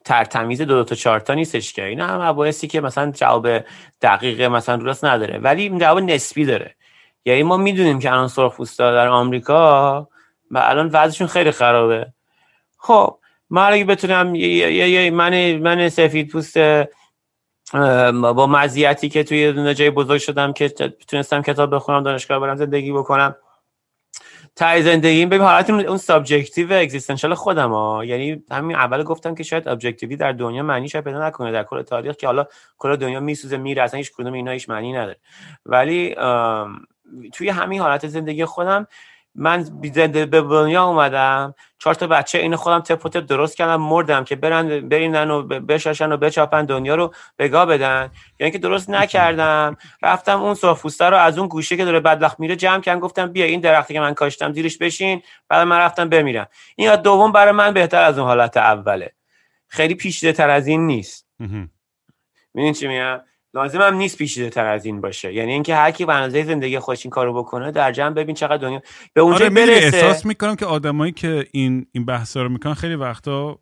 تر 0.05 0.24
تمیز 0.24 0.62
دو, 0.63 0.75
دو 0.75 0.85
تا 0.85 0.95
چهار 0.95 1.21
تا 1.21 1.35
نیستش 1.35 1.73
که. 1.73 1.85
اینا 1.85 2.07
هم 2.07 2.21
مباحثی 2.21 2.69
که 2.69 2.81
مثلا 2.81 3.11
جواب 3.11 3.49
دقیق 4.03 4.43
مثلا 4.43 4.77
درست 4.77 5.05
نداره. 5.05 5.39
ولی 5.39 5.63
این 5.63 5.79
جواب 5.79 5.99
نسبی 5.99 6.45
داره. 6.45 6.75
یعنی 7.25 7.43
ما 7.43 7.57
می‌دونیم 7.57 7.99
که 7.99 8.11
الان 8.13 8.29
سرخپوستا 8.29 8.93
در 8.93 9.09
آمریکا 9.09 10.01
و 10.51 10.59
الان 10.59 10.91
وضعشون 10.93 11.27
خیلی 11.27 11.51
خرابه. 11.51 12.07
خب 12.79 13.19
من 13.51 13.73
اگه 13.73 13.85
بتونم 13.85 14.35
یه 14.35 15.11
من 15.11 15.57
من 15.57 15.89
سفید 15.89 16.31
پوست 16.31 16.59
با 18.23 18.47
مزیتی 18.47 19.09
که 19.09 19.25
تو 19.25 19.38
یه 19.38 19.53
دونه 19.53 19.75
جای 19.75 19.91
بزرگ 19.91 20.21
شدم 20.21 20.53
که 20.53 20.69
تونستم 21.09 21.43
کتاب 21.43 21.75
بخونم 21.75 22.03
دانشگاه 22.03 22.39
برم 22.39 22.57
زندگی 22.57 22.93
بکنم. 22.93 23.37
تای 24.57 24.83
زندگیم 24.83 25.29
ببین 25.29 25.43
حالت 25.43 25.71
اون 25.71 25.97
subjective 25.97 26.73
existential 26.73 27.35
خودم 27.35 27.71
ها 27.71 28.05
یعنی 28.05 28.45
همین 28.51 28.77
اول 28.77 29.03
گفتم 29.03 29.35
که 29.35 29.43
شاید 29.43 29.69
objective 29.69 30.12
ی 30.12 30.17
در 30.17 30.33
دنیا 30.33 30.62
معنی 30.62 30.88
شاید 30.88 31.05
پیدا 31.05 31.27
نکنه. 31.27 31.53
در 31.53 31.65
کل 31.65 31.83
تاریخ 31.83 32.17
که 32.17 32.27
حالا 32.27 32.47
کل 32.79 32.97
دنیا 32.97 33.21
میسوزه 33.21 33.57
میره 33.57 33.83
اصلا 33.83 33.99
هیچ 33.99 34.13
کدوم 34.13 34.33
اینا 34.33 34.50
هیچ 34.50 34.69
معنی 34.69 34.92
نداره. 34.92 35.19
ولی 35.67 36.15
توی 37.33 37.48
همین 37.48 37.81
حالت 37.81 38.07
زندگی 38.07 38.44
خودم 38.44 38.87
من 39.35 39.63
زنده 39.95 40.27
به 40.27 40.41
دنیا 40.41 40.85
اومدم. 40.85 41.55
چهار 41.79 41.95
تا 41.95 42.07
بچه 42.07 42.39
این 42.39 42.57
خودم 42.57 42.81
تپ 42.81 43.09
درست 43.19 43.57
کردم 43.57 43.81
مردم 43.81 44.25
که 44.25 44.37
برن 44.37 44.89
برینن 44.89 45.31
و 45.31 45.43
بشاشن 45.43 46.13
و 46.13 46.17
بچاپن 46.17 46.65
دنیا 46.65 46.95
رو 46.95 47.15
بگاه 47.39 47.67
بدن. 47.67 48.11
یعنی 48.41 48.51
که 48.51 48.59
درست 48.59 48.91
نکردم. 48.91 49.77
رفتم 50.03 50.43
اون 50.43 50.55
سرخپوسته 50.55 51.05
رو 51.05 51.17
از 51.17 51.39
اون 51.39 51.49
گوشه 51.49 51.77
که 51.77 51.85
داره 51.85 52.01
بدبخت 52.01 52.41
میره 52.41 52.57
جمع 52.57 52.81
کردم. 52.81 53.01
گفتم 53.01 53.27
بیا 53.27 53.45
این 53.45 53.61
درختی 53.61 53.95
که 53.95 54.01
من 54.01 54.15
کاشتم 54.15 54.53
زیرش 54.53 54.79
بشین. 54.79 55.23
بعد 55.49 55.67
من 55.67 55.79
رفتم 55.79 56.09
بمیرم. 56.09 56.47
این 56.77 56.97
دوم 56.97 57.33
برای 57.33 57.53
من 57.53 57.75
بهتر 57.75 58.03
از 58.03 58.19
اون 58.19 58.29
حالت 58.29 58.57
اوله. 58.57 59.13
خیلی 59.67 59.95
پیچیده 59.95 60.33
تر 60.33 60.51
از 60.51 60.67
این 60.67 60.87
نیست. 60.87 61.27
میدین 62.55 62.73
چی 62.73 62.89
میگم؟ 62.89 63.21
لازم 63.55 63.81
هم 63.81 63.94
نیست 63.94 64.19
پیچیده 64.19 64.50
تر 64.50 64.67
از 64.67 64.85
این 64.85 65.00
باشه. 65.00 65.35
یعنی 65.35 65.53
اینکه 65.53 65.75
هر 65.75 65.90
کی 65.90 66.05
به 66.05 66.29
زندگی 66.29 66.79
خودش 66.79 67.07
این 67.07 67.11
کارو 67.11 67.35
بکنه 67.35 67.71
در 67.71 67.92
جمع 67.92 68.15
ببین 68.15 68.35
چقدر 68.35 68.57
دنیا 68.57 68.83
به 69.15 69.21
اونجا 69.21 69.44
آره 69.44 69.50
برسه. 69.50 69.96
احساس 69.96 70.27
می‌کنم 70.27 70.57
که 70.57 70.67
آدمایی 70.67 71.13
که 71.13 71.46
این 71.53 71.87
این 71.92 72.05
بحثا 72.05 72.42
رو 72.42 72.48
می‌کنن 72.48 72.75
خیلی 72.75 72.94
وقتا 72.94 73.59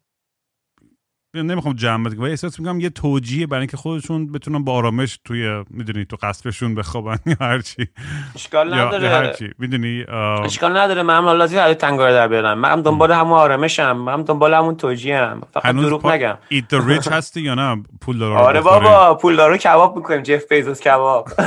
نمی‌خوام 1.35 1.75
جمع 1.75 2.09
ولی 2.09 2.31
احساس 2.31 2.61
می‌کنم 2.61 2.81
یه 2.81 2.91
توجیه 2.91 3.47
برای 3.47 3.61
اینکه 3.61 3.77
خودشون 3.77 4.33
بتونن 4.33 4.65
با 4.65 4.73
آرامش 4.73 5.19
توی 5.25 5.65
می‌دونی 5.71 6.05
تو 6.05 6.17
قصرشون 6.23 6.75
بخوابن 6.75 7.17
یا 7.27 7.37
هرچی. 7.41 7.89
اشکال 8.35 8.69
یا, 8.69 8.77
یا 8.77 8.87
نداره. 8.87 9.09
هرچی. 9.09 9.51
می‌دونی 9.59 10.05
اشکال 10.45 10.77
نداره. 10.77 11.03
من 11.03 11.25
لازم 11.37 11.59
حالا 11.59 11.75
تنگار 11.75 12.13
در 12.13 12.29
بیارم. 12.29 12.59
من 12.59 12.83
دنبال 12.83 13.13
همون 13.13 13.39
آرامشم. 13.39 13.93
من 13.93 14.23
دنبال 14.23 14.55
همون 14.55 14.77
توجیه 14.77 15.19
هم 15.19 15.43
فقط 15.55 15.75
دروغ. 15.75 16.07
نگم. 16.07 16.39
ایت 16.49 16.65
the 16.75 16.79
rich 16.79 17.13
هستی 17.17 17.41
یا 17.41 17.55
نه؟ 17.55 17.83
پول 18.01 18.19
داره 18.19 18.37
آره 18.37 18.61
بابا 18.61 19.15
پول 19.15 19.37
دارو 19.37 19.57
کباب 19.57 19.97
می‌کنیم. 19.97 20.23
جف 20.23 20.49
بیزوس 20.51 20.81
کباب. 20.81 21.29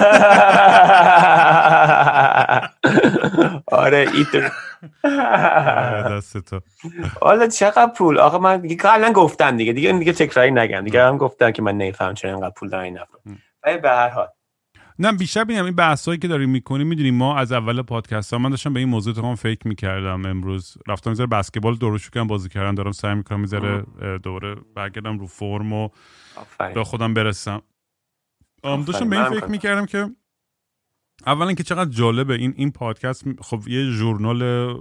آره 3.83 4.07
ایت 4.13 4.51
دست 6.17 6.37
تو. 6.37 6.61
حالا 7.21 7.47
چقدر 7.47 7.91
پول؟ 7.97 8.17
آخه 8.17 8.37
من 8.37 8.61
دیگه 8.61 8.75
قبلا 8.75 9.11
گفتم 9.11 9.57
دیگه. 9.57 9.73
دیگه 9.73 9.91
دیگه 9.91 10.13
تکراری 10.13 10.51
نگم. 10.51 10.81
دیگه 10.81 11.03
هم 11.03 11.17
گفتم 11.17 11.51
که 11.51 11.61
من 11.61 11.77
نمیفهم 11.77 12.13
چرا 12.13 12.31
اینقدر 12.31 12.53
پول 12.57 12.69
دارن 12.69 12.83
این 12.83 12.99
ولی 13.63 13.77
به 13.77 13.89
هر 13.89 14.09
حال. 14.09 14.27
نه 14.99 15.11
بیشتر 15.11 15.43
ببینم 15.43 15.65
این 15.65 15.75
بحثایی 15.75 16.17
که 16.17 16.27
داریم 16.27 16.49
می‌کنیم 16.49 16.87
می‌دونیم 16.87 17.15
ما 17.15 17.37
از 17.37 17.51
اول 17.51 17.81
پادکست 17.81 18.33
ها 18.33 18.39
من 18.39 18.49
داشتم 18.49 18.73
به 18.73 18.79
این 18.79 18.89
موضوع 18.89 19.13
تمام 19.13 19.35
فکر 19.35 19.67
می‌کردم 19.67 20.25
امروز. 20.25 20.77
رفتم 20.87 21.09
می‌ذاره 21.09 21.29
بسکتبال 21.29 21.75
دورو 21.75 21.97
شکم 21.97 22.27
بازی 22.27 22.49
کردن 22.49 22.75
دارم 22.75 22.91
سعی 22.91 23.15
می‌کنم 23.15 23.39
می‌ذاره 23.39 23.83
دوره 24.23 24.55
برگردم 24.75 25.19
رو 25.19 25.27
فرم 25.27 25.73
و. 25.73 25.89
به 26.73 26.83
خودم 26.83 27.13
برسم. 27.13 27.61
داشتم. 28.63 29.09
به 29.09 29.15
این 29.15 29.25
فکر 29.25 29.39
کنم. 29.39 29.51
می‌کردم 29.51 29.85
که 29.85 30.09
اولا 31.27 31.53
که 31.53 31.63
چقدر 31.63 31.89
جالبه 31.89 32.33
این 32.33 32.53
این 32.57 32.71
پادکست 32.71 33.23
خب 33.41 33.67
یه 33.67 33.91
ژورنال 33.91 34.73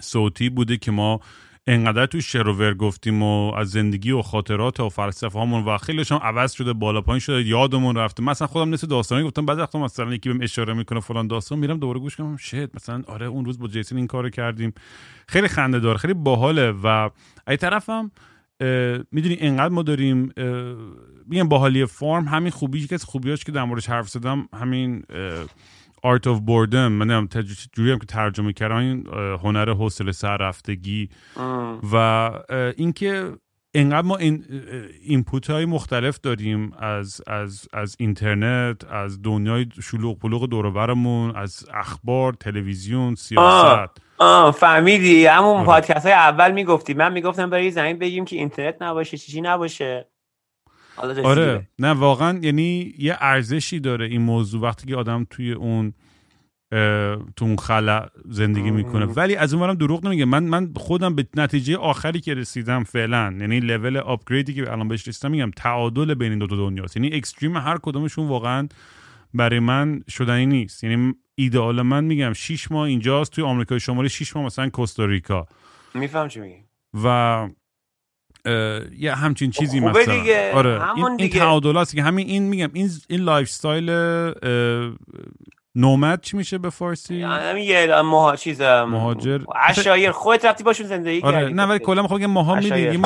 صوتی 0.00 0.48
بوده 0.48 0.76
که 0.76 0.90
ما 0.90 1.20
انقدر 1.66 2.06
توی 2.06 2.22
شروور 2.22 2.74
گفتیم 2.74 3.22
و 3.22 3.54
از 3.54 3.70
زندگی 3.70 4.10
و 4.10 4.22
خاطرات 4.22 4.80
و 4.80 4.88
فلسفه 4.88 5.38
هامون 5.38 5.64
و 5.64 5.78
خیلیش 5.78 6.12
هم 6.12 6.18
عوض 6.18 6.52
شده 6.52 6.72
بالا 6.72 7.00
پایین 7.00 7.20
شده 7.20 7.42
یادمون 7.42 7.96
رفته. 7.96 8.22
مثلا 8.22 8.48
خودم 8.48 8.68
مثل 8.68 8.86
داستانی 8.86 9.24
گفتم 9.24 9.46
بعد 9.46 9.58
وقتا 9.58 9.78
مثلا 9.78 10.14
یکی 10.14 10.28
بهم 10.28 10.40
اشاره 10.42 10.74
می‌کنه 10.74 11.00
فلان 11.00 11.26
داستان 11.26 11.58
میرم 11.58 11.78
دوباره 11.78 12.00
گوش 12.00 12.16
کنم 12.16 12.36
شت 12.36 12.74
مثلا 12.74 13.02
آره 13.06 13.26
اون 13.26 13.44
روز 13.44 13.58
با 13.58 13.68
جیسون 13.68 13.98
این 13.98 14.06
کارو 14.06 14.30
کردیم. 14.30 14.72
خیلی 15.28 15.48
خنده 15.48 15.78
داره 15.78 15.98
خیلی 15.98 16.14
باحاله 16.14 16.70
و 16.70 17.10
ای 17.48 17.56
طرفم 17.56 18.10
می‌دونی 19.12 19.36
انقدر 19.40 19.68
ما 19.68 19.82
داریم 19.82 20.32
میگم 21.26 21.48
باحالی 21.48 21.86
فرم 21.86 22.24
همین 22.24 22.50
خوبی 22.50 22.80
یکی 22.80 22.94
از 22.94 23.04
خوبیاش 23.04 23.44
که 23.44 23.52
در 23.52 23.64
موردش 23.64 23.88
حرف 23.88 24.08
زدم 24.08 24.48
همین 24.54 25.02
art 26.02 26.26
of 26.26 26.40
boredom 26.40 26.92
من 26.92 27.28
جوری 27.72 27.92
هم 27.92 27.98
که 27.98 28.06
ترجمه 28.06 28.52
کردم 28.52 28.76
این 28.76 29.06
هنر 29.42 29.70
حوصله 29.70 30.12
سر 30.12 30.36
رفتگی. 30.36 31.08
و 31.92 32.30
اینکه 32.76 33.32
انقدر 33.74 34.06
ما 34.06 34.16
این 34.16 34.44
input 35.02 35.50
های 35.50 35.64
مختلف 35.64 36.20
داریم 36.20 36.72
از 36.78 37.20
از 37.26 37.68
از 37.72 37.96
اینترنت 37.98 38.84
از 38.84 39.22
دنیای 39.22 39.66
شلوغ 39.82 40.18
پلوغ 40.18 40.48
دور 40.48 40.66
و 40.66 40.70
برمون 40.72 41.36
از 41.36 41.66
اخبار 41.74 42.32
تلویزیون 42.32 43.14
سیاست. 43.14 44.03
آه 44.18 44.52
فهمیدی. 44.52 45.26
همون. 45.26 45.64
پادکست 45.64 46.06
های 46.06 46.14
اول 46.14 46.52
می‌گفتی 46.52 46.94
من 46.94 47.12
می‌گفتم 47.12 47.50
برای 47.50 47.70
زمین 47.70 47.98
بگیم 47.98 48.24
که 48.24 48.36
اینترنت 48.36 48.82
نباشه 48.82 49.16
چیزی 49.16 49.40
نباشه. 49.40 50.08
آره. 51.24 51.68
نه 51.78 51.90
واقعا 51.90 52.38
یعنی 52.42 52.94
یه 52.98 53.16
ارزشی 53.20 53.80
داره 53.80 54.06
این 54.06 54.22
موضوع 54.22 54.62
وقتی 54.62 54.86
که 54.86 54.96
آدم 54.96 55.26
توی 55.30 55.52
اون 55.52 55.92
تو 57.36 57.44
اون 57.44 57.56
خلا 57.56 58.06
زندگی 58.24 58.70
می‌کنه. 58.70 59.04
ولی 59.04 59.36
از 59.36 59.54
اونورم 59.54 59.74
دروغ 59.74 60.06
نمیگه. 60.06 60.24
من 60.24 60.44
من 60.44 60.72
خودم 60.76 61.14
به 61.14 61.26
نتیجه 61.36 61.76
آخری 61.76 62.20
که 62.20 62.34
رسیدم 62.34 62.84
فعلا 62.84 63.36
یعنی 63.40 63.60
لول 63.60 63.96
آپگریدی 63.96 64.54
که 64.54 64.72
الان 64.72 64.88
بهش 64.88 65.08
رسیدم 65.08 65.30
میگم 65.30 65.50
تعادل 65.56 66.14
بین 66.14 66.30
این 66.30 66.38
دو 66.38 66.46
تا 66.46 66.56
دنیاست. 66.56 66.96
یعنی 66.96 67.16
اکستریم 67.16 67.56
هر 67.56 67.78
کدومشون 67.82 68.28
واقعا 68.28 68.68
برای 69.34 69.58
من 69.58 70.02
شدنی 70.08 70.46
نیست. 70.46 70.84
یعنی 70.84 71.14
ایدئال 71.34 71.82
من 71.82 72.04
میگم 72.04 72.32
6 72.32 72.70
ماه 72.70 72.82
اینجاست 72.86 73.32
توی 73.32 73.44
آمریکای 73.44 73.80
شمالی 73.80 74.08
6 74.08 74.36
ماه 74.36 74.44
مثلا 74.44 74.68
کوستاریکا. 74.68 75.46
میفهم 75.94 76.28
چی 76.28 76.40
میگی. 76.40 76.64
و 77.04 77.48
یه 78.98 79.14
همچین 79.14 79.50
چیزی 79.50 79.80
خوبه 79.80 80.00
مثلا. 80.00 80.18
دیگه، 80.18 80.52
آره 80.54 80.80
همون 80.80 80.96
این, 80.96 81.06
این 81.06 81.16
دیگه. 81.16 81.38
تعادل 81.38 81.76
هست 81.76 81.94
که 81.94 82.02
همین 82.02 82.26
این 82.26 82.42
میگم 82.42 82.70
این 82.72 82.90
این 83.08 83.20
lifestyle 83.20 83.90
nomad 85.76 86.20
چی 86.20 86.36
میشه 86.36 86.58
به 86.58 86.70
فارسی؟ 86.70 87.22
همین 87.22 87.64
یه 87.64 88.02
مها 88.02 88.36
چیز 88.36 88.62
مهاجر. 88.62 89.40
عشایر 89.68 90.10
خودت 90.10 90.44
رفتی 90.44 90.64
باشون 90.64 90.86
زندگی 90.86 91.20
آره 91.20 91.40
کردی. 91.40 91.52
نه 91.52 91.64
ولی 91.64 91.78
کلا 91.78 92.02
می‌خوام 92.02 92.20
بگم 92.20 92.30
ماها. 92.30 92.54
میدیم. 92.54 93.02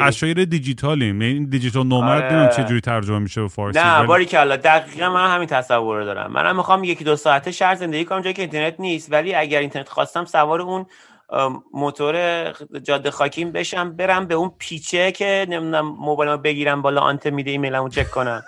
عشایر 0.00 0.44
دیجیتالیم. 0.44 1.22
یعنی 1.22 1.34
این 1.34 1.44
digital 1.44 1.86
nomad 1.86 2.10
آره. 2.10 2.32
نمی‌دونم 2.32 2.48
چه 2.56 2.64
جوری 2.64 2.80
ترجمه 2.80 3.18
میشه 3.18 3.40
به 3.40 3.48
فارسی 3.48 3.78
نه 3.78 4.02
باری 4.02 4.24
کلا 4.24 4.56
دقیقا 4.56 5.10
من 5.10 5.34
همین 5.34 5.46
تصور 5.46 5.98
رو 5.98 6.04
دارم. 6.04 6.32
منم 6.32 6.56
می‌خوام 6.56 6.84
یکی 6.84 7.04
دو 7.04 7.16
ساعته 7.16 7.52
شهر 7.52 7.74
زندگی 7.74 8.04
کنم 8.04 8.20
جایی 8.20 8.34
که 8.34 8.42
اینترنت 8.42 8.74
نیست. 8.80 9.12
ولی 9.12 9.34
اگر 9.34 9.60
اینترنت 9.60 9.88
خواستم 9.88 10.24
سوار 10.24 10.60
اون 10.60 10.86
موتور 11.74 12.52
جاده 12.82 13.10
خاکیم 13.10 13.52
بشم 13.52 13.96
برم 13.96 14.26
به 14.26 14.34
اون 14.34 14.50
پیچه 14.58 15.12
که 15.12 15.46
نمی‌دونم 15.48 15.86
موبایلمو 15.88 16.36
بگیرم 16.36 16.82
بالا 16.82 17.00
آنت 17.00 17.26
میده 17.26 17.50
ایمیلمو 17.50 17.88
چک 17.88 18.10
کنم. 18.10 18.42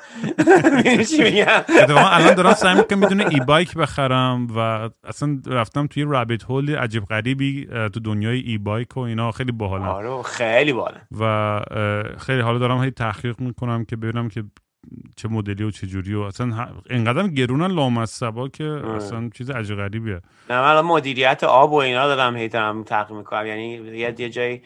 چی 1.10 1.22
میگم؟ 1.22 1.46
الان 1.88 2.34
دارم 2.34 2.54
سعی 2.54 2.74
می‌کنم 2.74 2.98
می‌دونه 2.98 3.26
ای 3.30 3.40
بایک 3.40 3.74
بخرم 3.74 4.46
و 4.56 4.90
اصلا 5.04 5.42
رفتم 5.46 5.86
توی 5.86 6.02
رابیت 6.02 6.44
هول 6.44 6.76
عجیب 6.76 7.04
غریبی 7.04 7.66
تو 7.66 8.00
دنیای 8.00 8.40
ای 8.40 8.58
بایک 8.58 8.96
و 8.96 9.00
اینا 9.00 9.30
خیلی 9.32 9.52
باحالن 9.52 9.84
آره 9.84 10.22
خیلی 10.22 10.72
بالا 10.72 10.96
و 11.20 11.60
خیلی 12.18 12.40
حالا 12.40 12.58
دارم 12.58 12.82
هی 12.82 12.90
تحقیق 12.90 13.40
می‌کنم 13.40 13.84
که 13.84 13.96
ببینم 13.96 14.28
که 14.28 14.44
چه 15.16 15.28
مدلی 15.28 15.64
و 15.64 15.70
چه 15.70 15.86
جوری 15.86 16.14
و 16.14 16.20
اصلا 16.20 16.50
ه- 16.50 16.82
انقدر 16.90 17.28
گرونن 17.28 17.66
لامصبا 17.66 18.48
که 18.48 18.64
اصلا 18.64 19.30
چیز 19.34 19.50
عجیب 19.50 19.76
غریبیه 19.76 20.20
نه 20.50 20.60
من 20.60 20.68
الان 20.68 20.86
مدیریت 20.86 21.44
آب 21.44 21.72
و 21.72 21.74
اینا 21.74 22.06
دارم 22.06 22.36
هی 22.36 22.48
دارم 22.48 22.82
تحقیق 22.82 23.16
می‌کنم. 23.16 23.46
یعنی 23.46 23.72
یه 23.98 24.12
جایی 24.12 24.62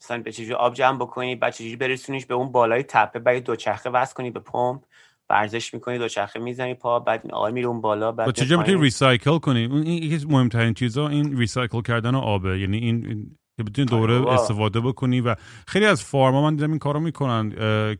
مثلا 0.00 0.22
به 0.22 0.32
چجوری 0.32 0.52
آب 0.54 0.74
جمع 0.74 0.98
بکنی 0.98 1.36
بعد 1.36 1.52
چجوری 1.52 1.76
برسونیش 1.76 2.26
به 2.26 2.34
اون 2.34 2.52
بالای 2.52 2.82
تپه 2.82 3.18
بعد 3.18 3.44
دوچرخه 3.44 3.90
وصل 3.90 4.14
کنی 4.14 4.30
به 4.30 4.40
پمپ 4.40 4.82
ورزش 5.30 5.74
می‌کنی 5.74 5.98
دوچرخه 5.98 6.40
می‌زنی 6.40 6.74
پا 6.74 6.98
بعد 7.00 7.30
آقای 7.30 7.52
میره 7.52 7.66
اون 7.66 7.80
بالا 7.80 8.12
بعد 8.12 8.28
و 8.28 8.30
میاد 8.30 8.34
چجوری 8.34 8.60
می‌تونی. 8.60 8.82
ریسایکل 8.82 9.38
کنی؟ 9.38 9.64
اون 9.64 9.82
این 9.82 10.02
یکی 10.02 10.14
از 10.14 10.30
مهمترین 10.30 10.74
چیزا 10.74 11.08
این 11.08 11.38
ریسایکل 11.38 11.82
کردن 11.82 12.14
آبه. 12.14 12.58
یعنی 12.58 12.78
این, 12.78 13.26
که 13.56 13.62
بتونی 13.62 13.86
دوره 13.86 14.14
آره 14.14 14.18
بابا. 14.18 14.34
استفاده 14.34 14.80
بکنی 14.80 15.20
و 15.20 15.36
خیلی 15.66 15.86
از 15.86 16.04
فارما 16.04 16.42
من 16.42 16.56
دیدم 16.56 16.70
این 16.70 16.78
کارو 16.78 17.00
می‌کنن 17.00 17.50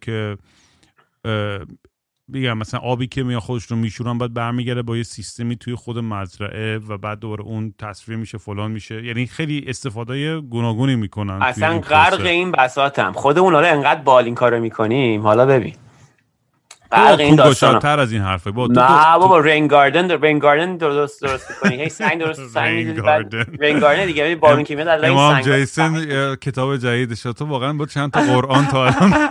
که 0.01 0.37
بگم 2.35 2.59
مثلا 2.59 2.81
آبی 2.81 3.07
که 3.07 3.23
میان 3.23 3.41
خودش 3.41 3.65
رو 3.65 3.77
میشورن 3.77 4.19
بعد 4.19 4.35
برمیگرده 4.35 4.83
با 4.83 4.97
یه 4.97 5.03
سیستمی 5.03 5.57
توی 5.57 5.75
خود 5.75 5.99
مزرعه 5.99 6.79
و 6.79 6.99
بعد 6.99 7.19
دوباره 7.19 7.43
اون 7.43 7.75
تصفیه 7.79 8.17
میشه 8.17 8.39
فلان 8.39 8.71
میشه. 8.71 9.05
یعنی 9.05 9.27
خیلی 9.27 9.65
استفاده 9.67 10.41
گوناگونی 10.41 10.97
می‌کنن 10.97 11.43
اصلا 11.43 11.81
غرق. 11.81 12.21
این 12.21 12.53
بساتم. 12.53 13.13
خودمون 13.13 13.55
حالا 13.55 13.69
انقدر 13.69 14.01
بال 14.01 14.25
این 14.25 14.35
کارو 14.35 14.61
می‌کنیم. 14.61 15.23
حالا 15.23 15.47
ببین. 15.47 15.75
بابا، 16.93 17.17
این 17.17 17.37
داستان 17.37 17.71
پولگشاتر 17.71 18.01
از 18.01 18.13
این 18.13 18.23
حرفه 18.23 18.51
با 18.51 18.67
نه 18.67 19.19
بابا 19.19 19.39
رین 19.39 19.67
گاردن 19.67 20.07
در 20.07 20.17
رین 20.17 20.39
گاردن 20.39 20.77
درست 20.77 21.23
درست 21.23 21.51
می‌کنی. 21.51 21.83
هی 21.83 21.89
سنگ 21.89 22.19
درست 22.19 22.49
سنگ 22.55 22.87
رین 22.87 22.95
گاردن. 22.95 23.45
رین 23.61 23.79
گاردن 23.79 24.07
دیگه. 24.07 24.37
بارون 24.37 24.65
از 24.89 25.01
لای 25.01 25.11
امام 25.11 25.43
سنگ 25.43 25.55
جیسن 25.55 26.35
کتاب 26.35 26.77
جدیدش 26.77 27.23
تو 27.23 27.45
واقعا 27.45 27.73
با 27.73 27.87
چند 27.87 28.11
تا 28.11 28.21
قرآن 28.21 28.67
تا 28.67 28.87
الان 28.87 29.13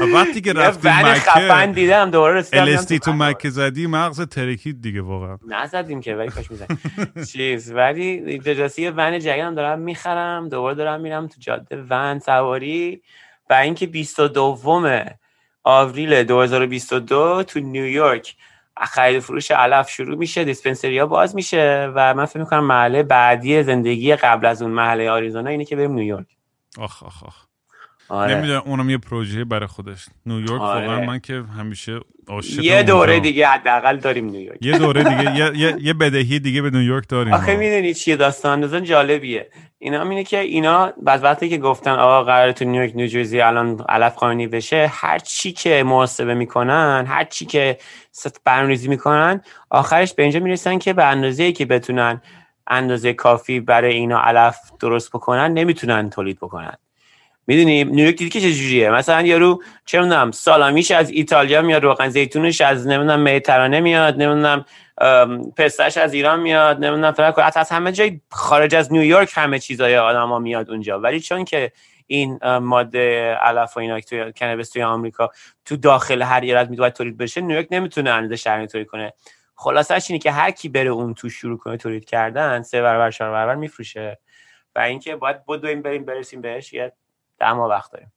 وقتی 0.14 0.40
که 0.40 0.52
رفتی 0.52 0.88
مکه 0.88 1.72
دیدم 1.72 2.10
دوباره 2.10 2.38
رسیدم 2.38 2.64
دیدم 2.64 2.76
الستی 2.76 2.98
تو 2.98 3.12
مکه 3.12 3.50
زدی 3.50 3.86
مغز 3.86 4.20
ترکید 4.20 4.82
دیگه 4.82 5.02
واقعا. 5.02 5.38
نزدیم 5.48 6.00
که 6.00 6.14
ولی 6.14 6.28
کاش 6.28 6.50
میزن 6.50 6.66
چیز 7.32 7.72
ولی 7.72 8.38
جاسی 8.38 8.82
یه 8.82 8.90
ون 8.90 9.18
جدیدم 9.18 9.54
دارم 9.54 9.78
می‌خرم 9.78 10.48
دوباره 10.48 10.74
دارم 10.74 11.00
میرم 11.00 11.26
تو 11.26 11.34
جاده 11.40 11.84
ون 11.90 12.18
سواری. 12.18 13.02
و 13.50 13.54
اینکه 13.54 13.86
22 13.86 14.58
آوریل 15.68 16.24
2022 16.24 17.42
تو 17.42 17.60
نیویورک 17.60 18.36
خرید 18.76 19.20
فروش 19.20 19.50
علف 19.50 19.90
شروع 19.90 20.18
میشه 20.18 20.44
دیسپنسری 20.44 20.98
ها 20.98 21.06
باز 21.06 21.34
میشه 21.34 21.92
و 21.94 22.14
من 22.14 22.24
فکر 22.24 22.38
می‌کنم 22.38 22.64
محله 22.64 23.02
بعدی 23.02 23.62
زندگی 23.62 24.16
قبل 24.16 24.46
از 24.46 24.62
اون 24.62 24.70
محله 24.70 25.10
آریزونا 25.10 25.50
اینه 25.50 25.64
که 25.64 25.76
بریم 25.76 25.92
نیویورک 25.92 26.26
آخ 26.78 27.02
آخ 27.02 27.24
آخ. 27.24 27.45
آره. 28.08 28.34
نمی‌دونم 28.34 28.62
اونم 28.66 28.90
یه 28.90 28.98
پروژه 28.98 29.44
برای 29.44 29.66
خودش 29.66 30.06
نیویورک 30.26 30.60
آره. 30.60 30.86
واقعا 30.86 31.06
من 31.06 31.18
که 31.18 31.44
همیشه 31.58 32.00
عاشق 32.28 32.64
یه 32.64 32.82
دوره 32.82 33.12
اونجا. 33.12 33.28
دیگه 33.28 33.46
حداقل 33.46 33.96
داریم 33.96 34.24
نیویورک 34.24 34.58
یه 34.60 34.78
دوره 34.78 35.04
دیگه 35.04 35.36
یه, 35.36 35.58
یه, 35.58 35.76
یه 35.80 35.94
بدهی 35.94 36.38
دیگه 36.38 36.62
به 36.62 36.70
نیویورک 36.70 37.08
داریم 37.08 37.34
آخه 37.34 37.56
می‌دونی 37.56 37.94
چیه 37.94 38.16
داستان 38.16 38.52
اندازان 38.52 38.84
جالبیه 38.84 39.48
اینا 39.78 40.02
اینه 40.02 40.24
که 40.24 40.38
اینا 40.38 40.92
بعد 41.02 41.24
وقتی 41.24 41.48
که 41.48 41.58
گفتن 41.58 41.90
آقا 41.90 42.22
قرار 42.24 42.52
تو 42.52 42.64
نیویورک 42.64 42.92
نیوجرسی 42.96 43.40
الان 43.40 43.84
علف 43.88 44.14
قانونی 44.14 44.46
بشه 44.46 44.90
هر 44.92 45.18
چی 45.18 45.52
که 45.52 45.82
محاسبه 45.86 46.34
می‌کنن 46.34 47.04
هر 47.08 47.24
چی 47.24 47.46
که 47.46 47.78
ست- 48.12 48.40
برنامه‌ریزی 48.44 48.88
می‌کنن 48.88 49.40
آخرش 49.70 50.14
به 50.14 50.22
اینجا 50.22 50.40
می‌رسن 50.40 50.78
که 50.78 50.92
به 50.92 51.04
اندازه 51.04 51.52
که 51.52 51.66
بتونن 51.66 52.20
اندازه 52.66 53.12
کافی 53.12 53.60
برای 53.60 53.94
اینا 53.94 54.20
علف 54.20 54.56
درست 54.80 55.10
بکنن 55.10 55.52
نمی‌تونن 55.52 56.10
تولید 56.10 56.36
بکنن 56.36 56.76
می‌دونی 57.46 57.84
نیویورک 57.84 58.16
دیدی 58.16 58.30
که 58.30 58.40
چجوریه 58.40 58.90
مثلا 58.90 59.22
یارو 59.22 59.62
چه 59.84 59.98
می‌دونم 59.98 60.30
سالامیش 60.30 60.90
از 60.90 61.10
ایتالیا 61.10 61.62
میاد 61.62 61.82
روغن 61.82 62.08
زیتونش 62.08 62.60
از 62.60 62.86
نمی‌دونم 62.86 63.22
مدیترانه 63.22 63.80
میاد 63.80 64.14
نمی‌دونم 64.14 64.64
پستش 65.56 65.96
از 65.96 66.14
ایران 66.14 66.40
میاد 66.40 66.84
نمی‌دونم 66.84 67.12
فلان. 67.12 67.32
از 67.56 67.70
همه 67.70 67.92
جای 67.92 68.20
خارج 68.30 68.74
از 68.74 68.92
نیویورک 68.92 69.32
همه 69.34 69.58
چیزای 69.58 69.96
آدما 69.96 70.38
میاد 70.38 70.70
اونجا. 70.70 71.00
ولی 71.00 71.20
چون 71.20 71.44
که 71.44 71.72
این 72.06 72.38
ماده 72.58 73.34
علف 73.34 73.76
و 73.76 73.80
اینا 73.80 74.00
توی 74.00 74.32
کنابس 74.32 74.70
توی 74.70 74.82
آمریکا 74.82 75.30
تو 75.64 75.76
داخل 75.76 76.22
هر 76.22 76.40
ایالت 76.40 76.70
می‌تونه 76.70 76.90
تولید 76.90 77.16
بشه 77.16 77.40
نیویورک 77.40 77.68
نمی‌تونه 77.70 78.10
اندازه 78.10 78.36
شهری 78.36 78.66
تولید 78.66 78.86
کنه. 78.86 79.12
خلاصش 79.54 80.10
اینه 80.10 80.18
که 80.18 80.30
هر 80.30 80.50
کی 80.50 80.68
بره 80.68 80.90
اون 80.90 81.14
تو 81.14 81.28
شروع 81.28 81.58
کنه 81.58 81.76
تولید 81.76 82.04
کردن 82.04 82.62
سه 82.62 82.82
برابر 82.82 83.10
چهار 83.10 83.30
برابر 83.30 83.54
میفروشه. 83.54 84.18
و 84.74 84.80
اینکه 84.80 85.16
باید 85.16 85.46
بدویم 85.46 85.82
بریم 85.82 86.04
برسیم 86.04 86.40
بهش 86.40 86.72
یه 86.72 86.92
ده 87.38 87.52
ماه 87.52 87.70
وقت 87.70 87.92
داریم. 87.92 88.12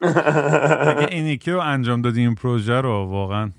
اگه 0.00 1.08
این 1.10 1.26
یکی 1.26 1.50
رو 1.50 1.60
انجام 1.60 2.02
دادی 2.02 2.20
این 2.20 2.34
پروژه 2.34 2.80
رو 2.80 3.04
واقعا 3.04 3.50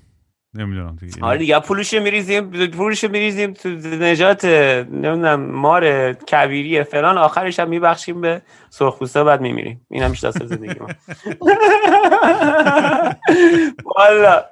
نمی‌دونم 0.54 0.96
دیگه. 0.96 1.24
آره 1.24 1.38
دیگه 1.38 1.60
پولش 1.60 1.94
میریزیم 1.94 2.50
پولش 2.70 3.04
میریزیم 3.04 3.52
تو 3.52 3.68
نجات 3.68 4.44
نمی‌دونم 4.44 5.40
مار 5.40 6.12
کبیری 6.12 6.82
فلان 6.82 7.18
آخرش 7.18 7.60
هم 7.60 7.68
میبخشیم 7.68 8.20
به 8.20 8.42
سرخپوستا 8.70 9.24
بعد 9.24 9.40
میمیریم. 9.40 9.86
این 9.90 10.02
هم 10.02 10.12
داستان 10.22 10.46
زندگی 10.46 10.80
ما. 10.80 10.88
والا 13.96 14.44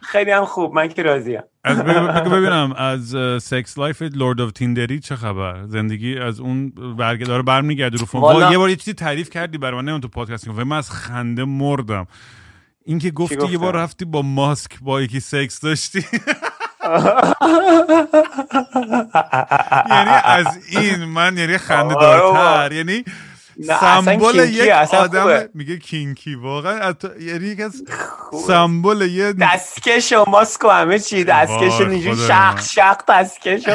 خیلی 0.00 0.30
هم 0.30 0.44
خوب. 0.44 0.74
من 0.74 0.88
که 0.88 1.02
راضیم. 1.02 1.42
از 1.64 1.78
بگو 1.78 2.30
ببینم 2.30 2.72
از 2.72 3.16
sex 3.42 3.78
life 3.78 4.02
Lord 4.02 4.40
of 4.40 4.52
Tinder 4.52 4.93
ی 4.93 5.00
چه 5.00 5.16
خبر؟ 5.16 5.66
زندگی 5.66 6.18
از 6.18 6.40
اون 6.40 6.70
برگه 6.70 7.24
داره 7.24 7.42
برمیگرده 7.42 7.98
رو 7.98 8.06
فرم. 8.06 8.52
یه 8.52 8.58
بار 8.58 8.70
یه 8.70 8.76
چیزی 8.76 8.94
تعریف 8.94 9.30
کردی 9.30 9.58
برای 9.58 9.82
من 9.82 10.00
تو 10.00 10.08
پادکست 10.08 10.48
من 10.48 10.76
از 10.76 10.90
خنده 10.90 11.44
مردم. 11.44 12.06
اینکه 12.84 13.10
گفتی 13.10 13.50
یه؟ 13.50 13.58
بار 13.58 13.76
رفتی 13.76 14.04
با 14.04 14.22
ماسک 14.22 14.70
با 14.80 15.02
یکی 15.02 15.20
سکس 15.20 15.60
داشتی. 15.60 16.04
یعنی 19.90 20.10
از 20.24 20.46
این 20.68 21.04
من 21.04 21.38
یعنی 21.38 21.58
خنده 21.58 21.94
آره. 21.94 22.18
دارتر 22.18 22.72
یعنی 22.72 22.92
نه، 22.96 23.04
اصلا 23.04 23.31
سمبل 23.80 24.48
یک 24.48 24.70
اصلا 24.70 25.00
آدم 25.00 25.20
خوبه. 25.20 25.48
میگه 25.54 25.78
کینکی 25.78 26.34
واقعا. 26.34 26.88
ات- 26.88 27.20
یعنی 27.20 27.46
یک 27.46 27.60
از 27.60 27.82
سمبل 28.46 29.00
یه 29.00 29.32
دستکش 29.32 30.12
و 30.12 30.24
ماسک 30.28 30.64
و 30.64 30.68
همه 30.68 30.98
چی 30.98 31.24
دستکش 31.24 31.80
اینجوری 31.80 32.16
شق. 32.16 32.60
شق 32.60 33.00
دستکش 33.08 33.68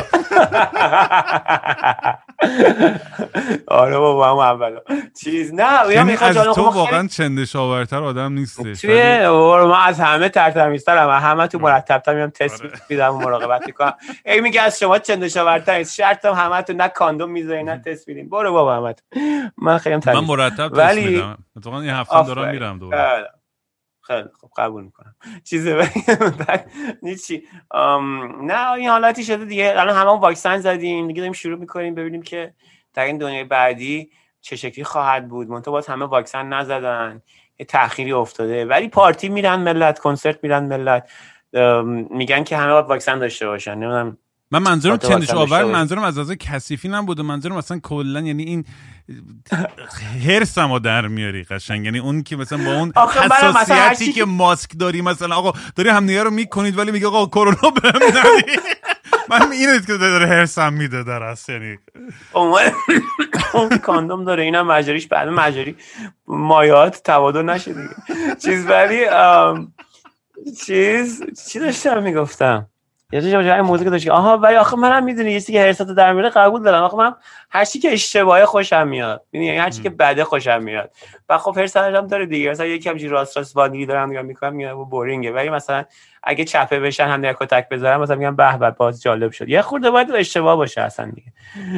آره 3.67 3.97
بابا 3.97 4.29
هم 4.31 4.37
اولا 4.37 4.79
چیز 5.23 5.53
نه 5.53 5.63
یا 5.85 5.91
یعنی 5.91 6.11
می‌خواد 6.11 6.37
از 6.37 6.45
تو 6.45 6.53
خب 6.53 6.75
واقعا 6.75 7.07
چندشاورتر 7.07 8.03
آدم 8.03 8.33
نیستش 8.33 8.81
توی 8.81 9.27
من 9.27 9.81
از 9.85 9.99
همه 9.99 10.29
ترتمیزترم. 10.29 11.09
همه 11.09 11.47
تو 11.47 11.59
مرتب 11.59 12.09
میام 12.09 12.29
تست 12.29 12.61
آره. 12.61 12.71
میدم 12.89 13.15
و 13.15 13.19
مراقبت 13.19 13.67
می‌کنم 13.67 13.93
ای 14.25 14.41
میگه 14.41 14.61
از 14.61 14.79
شما 14.79 14.99
چندشاورتر 14.99 15.77
نیست. 15.77 15.95
شرطم 15.95 16.33
همه 16.33 16.61
تو 16.61 16.73
نه 16.73 16.87
کاندوم 16.87 17.31
می‌ذاری 17.31 17.63
نه 17.63 17.81
تست 17.85 18.07
میدین 18.07 18.29
برو 18.29 18.53
بابا 18.53 18.75
همه 18.75 18.95
من 19.67 19.77
خیلی 19.77 19.93
هم 19.93 20.01
من 20.05 20.13
تمیز 20.13 20.29
مرتب 20.29 20.69
ولی- 20.73 21.05
میدم. 21.07 21.37
اتفاقا 21.57 21.79
این 21.79 21.89
هفته 21.89 22.23
دارم. 22.23 22.51
میرم 22.51 22.79
دوباره. 22.79 23.01
بله. 23.15 23.27
خیلی 24.01 24.27
خب 24.41 24.49
قبول 24.57 24.83
می‌کنم. 24.83 25.15
چیزه 25.43 25.89
نیچی. 27.03 27.43
نه 28.43 28.71
این 28.71 28.89
حالتی 28.89 29.23
شده 29.23 29.45
دیگه. 29.45 29.73
الان 29.77 29.95
همه 29.95 30.19
واکسن 30.19 30.57
زدیم. 30.59 31.07
دیگه 31.07 31.19
داریم 31.19 31.33
شروع 31.33 31.59
می‌کنیم 31.59 31.95
ببینیم 31.95 32.21
که 32.21 32.53
در 32.93 33.03
این 33.05 33.17
دنیای 33.17 33.43
بعدی 33.43 34.09
چه 34.41 34.55
شکلی 34.55 34.83
خواهد 34.83 35.27
بود. 35.27 35.49
منتها 35.49 35.71
باز 35.71 35.87
همه 35.87 36.05
واکسن 36.05 36.45
نزدن. 36.53 37.21
یه 37.59 37.65
تأخیری 37.65 38.11
افتاده. 38.11 38.65
ولی 38.65 38.87
پارتی 38.89 39.29
میرن 39.29 39.55
ملت 39.55 39.99
کنسرت 39.99 40.39
میرن 40.43 40.63
ملت. 40.65 41.09
میگن 42.09 42.43
که 42.43 42.57
همه 42.57 42.73
باید 42.73 42.85
واکسن 42.85 43.19
داشته 43.19 43.47
باشن. 43.47 43.71
نمی‌دونم 43.73 44.17
من 44.51 44.61
منظورم 44.63 44.97
چندش 44.97 45.29
آور. 45.29 45.63
منظورم 45.63 46.03
از 46.03 46.17
از 46.17 46.31
کثیفی 46.31 46.89
نبوده. 46.89 47.23
منظورم 47.23 47.55
اصلا 47.55 47.79
کلا 47.79 48.21
یعنی 48.21 48.43
این 48.43 48.65
هرسمو 50.27 50.79
در 50.79 51.07
میاری 51.07 51.43
قشنگ. 51.43 51.85
یعنی 51.85 51.99
اون 51.99 52.23
که 52.23 52.35
مثلا 52.35 52.65
با 52.65 52.73
اون 52.73 52.93
حساسیتی 52.95 54.13
که 54.13 54.25
ماسک 54.25 54.69
داری 54.79 55.01
مثلا 55.01 55.35
آقا 55.35 55.59
داری 55.75 55.89
همدیگه 55.89 56.23
رو 56.23 56.31
می‌کنید 56.31 56.77
ولی 56.77 56.91
میگه 56.91 57.07
آقا 57.07 57.25
کرونا 57.25 57.69
بهم 57.69 58.03
ندی. 58.03 58.51
من 59.29 59.51
اینه 59.51 59.81
که 59.87 59.97
داره 59.97 60.27
هرسم 60.27 60.73
میده 60.73 61.03
در 61.03 61.23
اصل 61.23 61.53
یعنی. 61.53 61.77
اون 63.53 63.77
کاندوم 63.77 64.25
داره 64.25 64.43
اینم 64.43 64.67
مجاریش 64.67 65.07
بعد 65.07 65.27
مجاری. 65.27 65.75
مایات 66.27 67.01
تبادل 67.03 67.41
نشه 67.41 67.73
دیگه. 67.73 67.95
چیز 68.43 68.65
ولی 68.65 69.05
چیز 70.65 71.23
چی 71.49 71.59
داشتم 71.59 72.03
می‌گفتم؟ 72.03 72.67
یه 73.11 73.21
چیزی 73.21 73.31
جای 73.31 73.61
موضوع 73.61 73.83
که 73.83 73.89
داشت 73.89 74.03
که 74.03 74.11
آها 74.11 74.37
ولی 74.37 74.55
آخه 74.55 74.77
منم 74.77 75.03
می‌دونی 75.03 75.31
یه 75.31 75.41
که 75.41 75.61
هرسات 75.61 75.87
در 75.87 76.13
میاره 76.13 76.29
قبول 76.29 76.63
دارم. 76.63 76.83
آخه 76.83 76.97
من 76.97 77.15
هر 77.49 77.65
چی 77.65 77.79
که 77.79 77.93
اشتباهه 77.93 78.45
خوشم 78.45 78.87
میاد. 78.87 79.23
می‌دونی 79.31 79.57
هر 79.57 79.69
چی 79.69 79.81
که 79.81 79.89
بده 79.89 80.23
خوشم 80.23 80.63
میاد. 80.63 80.91
و 81.29 81.37
خب 81.37 81.57
هر 81.57 81.95
هم 81.95 82.07
داره 82.07 82.25
دیگه. 82.25 82.49
مثلا 82.49 82.65
یکی 82.65 82.89
همچین 82.89 83.09
راست 83.09 83.37
راست 83.37 83.57
وادگی 83.57 83.85
دارم 83.85 84.09
نگاه 84.09 84.21
می‌کنم 84.21 84.53
میگم 84.53 84.83
بورینگه. 84.83 85.31
ولی 85.31 85.49
مثلا 85.49 85.85
اگه 86.23 86.45
چپه 86.45 86.79
بشن 86.79 87.07
هم 87.07 87.33
کتک 87.33 87.69
بذارم 87.69 88.01
مثلا 88.01 88.15
میگم 88.15 88.35
به 88.35 88.57
به 88.57 88.71
باز 88.71 89.01
جالب 89.01 89.31
شد. 89.31 89.49
یه 89.49 89.61
خورده 89.61 89.91
باید 89.91 90.11
اشتباه 90.11 90.55
باشه 90.55 90.81
اصلا 90.81 91.11
دیگه. 91.11 91.33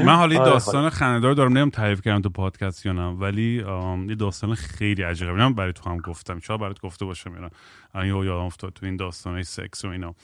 من 0.05 0.15
حالا 0.15 0.33
یه 0.33 0.41
آره، 0.41 0.49
داستان 0.49 0.89
خنده‌دار 0.89 1.33
دارم 1.33 1.49
نمی‌دونم 1.49 1.69
تعریف 1.69 2.01
کردم 2.01 2.21
تو 2.21 2.29
پادکست 2.29 2.85
یا 2.85 2.91
نه 2.91 3.07
ولی 3.07 3.65
یه 4.09 4.15
داستان 4.15 4.55
خیلی 4.55 5.03
عجیبه. 5.03 5.31
اینم 5.31 5.53
برای 5.53 5.73
تو 5.73 5.89
هم 5.89 5.97
گفتم. 5.97 6.39
شاید 6.39 6.59
برات 6.59 6.79
گفته 6.79 7.05
باشم 7.05 7.49
اینا 7.93 8.25
یادم 8.25 8.45
افتاد 8.45 8.73
تو 8.73 8.85
این 8.85 8.95
داستانای 8.95 9.43
سکس 9.43 9.85
و 9.85 9.87
اینا. 9.87 10.15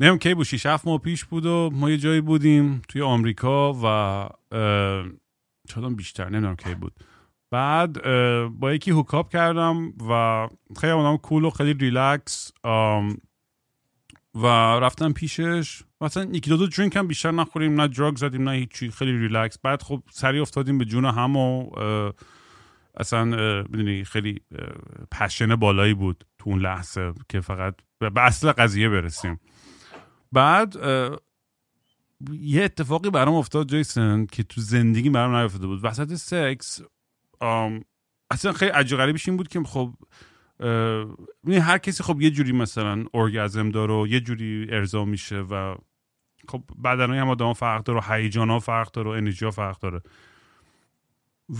نمی‌دونم 0.00 0.18
کی 0.18 0.34
بود 0.34 0.46
6 0.46 0.66
7 0.66 0.86
ماه 0.86 0.98
پیش 0.98 1.24
بود 1.24 1.46
و 1.46 1.70
ما 1.72 1.90
یه 1.90 1.96
جایی 1.96 2.20
بودیم 2.20 2.82
توی 2.88 3.02
آمریکا 3.02 3.72
و 3.72 3.86
هم 5.76 5.96
بیشتر 5.96 6.28
نمی‌دونم 6.28 6.56
کی 6.56 6.74
بود. 6.74 6.92
بعد 7.50 8.02
با 8.48 8.72
یکی 8.72 8.90
hook 8.90 9.18
up 9.18 9.32
کردم 9.32 9.92
و 10.10 10.48
خیلی 10.80 10.92
آدم 10.92 11.16
cool 11.16 11.44
و 11.44 11.50
خیلی 11.50 11.72
ریلکس 11.72 12.52
و 14.34 14.46
رفتم 14.80 15.12
پیشش. 15.12 15.82
مثلا 16.00 16.24
یکی 16.24 16.50
دو 16.50 16.56
دو 16.56 16.66
drink 16.66 16.96
هم 16.96 17.06
بیشتر 17.06 17.30
نخوریم 17.30 17.80
نه 17.80 17.88
drug 17.88 18.16
زدیم 18.16 18.48
نه 18.48 18.56
هیچی 18.56 18.90
خیلی 18.90 19.18
ریلکس 19.18 19.58
بعد 19.58 19.82
خب 19.82 20.02
سریع 20.10 20.42
افتادیم 20.42 20.78
به 20.78 20.84
جون 20.84 21.04
هم 21.04 21.36
و 21.36 21.70
اصلا 22.96 23.24
می‌دونی 23.62 24.04
خیلی 24.04 24.40
پشن 25.12 25.56
بالایی 25.56 25.94
بود 25.94 26.24
تو 26.38 26.50
اون 26.50 26.60
لحظه 26.60 27.12
که 27.28 27.40
فقط 27.40 27.74
به 27.98 28.22
اصل 28.22 28.52
قضیه 28.52 28.88
برسیم. 28.88 29.40
بعد 30.34 30.76
یه 32.32 32.62
اتفاقی 32.62 33.10
برام 33.10 33.34
افتاد 33.34 33.70
جیسن 33.70 34.26
که 34.26 34.42
تو 34.42 34.60
زندگی 34.60 35.10
برام 35.10 35.36
نیفتاده 35.36 35.66
بود. 35.66 35.84
وسط 35.84 36.14
سکس 36.14 36.80
اصلا 38.30 38.52
خیلی 38.52 38.70
عجیب 38.70 38.98
غریبش 38.98 39.28
این 39.28 39.36
بود 39.36 39.48
که 39.48 39.62
خب 39.62 39.94
می‌دونی 41.42 41.62
هر 41.62 41.78
کسی 41.78 42.02
خب 42.02 42.20
یه 42.20 42.30
جوری 42.30 42.52
مثلا 42.52 43.04
ارگزم 43.14 43.70
داره 43.70 43.94
و 43.94 44.06
یه 44.06 44.20
جوری 44.20 44.66
ارضا 44.70 45.04
میشه 45.04 45.40
و 45.40 45.74
خب 46.48 46.62
بدنهای 46.84 47.18
هم 47.18 47.28
آدم 47.28 47.52
فرق 47.52 47.82
داره 47.82 47.98
و 47.98 48.12
هیجان 48.12 48.50
ها 48.50 48.58
فرق 48.58 48.90
داره 48.90 49.10
و 49.10 49.12
انرژی 49.12 49.44
ها 49.44 49.50
فرق 49.50 49.78
داره. 49.78 50.00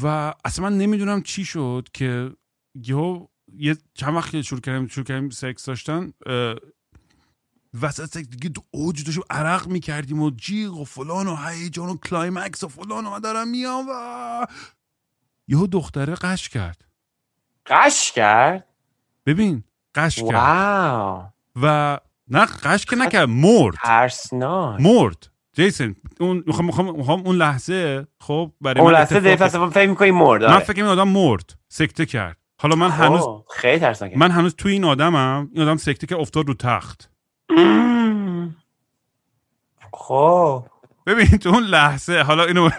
و 0.02 0.34
اصلا 0.44 0.70
من 0.70 0.78
نمی‌دونم 0.78 1.22
چی 1.22 1.44
شد 1.44 1.88
که 1.92 2.30
یه 3.56 3.76
چند 3.94 4.14
وقت 4.14 4.40
شروع 4.40 4.60
کردیم 4.60 4.86
شروع 4.86 5.06
کردیم 5.06 5.30
سکس 5.30 5.64
داشتن 5.64 6.12
وسط 7.82 8.16
دیگه 8.18 8.50
اوج 8.70 9.04
داشتیم 9.04 9.24
عرق 9.30 9.66
می‌کردیم 9.66 10.22
و 10.22 10.30
جیغ 10.30 10.76
و 10.76 10.84
فلان 10.84 11.26
و 11.26 11.36
هیجان 11.36 11.88
و 11.88 11.96
climax 11.96 12.64
و 12.64 12.68
فلان 12.68 13.06
و 13.06 13.10
من 13.10 13.18
دارم 13.18 13.48
میام 13.48 13.86
و 13.90 14.46
یهو 15.48 15.66
دختره 15.66 16.14
غش 16.14 16.48
کرد. 16.48 16.84
غش 17.66 18.12
کرد؟ 18.12 18.66
ببین 19.26 19.64
غش 19.94 20.16
کرد. 20.16 20.34
wow. 20.34 21.22
و 21.62 21.98
نه 22.28 22.44
غش 22.44 22.84
که 22.84 22.96
نکرد 22.96 23.28
مرد. 23.28 23.74
ترسناک. 23.74 24.80
مرد. 24.80 25.30
جیسن 25.52 25.94
اون 26.20 26.44
می‌خوام 26.46 27.26
اون 27.26 27.36
لحظه 27.36 28.06
خب 28.20 28.52
برای 28.60 28.80
اون 28.80 28.92
لحظه 28.92 29.20
دیگه 29.20 29.36
فلسفه 29.36 29.68
فکر 29.68 29.88
می‌کنی 29.88 30.10
مرد 30.10 30.44
من 30.44 30.52
آره. 30.52 30.64
فکر 30.64 30.76
این 30.76 30.86
آدم 30.86 31.08
مرد 31.08 31.58
سکته 31.68 32.06
کرد. 32.06 32.36
حالا 32.58 32.76
من 32.76 32.90
هنوز 32.90 33.20
اوه، 33.20 33.44
خیلی 33.56 33.78
ترسناکه. 33.78 34.18
من 34.18 34.30
هنوز 34.30 34.54
توی 34.54 34.72
این 34.72 34.84
آدمم 34.84 35.50
این 35.52 35.62
آدم 35.62 35.76
سکته 35.76 36.06
که 36.06 36.16
افتاد 36.16 36.48
رو 36.48 36.54
تخت. 36.54 37.10
خب. 39.92 40.64
ببین 41.06 41.26
تو 41.26 41.48
اون 41.48 41.62
لحظه 41.62 42.18
حالا 42.18 42.44
اینو 42.44 42.70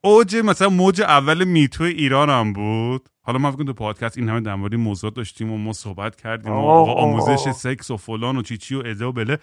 اوج 0.00 0.36
مثلا 0.36 0.68
موج 0.68 1.00
اول 1.00 1.44
میتو 1.44 1.84
ایران 1.84 2.30
هم 2.30 2.52
بود. 2.52 3.08
حالا 3.22 3.38
من 3.38 3.50
فکر 3.50 3.64
تو 3.64 3.72
پادکست 3.72 4.18
این 4.18 4.28
همه 4.28 4.40
در 4.40 4.54
مورد 4.54 4.74
موضوع 4.74 5.10
داشتیم 5.10 5.52
و 5.52 5.58
ما 5.58 5.72
صحبت 5.72 6.16
کردیم 6.16 6.52
و 6.52 6.66
آموزش. 6.90 7.50
سکس 7.50 7.90
و 7.90 7.96
فلان 7.96 8.36
و 8.36 8.42
چیچی 8.42 8.74
و 8.74 8.82
اده 8.86 9.04
و 9.04 9.12
بله. 9.12 9.38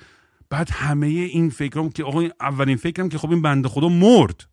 بعد 0.49 0.69
همه 0.71 1.07
این 1.07 1.49
فکرام 1.49 1.89
که 1.89 2.03
آقا 2.03 2.19
این 2.19 2.31
اولین 2.41 2.77
فکرم 2.77 3.09
که 3.09 3.17
خب 3.17 3.31
این 3.31 3.41
بنده 3.41 3.69
خدا 3.69 3.89
مرد. 3.89 4.47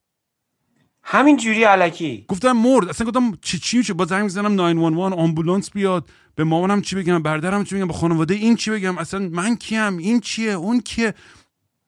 همین 1.03 1.37
جوری 1.37 1.65
علکی. 1.65 2.25
گفتم 2.29 2.53
مرد. 2.53 2.89
اصلا 2.89 3.07
گفتم 3.07 3.33
چی 3.43 3.59
چی 3.59 3.79
میشه؟ 3.79 3.95
با 3.95 4.05
زنگ 4.05 4.23
می‌زنم 4.23 4.55
911 4.55 5.17
آمبولانس 5.17 5.71
بیاد. 5.71 6.11
به 6.35 6.45
مامانم 6.45 6.83
چی 6.83 6.97
بگم 6.97 7.23
برادرم 7.23 7.65
چی 7.65 7.75
بگم 7.77 7.87
به 7.87 7.93
خانواده 7.93 8.35
این 8.35 8.57
چی 8.57 8.71
بگم 8.71 8.99
اصلا 8.99 9.29
من 9.33 9.57
کیم 9.57 9.97
این 9.97 10.21
چیه 10.21 10.53
اون 10.53 10.81
کیه؟ 10.81 11.15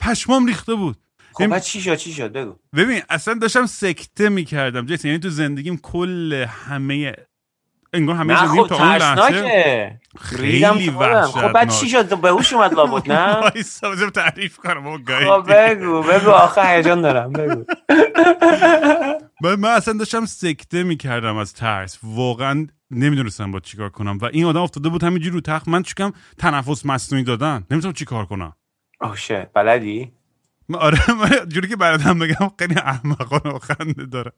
پشمام 0.00 0.46
ریخته 0.46 0.74
بود. 0.74 0.96
خب 1.32 1.46
بعد 1.46 1.62
چی 1.62 1.80
شد 1.80 1.96
چی 1.96 2.12
شد؟ 2.12 2.32
بگو. 2.32 2.56
ببین 2.76 3.02
اصلا 3.08 3.34
داشتم 3.34 3.66
سکته 3.66 4.28
می‌کردم. 4.28 4.86
جیسن 4.86 5.08
یعنی 5.08 5.20
تو 5.20 5.30
زندگیم 5.30 5.76
کل 5.78 6.32
همه 6.48 7.14
انگار 7.92 8.16
همه 8.16 8.36
زندگیم 8.36 8.62
خب 8.62 8.68
تا 8.68 8.76
اون 8.76 8.96
لحظه 8.96 10.00
خیلی 10.20 10.90
تو. 10.90 11.22
خب 11.22 11.52
بعد 11.52 11.70
چی 11.70 11.88
شد؟ 11.88 12.20
به 12.20 12.28
هوش 12.30 12.52
اومد 12.52 12.74
لابد 12.74 13.12
نه؟ 13.12 13.34
وایسا 13.50 13.90
بذار 13.90 14.10
تعریف 14.10 14.56
کنم 14.56 14.96
خب 14.96 15.52
بگو 15.52 16.02
بگو 16.02 16.30
آخه 16.30 16.62
هیجان 16.68 17.02
دارم 17.02 17.32
بگو. 17.32 17.64
من 19.58 19.68
اصلا 19.68 19.94
داشتم 19.94 20.24
سکته 20.26 20.82
می‌کردم 20.82 21.36
از 21.36 21.52
ترس. 21.52 21.98
واقعا 22.02 22.66
نمی‌دونستم 22.90 23.52
با 23.52 23.60
چیکار 23.60 23.88
کنم. 23.88 24.18
و 24.18 24.24
این 24.24 24.44
آدم 24.44 24.60
افتاده 24.60 24.88
بود 24.88 25.04
همینجوری 25.04 25.34
رو 25.34 25.40
تخت. 25.40 25.68
من 25.68 25.82
چیکم 25.82 26.12
تنفس 26.38 26.86
مصنوعی 26.86 27.24
دادن. 27.24 27.64
نمی‌تونم 27.70 27.94
چیکار 27.94 28.26
کنم. 28.26 28.52
shit 29.16 29.52
بلدی؟ 29.52 30.12
آره 30.72 30.98
من 31.20 31.48
جوری 31.48 31.68
که 31.68 31.76
براتم 31.76 32.18
بگم 32.18 32.50
خیلی 32.58 32.74
احمقانه 32.74 33.56
و 33.56 33.58
خنده 33.58 34.06
داره. 34.06 34.32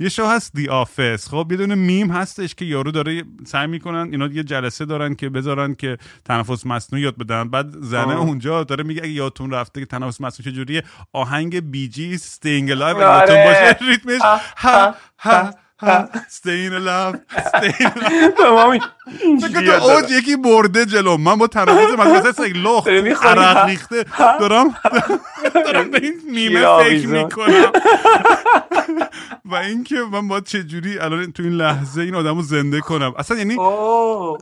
یه 0.00 0.08
شو 0.08 0.26
هست 0.26 0.52
The 0.54 0.68
Office 0.68 1.28
خب 1.28 1.48
یه 1.50 1.56
دونه 1.56 1.74
میم 1.74 2.10
هستش 2.10 2.54
که 2.54 2.64
یارو 2.64 2.90
داره 2.90 3.24
سعی 3.46 3.66
می‌کنن 3.66 4.08
اینا 4.12 4.26
یه 4.26 4.42
جلسه 4.42 4.84
دارن 4.84 5.14
که 5.14 5.28
بذارن 5.28 5.74
که 5.74 5.98
تنفس 6.24 6.66
مصنوعی 6.66 7.04
یاد 7.04 7.18
بدن. 7.18 7.50
بعد 7.50 7.80
زنه 7.80 8.02
آه. 8.02 8.20
اونجا 8.20 8.64
داره 8.64 8.84
میگه 8.84 9.02
اگه 9.02 9.12
یادتون 9.12 9.50
رفته 9.50 9.80
که 9.80 9.86
تنفس 9.86 10.20
مصنوعی 10.20 10.52
چجوریه؟ 10.52 10.82
آهنگ 11.12 11.70
بی 11.70 11.88
جی 11.88 12.14
استینگ 12.14 12.70
لایو. 12.70 12.98
یادتون 12.98 13.44
باشه. 13.44 13.76
ریتمش 13.88 14.20
ها، 14.56 14.94
ها 15.18 15.50
استین 15.82 16.78
ما 18.50 18.70
می- 18.70 18.80
فکر 19.40 19.78
تو 19.78 19.84
اوج 19.84 20.10
یکی 20.10 20.36
برده 20.36 20.86
جلو. 20.86 21.16
من 21.16 21.36
با 21.36 21.46
تنفس 21.46 21.92
مثلا 21.98 22.28
مثل 22.28 22.46
یک 22.46 22.56
لخ 22.56 22.84
داری 22.84 23.00
می‌خوری؟ 23.02 23.30
عرق؟ 23.40 23.66
ریخته. 23.66 24.04
دارم 24.40 24.74
دارم 25.64 25.90
به 25.90 26.00
این 26.02 26.14
نیمه 26.32 26.78
فکر. 26.84 27.06
می‌کنم. 27.06 27.72
و 29.50 29.54
اینکه 29.54 29.96
من 30.12 30.28
باید 30.28 30.44
چجوری 30.44 30.98
الان 30.98 31.32
تو 31.32 31.42
این 31.42 31.52
لحظه 31.52 32.00
این 32.02 32.14
آدم 32.14 32.36
رو 32.36 32.42
زنده 32.42 32.80
کنم. 32.80 33.12
اصلا 33.18 33.36
یعنی 33.36 33.56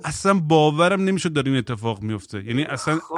اصلا 0.04 0.34
باورم 0.34 1.00
نمی‌شد 1.04 1.32
داره 1.32 1.48
این 1.50 1.58
اتفاق 1.58 2.02
میفته 2.02 2.44
یعنی 2.46 2.62
اصلا 2.64 2.98
خب. 2.98 3.14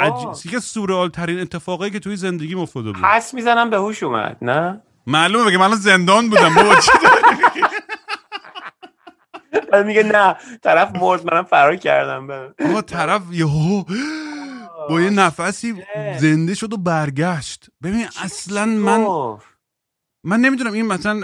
از 0.56 0.64
سورئال 0.64 1.08
ترین 1.08 1.40
اتفاقایی 1.40 1.90
که 1.90 1.98
توی 1.98 2.16
زندگی 2.16 2.54
افتاده 2.54 2.92
بود. 2.92 3.04
حس 3.04 3.34
می‌زنم 3.34 3.70
به 3.70 3.76
هوش 3.76 4.02
اومد 4.02 4.36
نه؟ 4.42 4.80
معلومه 5.06 5.50
که 5.50 5.58
من 5.58 5.64
الان 5.64 5.76
زندان 5.78 6.28
بودم 6.30 6.54
بابا؟ 6.54 6.74
چی 6.76 6.90
داری؟ 7.02 7.37
میگه 9.86 10.02
نه 10.02 10.36
طرف 10.62 10.96
مرد 10.96 11.32
منم 11.32 11.44
فرار 11.44 11.76
کردم 11.76 12.54
آقا 12.70 12.82
طرف 12.82 13.22
یهو 13.32 13.84
با 14.88 15.00
یه 15.00 15.10
نفسی 15.10 15.84
زنده 16.18 16.54
شد 16.54 16.72
و 16.72 16.76
برگشت. 16.76 17.66
ببین 17.82 18.06
اصلا 18.24 18.64
من. 18.64 19.06
من 20.24 20.40
نمی‌دونم 20.40 20.72
این 20.72 20.86
مثلا 20.86 21.20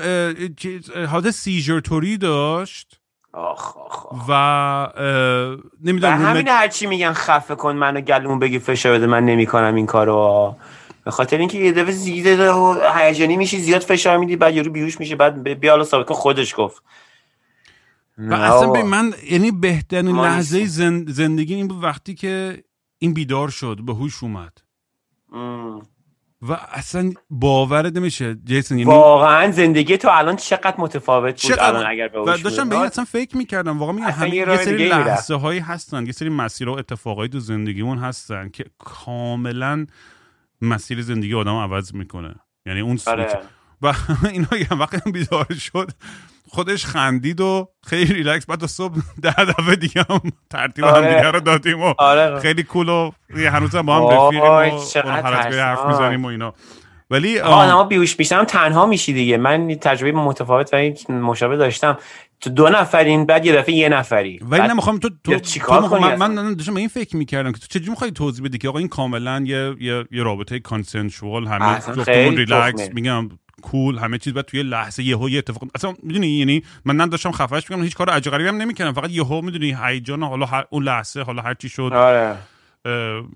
حالت 1.08 1.30
سیجر 1.30 1.80
توری 1.80 2.16
داشت 2.16 3.00
آخ 3.32 3.76
آخ 3.76 4.06
آخ. 4.06 4.28
و 4.28 4.32
و 4.32 5.56
نمی‌دونم 5.84 6.26
همین 6.26 6.42
مت- 6.42 6.48
هرچی 6.48 6.86
میگن 6.86 7.12
خفه 7.12 7.54
کن 7.54 7.76
منو 7.76 8.00
گلوم 8.00 8.38
بگی 8.38 8.58
فشار 8.58 8.92
بده 8.92 9.06
من 9.06 9.24
نمی‌کنم 9.24 9.74
این 9.74 9.86
کارو. 9.86 10.56
به 11.04 11.10
خاطر 11.10 11.38
اینکه 11.38 11.58
یه 11.58 11.72
دفعه 11.72 11.92
زیاده 11.92 12.52
و 12.52 12.92
هیجانی 12.94 13.36
میشی 13.36 13.58
زیاد 13.58 13.80
فشار 13.80 14.16
میدی 14.16 14.36
بعد 14.36 14.54
یارو 14.54 14.70
بیهوش 14.70 15.00
میشه 15.00 15.16
بعد 15.16 15.42
بیا 15.60 15.72
حالا 15.72 16.04
خودش 16.04 16.54
گفت. 16.56 16.82
و 18.18 18.34
اصلا 18.34 18.70
ببین 18.70 18.86
من 18.86 19.12
یعنی 19.30 19.50
بهترین 19.50 20.16
لحظه 20.20 20.58
نیستیم. 20.58 21.04
زن- 21.04 21.12
زندگی 21.12 21.54
این 21.54 21.68
بود 21.68 21.82
وقتی 21.84 22.14
که 22.14 22.64
این 22.98 23.14
بیدار 23.14 23.48
شد 23.48 23.78
به 23.86 23.94
هوش 23.94 24.22
اومد. 24.22 24.58
و 26.42 26.52
اصلا 26.72 27.12
باورت 27.30 27.96
نمیشه 27.96 28.34
جیسن 28.44 28.78
یعنی 28.78 28.90
واقعا 28.90 29.50
زندگی 29.52 29.96
تو 29.96 30.08
الان 30.10 30.36
چقدر 30.36 30.74
متفاوت 30.78 31.24
بود 31.32 31.34
چقدر- 31.34 31.64
الان 31.68 31.86
اگر 31.86 32.08
به 32.08 32.20
و 32.20 32.28
هوش 32.30 32.42
داشتم 32.42 32.68
به 32.68 32.76
این. 32.76 32.84
اصلا 32.84 33.04
فکر 33.04 33.36
می‌کردم 33.36 33.78
واقعا 33.78 33.94
میگم 33.94 34.06
همین 34.08 34.34
یه 34.34 34.56
سری. 34.56 34.88
لحظه 34.88 35.34
هایی 35.34 35.60
هستن 35.60 36.06
یه 36.06 36.12
سری 36.12 36.28
مسیرها 36.28 36.74
و 36.74 36.78
اتفاقایی 36.78 37.28
تو 37.28 37.40
زندگیمون 37.40 37.98
هستن 37.98 38.48
که 38.48 38.64
کاملا 38.78 39.86
مسیر 40.62 41.02
زندگی 41.02 41.34
آدم 41.34 41.54
عوض 41.56 41.94
می‌کنه 41.94 42.34
یعنی 42.66 42.80
اون 42.80 42.96
سویچ 42.96 43.18
آره. 43.18 43.40
و 43.82 43.92
اینا 44.32 44.58
یه 44.58 44.74
وقتی 44.74 45.10
بیدار 45.10 45.46
شد 45.54 45.90
خودش 46.54 46.86
خندید 46.86 47.40
و 47.40 47.68
خیلی 47.86 48.14
ریلکس 48.14 48.46
بعد 48.46 48.66
صبح 48.66 48.94
ده 49.22 49.44
دفعه 49.44 49.76
دیگه 49.76 50.04
هم 50.10 50.20
ترتیب 50.50 50.84
آره. 50.84 51.06
هم 51.06 51.14
دیگه 51.14 51.30
رو 51.30 51.40
دادیم 51.40 51.82
و 51.82 51.94
آره 51.98 52.40
خیلی 52.40 52.62
کول 52.62 52.88
و 52.88 53.10
هنوز 53.36 53.74
هم 53.74 53.86
با 53.86 53.96
هم 53.96 54.06
رفیقیم 54.06 54.50
و 54.50 55.62
حرف. 55.62 55.86
می‌زنیم 55.86 56.24
و 56.24 56.28
اینا 56.28 56.54
ولی 57.10 57.38
آدما 57.38 57.84
بیهوش 57.84 58.18
میشن 58.18 58.44
تنها 58.44 58.86
میشی 58.86 59.12
دیگه 59.12 59.36
من 59.36 59.74
تجربه 59.74 60.12
متفاوت 60.12 60.70
و 60.72 61.12
مشابه 61.12 61.56
داشتم 61.56 61.98
تو 62.40 62.50
دو 62.50 62.68
نفرین 62.68 63.26
بعد 63.26 63.46
یه 63.46 63.52
دفعه 63.52 63.74
یه 63.74 63.88
نفری 63.88 64.38
ولی 64.42 64.60
بعد 64.60 64.70
نمی‌خوام 64.70 64.98
تو 64.98 65.08
تو, 65.24 65.32
تو 65.32 65.38
چیکار 65.38 65.88
کنی 65.88 66.00
من, 66.00 66.12
اصلا؟ 66.12 66.28
من 66.28 66.54
داشتم 66.54 66.76
این 66.76 66.88
فکر 66.88 67.16
می‌کردم 67.16 67.52
که 67.52 67.58
تو 67.58 67.66
چجوری 67.66 67.90
می‌خوای 67.90 68.10
توضیح 68.10 68.44
بدی 68.44 68.58
که 68.58 68.68
آقا 68.68 68.78
این 68.78 68.88
کاملا 68.88 69.44
یه 69.46 69.76
یه, 69.80 70.04
یه 70.10 70.22
رابطه 70.22 70.58
کانسنشوال 70.58 71.46
همه 71.46 71.78
جفتمون 71.78 72.36
ریلکس. 72.36 72.88
میگم 72.92 73.28
کول 73.62 73.98
همه 73.98 74.18
چیز 74.18 74.34
بعد 74.34 74.44
توی 74.44 74.62
لحظه 74.62 75.02
یهو 75.02 75.28
یه 75.30 75.38
اتفاق 75.38 75.62
اصلا 75.74 75.94
می‌دونی؟ 76.02 76.26
یعنی 76.28 76.62
من 76.84 76.96
نه 76.96 77.06
داشتم 77.06 77.32
خفش 77.32 77.70
میگم 77.70 77.82
هیچ 77.82 77.94
کار 77.96 78.10
عجیب 78.10 78.32
غریبی 78.32 78.48
هم 78.48 78.56
نمی‌کردم 78.56 78.92
فقط 78.92 79.10
یهو 79.10 79.40
می‌دونی 79.40 79.76
هیجان 79.84 80.22
حالا 80.22 80.46
هر 80.46 80.64
اون 80.70 80.82
لحظه 80.82 81.22
حالا 81.22 81.42
هر 81.42 81.54
چی 81.54 81.68
شد 81.68 81.90
آره. 81.94 82.36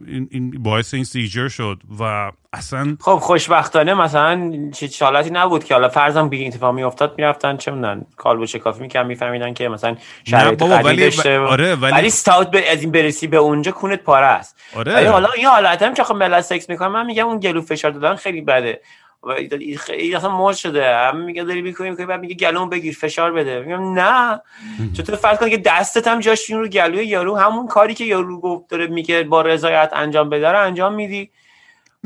این, 0.07 0.29
این 0.31 0.51
باعث 0.63 0.95
این 0.95 1.05
سیجر 1.05 1.49
شد 1.49 1.81
و 2.01 2.33
اصلا 2.53 2.97
خب 3.01 3.17
خوشبختانه 3.17 3.95
مثلا 3.95 4.53
چه 4.73 5.05
حالتی 5.05 5.31
نبود 5.31 5.65
که 5.65 5.75
حالا 5.75 5.89
فرضم 5.89 6.29
بی 6.29 6.47
اتفاق 6.47 6.75
میافتاد 6.75 7.15
می‌رفتن 7.19 7.57
چه 7.57 7.71
می‌دونن 7.71 8.07
کالبد 8.17 8.45
شکافی 8.45 8.81
می‌کردن 8.81 9.07
میفهمیدن 9.07 9.55
که 9.55 9.69
مثلا 9.69 9.97
شرایط 10.25 10.63
ولی- 10.63 11.03
داشته 11.05 11.39
آره، 11.39 11.75
ولی- 11.75 11.93
ولی 11.93 12.11
ستاوت 12.11 12.51
به 12.51 12.73
از 12.73 12.83
این 12.83 12.93
برسی 12.93 13.27
به 13.27 13.37
اونجا 13.37 13.73
کونت 13.73 14.03
پاره 14.03 14.27
است. 14.27 14.57
آره. 14.77 14.95
ولی 14.95 15.07
حالا 15.07 15.29
این 15.37 15.47
حالت 15.47 15.83
هم 15.83 15.95
که 15.95 16.05
خب 16.05 16.15
ملت 16.15 16.41
سکس 16.41 16.71
می‌کنن 16.71 16.89
من 16.89 17.07
میگم 17.07 17.27
اون 17.27 17.41
گلو 17.41 17.61
فشار 17.63 17.91
دادن 17.91 18.15
خیلی 18.15 18.41
بده. 18.41 18.81
و 19.23 19.31
این 19.31 19.79
خیلی 19.79 20.15
اصلا 20.15 20.37
مر 20.39 20.53
شده. 20.53 20.97
هم 20.97 21.21
میگه 21.21 21.45
داری 21.45 21.63
می‌کنی 21.63 21.91
می‌کنی 21.91 22.07
بعد 22.07 22.21
میگه 22.21 22.35
گلوم 22.35 22.69
بگیر 22.69 22.95
فشار 22.95 23.33
بده. 23.33 23.61
میگم 23.61 23.93
نه. 23.93 24.41
چطور 24.97 25.17
فرض 25.17 25.39
کن 25.39 25.51
که 25.51 25.57
دستت 25.57 26.09
هم 26.09 26.21
جاش 26.21 26.51
رو 26.51 26.69
گلوی 26.69 27.07
یارو 27.07 27.37
همون 27.37 27.67
کاری 27.67 27.95
که 27.95 28.05
یارو 28.05 28.41
گفت 28.41 28.69
داره 28.71 28.87
میگه 28.87 29.23
با 29.23 29.43
رضایت 29.43 29.91
انجام 29.93 30.29
بده 30.31 30.49
رو 30.49 30.63
انجام 30.63 30.95
میدی. 30.95 31.31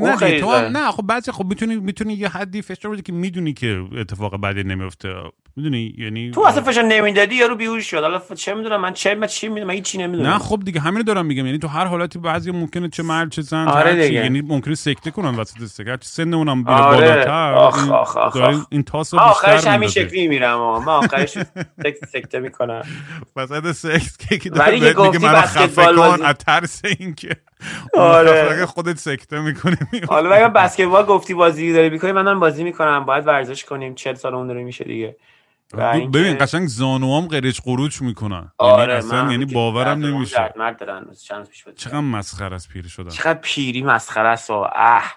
نه 0.02 0.40
تو. 0.40 0.50
هم 0.52 0.76
نه 0.76 0.90
خب 0.90 1.02
بعضی 1.02 1.32
خب 1.32 1.44
می‌تونی 1.44 1.76
می‌تونی 1.76 2.14
یه 2.14 2.28
حدی 2.28 2.62
فشار 2.62 2.92
بدی 2.92 3.02
که 3.02 3.12
می‌دونی 3.12 3.52
که 3.52 3.84
اتفاق 3.98 4.36
بعدی 4.36 4.64
نمیفته 4.64 5.14
می‌دونی 5.56 5.94
یعنی 5.98 6.30
تو 6.30 6.40
اصلا 6.40 6.62
فشار 6.62 6.84
نمی‌دادی 6.84 7.34
یارو 7.34 7.56
بیهوش 7.56 7.90
شد 7.90 8.00
حالا 8.00 8.20
چه 8.36 8.54
می‌دونم 8.54 8.80
من 8.80 8.92
چه 8.92 9.14
من 9.14 9.26
چی 9.26 9.48
می‌دونم 9.48 9.66
من 9.66 9.82
چی 9.82 9.98
نمی‌دونم 9.98 10.30
نه 10.30 10.38
خب 10.38 10.60
دیگه 10.64 10.80
همین 10.80 11.02
دارم 11.02 11.26
میگم 11.26 11.46
یعنی 11.46 11.58
تو 11.58 11.68
هر 11.68 11.84
حالتی 11.84 12.18
بعضی 12.18 12.50
ممکنه 12.50 12.88
چه 12.88 13.02
مرد 13.02 13.30
چه 13.30 13.42
زن 13.42 13.68
آره 13.68 14.02
چی. 14.02 14.08
دیگه. 14.08 14.20
یعنی 14.22 14.40
ممکنه 14.40 14.74
سکته 14.74 15.10
کنن 15.10 15.34
وسط 15.34 15.64
سکته 15.64 15.98
سن 16.02 16.34
اونم 16.34 16.64
بیره 16.64 16.76
آره. 16.76 17.08
بالاتر 17.08 17.52
آخ، 17.54 17.90
آخ، 17.90 18.16
آخ، 18.16 18.36
آخ. 18.36 18.66
این 18.70 18.82
تاس 18.82 19.14
من 19.14 19.20
رو 19.20 19.26
آخرش 19.26 19.54
بیشتر 19.54 19.70
همین 19.70 19.88
شکلی 19.88 20.28
میرم 20.28 20.58
من 20.58 20.88
آخرش 20.88 21.30
سکت 21.82 22.04
سکته 22.12 22.38
می‌کنم 22.38 22.82
وسط 23.36 23.72
سکس 23.72 24.16
که 24.16 24.50
داره 24.50 24.72
میگه 24.72 25.18
منو 25.18 25.40
خفه 25.40 25.84
کن 25.84 26.22
از 26.24 26.34
ترس 26.34 26.82
اینکه. 26.98 27.36
آره. 27.94 28.66
خودت 28.66 28.98
سکته 28.98 29.40
می‌کنه 29.40 29.76
حالا 30.08 30.34
اگه 30.34 30.48
بسکتبال 30.48 31.04
گفتی 31.04 31.34
بازی 31.34 31.72
داری 31.72 31.90
می‌کنی 31.90 32.12
منم 32.12 32.40
بازی 32.40 32.64
می‌کنم. 32.64 33.04
باید 33.04 33.26
ورزش 33.26 33.64
کنیم. 33.64 33.94
40 33.94 34.14
سال 34.14 34.34
اون 34.34 34.46
داره 34.46 34.64
میشه 34.64 34.84
دیگه. 34.84 35.16
ببین 36.14 36.38
قشنگ 36.40 36.68
زانوام 36.68 37.26
قرچ 37.26 37.60
قروچ 37.60 38.02
می‌کنن. 38.02 38.52
آره 38.58 38.82
یعنی 38.82 38.92
اصلا 38.92 39.24
من 39.24 39.30
یعنی 39.30 39.44
باورم 39.44 40.06
نمیشه. 40.06 40.36
دردمند 40.36 40.78
دارن 40.78 41.06
چند 41.24 41.48
پیش 41.48 41.64
بود. 41.64 41.76
چقدر 41.76 42.00
مسخره 42.00 42.54
از 42.54 42.68
پیر 42.68 42.88
شدن. 42.88 43.08
چقدر 43.08 43.38
پیری 43.42 43.82
مسخره 43.82 44.28
است. 44.28 44.50
و 44.50 44.66
اه 44.76 45.14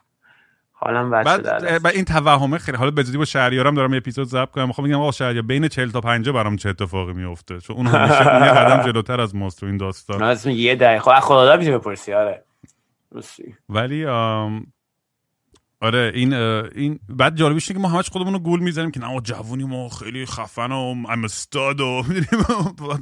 حالم 0.72 1.12
بد 1.12 1.24
بعد, 1.24 1.60
شده. 1.60 1.80
بعد 1.80 1.96
این 1.96 2.06
توهمه 2.06 2.58
خیلی 2.58 2.78
حالا 2.78 2.92
بجدی 2.92 3.18
با 3.18 3.26
شهریارم 3.26 3.76
دارم 3.76 3.92
یه 3.92 3.98
اپیزود 3.98 4.28
ضبط 4.28 4.52
کنم. 4.52 4.68
می‌خوام 4.68 4.88
بگم 4.88 5.02
آقا 5.02 5.12
شهریار 5.12 5.44
بین 5.44 5.68
40 5.68 5.90
تا 5.90 6.02
50 6.02 6.36
برام 6.36 6.56
چه 6.56 6.70
اتفاقی 6.70 7.14
میفته 7.14 7.60
چون 7.60 7.76
اون 7.76 7.88
همیشه 7.88 8.46
یه 8.46 8.52
قدم 8.52 8.84
جلوتر 8.84 9.22
از 9.22 9.36
ماست 9.36 9.60
تو 9.60 9.66
این 9.66 9.78
داستان. 9.78 10.24
اسم 10.24 10.50
یه 10.50 10.76
دقیقه 10.76 11.00
خب 11.00 11.12
از 11.16 11.24
خدا 11.24 11.58
میشه 11.58 11.78
بپرسی. 11.78 12.14
آره. 12.14 12.45
ولی 13.70 14.06
آم، 14.06 14.66
آره 15.82 16.12
این 16.16 16.34
این 16.34 17.00
بعد 17.10 17.36
جالبیش 17.36 17.68
که 17.68 17.80
ما 17.80 17.88
همش 17.88 18.10
خودمون 18.10 18.34
رو 18.34 18.40
گول 18.40 18.60
می‌زنیم 18.60 18.92
که 18.92 19.00
نه 19.00 19.08
ما 19.08 19.22
جوونی 19.22 19.64
ما 19.64 19.90
خیلی 19.90 20.26
خفن 20.26 20.72
و 20.72 20.96
ام 21.10 21.24
استاد 21.24 21.82
و 21.82 22.04
می‌دونیم 22.08 22.46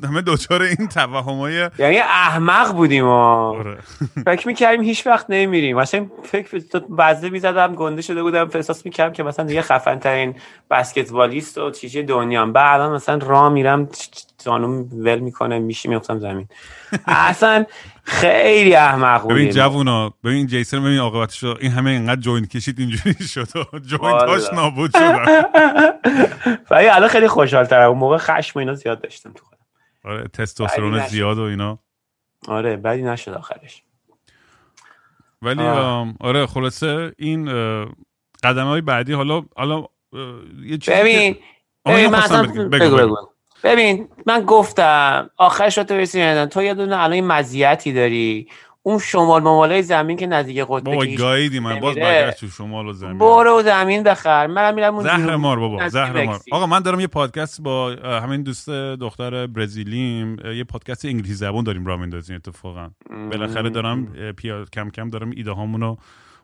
همه 0.03 0.21
دوچار 0.21 0.61
این 0.61 0.87
توهمای 0.87 1.69
یعنی 1.79 1.97
احمق 1.97 2.73
بودیم 2.73 3.05
و 3.05 3.09
آره. 3.09 3.77
فکر 4.25 4.47
می‌کردیم 4.47 4.81
هیچ 4.83 5.07
وقت 5.07 5.25
نمیریم. 5.29 5.77
مثلا 5.77 6.07
فکر 6.23 6.79
بزه 6.79 7.29
می‌زدم 7.29 7.75
گنده 7.75 8.01
شده 8.01 8.23
بودم 8.23 8.49
احساس 8.53 8.85
می‌کردم 8.85 9.13
که 9.13 9.23
مثلا 9.23 9.45
دیگه 9.45 9.61
خفن 9.61 9.99
ترین 9.99 10.35
بسکتبالیست 10.71 11.57
و 11.57 11.71
چیزی 11.71 12.03
دنیام. 12.03 12.53
بعد 12.53 12.81
الان 12.81 12.95
مثلا 12.95 13.17
راه 13.17 13.49
میرم 13.49 13.89
زانوم 14.43 14.89
ول 14.91 15.19
می‌کنه 15.19 15.59
میشی 15.59 15.87
میفتم 15.87 16.19
زمین 16.19 16.47
اصلا 17.07 17.65
خیلی 18.03 18.75
احمق 18.75 19.27
ببین 19.27 19.49
جوونا 19.49 20.13
ببین 20.23 20.47
جیسن 20.47 20.83
ببین 20.83 20.99
عاقبتش. 20.99 21.43
این 21.43 21.71
همه 21.71 21.89
اینقدر 21.91 22.21
joint 22.21 22.49
کشید 22.49 22.79
اینجوری 22.79 23.13
شد 23.33 23.47
joint 23.85 24.27
اش 24.27 24.43
والا. 24.49 24.55
نابود 24.61 24.91
شدن 24.91 25.25
ولی 26.71 26.87
الان 26.87 27.09
خیلی 27.09 27.27
خوشحال 27.27 27.65
ترم 27.65 27.89
اون 27.89 27.97
موقع 27.99 28.17
خشم 28.17 28.51
و 28.55 28.59
اینا 28.59 28.73
زیاد 28.73 29.01
داشتم 29.01 29.31
تو 29.33 29.45
خودم 29.45 29.61
آره 30.05 30.27
تستوسترون 30.27 30.91
بعدی. 30.97 31.09
زیاد 31.09 31.37
و 31.37 31.41
اینا 31.41 31.79
آره 32.47 32.77
بدی 32.77 33.03
نشد 33.03 33.31
آخرش 33.31 33.83
ولی 35.41 35.61
آه. 35.63 36.13
آره 36.19 36.45
خلاصه 36.45 37.13
این 37.17 37.45
قدم 38.43 38.65
های 38.65 38.81
بعدی 38.81 39.13
حالا 39.13 39.43
حالا 39.57 39.85
یه 40.63 40.77
چیزی 40.77 40.97
ببین 40.97 41.35
ببین 41.85 42.07
من 42.09 42.19
اصلا 42.19 42.43
بگم. 42.43 42.69
بگو 42.69 42.95
بگو 42.97 43.17
ببین 43.63 44.07
من 44.25 44.41
گفتم 44.45 45.29
آخرش 45.37 45.77
رو 45.77 45.83
تو 45.83 45.93
برسیم 45.93 46.45
تو 46.45 46.63
یه 46.63 46.73
دونه 46.73 46.99
الان 46.99 47.21
مزیتی 47.21 47.93
داری. 47.93 48.47
اون 48.85 48.99
شمال 48.99 49.41
ممالای 49.41 49.83
زمین 49.83 50.17
که 50.17 50.27
نزدیک 50.27 50.59
قطبه 50.59 50.91
بابا 50.91 51.05
گاییدی 51.05 51.59
من. 51.59 51.79
باز. 51.79 51.95
برگشت 51.95 52.39
تو 52.39 52.47
شمال 52.47 52.87
و 52.87 52.93
زمین. 52.93 53.17
برو 53.17 53.61
زمین 53.61 54.03
بخر. 54.03 54.47
منم 54.47 54.75
میرم 54.75 54.95
اون 54.95 55.03
زهر 55.03 55.35
مار 55.35 55.59
بابا 55.59 55.89
زهر 55.89 56.23
مار. 56.23 56.39
آقا 56.51 56.65
من 56.65 56.79
دارم 56.79 56.99
یه 56.99 57.07
پادکست 57.07 57.61
با 57.61 57.91
همین 58.03 58.43
دوست 58.43 58.69
دختر 58.69 59.47
برزیلیم. 59.47 60.37
یه 60.55 60.63
پادکست 60.63 61.05
انگلیسی 61.05 61.33
زبان 61.33 61.63
داریم 61.63 61.85
راه 61.85 61.99
میندازیم 61.99 62.35
اتفاقا. 62.35 62.89
بالاخره 63.31 63.69
دارم 63.69 64.07
اه، 64.17 64.31
پیا 64.31 64.65
کم 64.73 64.89
کم 64.89 65.09
دارم 65.09 65.31
ایده 65.35 65.51
هامونو 65.51 65.95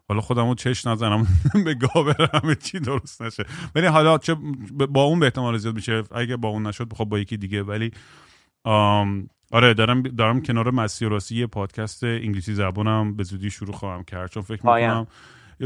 حالا 0.10 0.22
خودمو 0.22 0.56
چش 0.56 0.88
نزنم 0.88 1.28
به 1.66 1.74
گا 1.74 2.04
برم 2.04 2.30
همه 2.44 2.56
چی 2.56 2.80
درست 2.80 3.22
نشه. 3.22 3.44
ولی 3.76 3.86
حالا 3.86 4.18
چه 4.18 4.36
با 4.90 5.04
اون 5.04 5.20
به 5.20 5.26
احتمال 5.26 5.58
زیاد 5.58 5.76
میشه 5.76 6.04
اگه 6.12 6.38
با 6.38 6.50
اون 6.50 6.68
نشد 6.68 6.94
خب 6.94 7.06
با 7.06 7.20
یکی 7.20 7.38
دیگه. 7.38 7.64
ولی 7.64 7.92
آم، 8.64 9.30
آره 9.52 9.74
دارم 9.74 10.02
دارم 10.02 10.42
کنار 10.42 10.72
مسیر 10.72 11.08
راستی 11.10 11.36
یه 11.36 11.48
پادکست 11.48 12.04
انگلیسی 12.04 12.54
زبانم 12.54 13.16
به 13.16 13.24
زودی 13.24 13.50
شروع 13.52 13.74
خواهم 13.76 14.04
کرد. 14.04 14.32
چون 14.32 14.44
فکر. 14.44 14.62
می‌کنم 14.66 15.08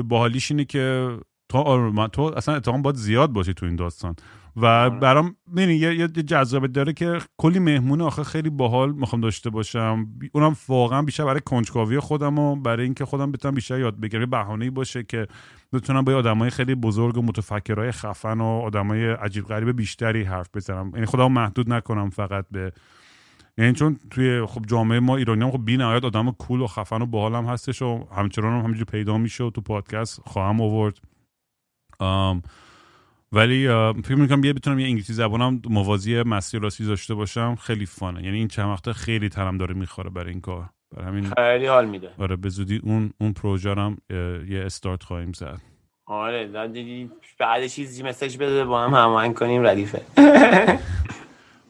باحالیش 0.03 0.51
اینه 0.51 0.65
که 0.65 1.17
تو 1.49 1.57
آره 1.57 2.07
تو 2.07 2.21
اصلا 2.21 2.55
اتهام 2.55 2.81
باید 2.81 2.95
زیاد 2.95 3.31
باشی 3.31 3.53
تو 3.53 3.65
این 3.65 3.75
داستان. 3.75 4.15
و 4.55 4.89
برام 4.89 5.35
می‌دونی 5.47 5.75
یه, 5.75 6.07
جذابیت 6.07 6.71
داره 6.71 6.93
که 6.93 7.19
کلی 7.37 7.59
مهمون 7.59 8.01
آخه 8.01 8.23
خیلی 8.23 8.49
باحال 8.49 8.91
می‌خوام 8.91 9.21
داشته 9.21 9.49
باشم. 9.49 10.07
اونم 10.33 10.55
واقعا 10.67 11.01
بیشتر 11.01 11.25
برای 11.25 11.41
کنجکاوی 11.45 11.99
خودم 11.99 12.39
و 12.39 12.55
برای 12.55 12.83
اینکه 12.83 13.05
خودم 13.05 13.31
بتونم 13.31 13.55
بیشتر 13.55 13.79
یاد 13.79 13.99
بگیرم. 13.99 14.29
بهانه‌ای 14.29 14.71
باشه 14.71 15.03
که 15.03 15.27
بتونم 15.73 16.01
با 16.01 16.13
آدمای 16.13 16.49
خیلی 16.49 16.75
بزرگ 16.75 17.17
و 17.17 17.21
متفکرای 17.21 17.91
خفن 17.91 18.41
و 18.41 18.43
آدمای 18.43 19.11
عجیب 19.11 19.45
غریب 19.45 19.75
بیشتری 19.75 20.23
حرف 20.23 20.49
بزنم. 20.53 20.91
یعنی 20.93 21.05
خودم 21.05 21.31
محدود 21.31 21.73
نکنم 21.73 22.09
فقط 22.09 22.45
به 22.51 22.71
یعنی 23.57 23.73
چون 23.73 23.99
توی 24.09 24.45
خب 24.45 24.65
جامعه 24.65 24.99
ما 24.99 25.17
ایرانی 25.17 25.43
هم 25.43 25.51
خب 25.51 25.65
بی 25.65 25.77
نهایت 25.77 26.03
آدم 26.03 26.31
کول 26.31 26.61
و 26.61 26.67
خفن 26.67 27.01
و 27.01 27.05
باحال 27.05 27.35
هم 27.35 27.45
هستش 27.45 27.81
و 27.81 28.07
همچنان 28.15 28.53
هم 28.53 28.59
همینجور 28.59 28.85
پیدا 28.85 29.17
میشه 29.17 29.43
و 29.43 29.49
تو 29.49 29.61
پادکست 29.61 30.21
خواهم 30.25 30.61
آورد. 30.61 30.99
ولی 33.33 33.67
فکر 34.03 34.15
می‌کنم 34.15 34.43
یه 34.43 34.53
بتونم 34.53 34.79
یه 34.79 34.85
انگلیسی 34.85 35.13
زبانم 35.13 35.61
موازی 35.69 36.23
مسیر 36.23 36.61
راستی 36.61 36.85
داشته 36.85 37.13
باشم 37.13 37.55
خیلی 37.55 37.85
فانه. 37.85 38.23
یعنی 38.23 38.37
این 38.37 38.47
چند 38.47 38.69
وقته 38.69 38.93
خیلی 38.93 39.29
تنم 39.29 39.57
داره 39.57 39.73
می‌خوره 39.73 40.09
برای 40.09 40.31
این 40.31 40.41
کار. 40.41 40.69
برای 40.91 41.07
همین 41.07 41.29
خیلی 41.29 41.65
حال 41.65 41.89
میده. 41.89 42.09
آره 42.17 42.35
به 42.35 42.49
زودی 42.49 42.81
اون 42.83 43.13
اون 43.21 43.33
پروژه 43.33 43.73
رو 43.73 43.81
هم 43.81 43.97
یه 44.49 44.63
استارت 44.65 45.03
خواهیم 45.03 45.33
زد. 45.33 45.61
آره 46.05 46.47
بعد 47.39 47.67
چیزی 47.67 48.03
مسیج 48.03 48.37
بده 48.37 48.65
با 48.65 48.83
هم 48.83 48.93
هماهنگ 48.93 49.35
کنیم 49.35 49.67
ردیفه. 49.67 50.01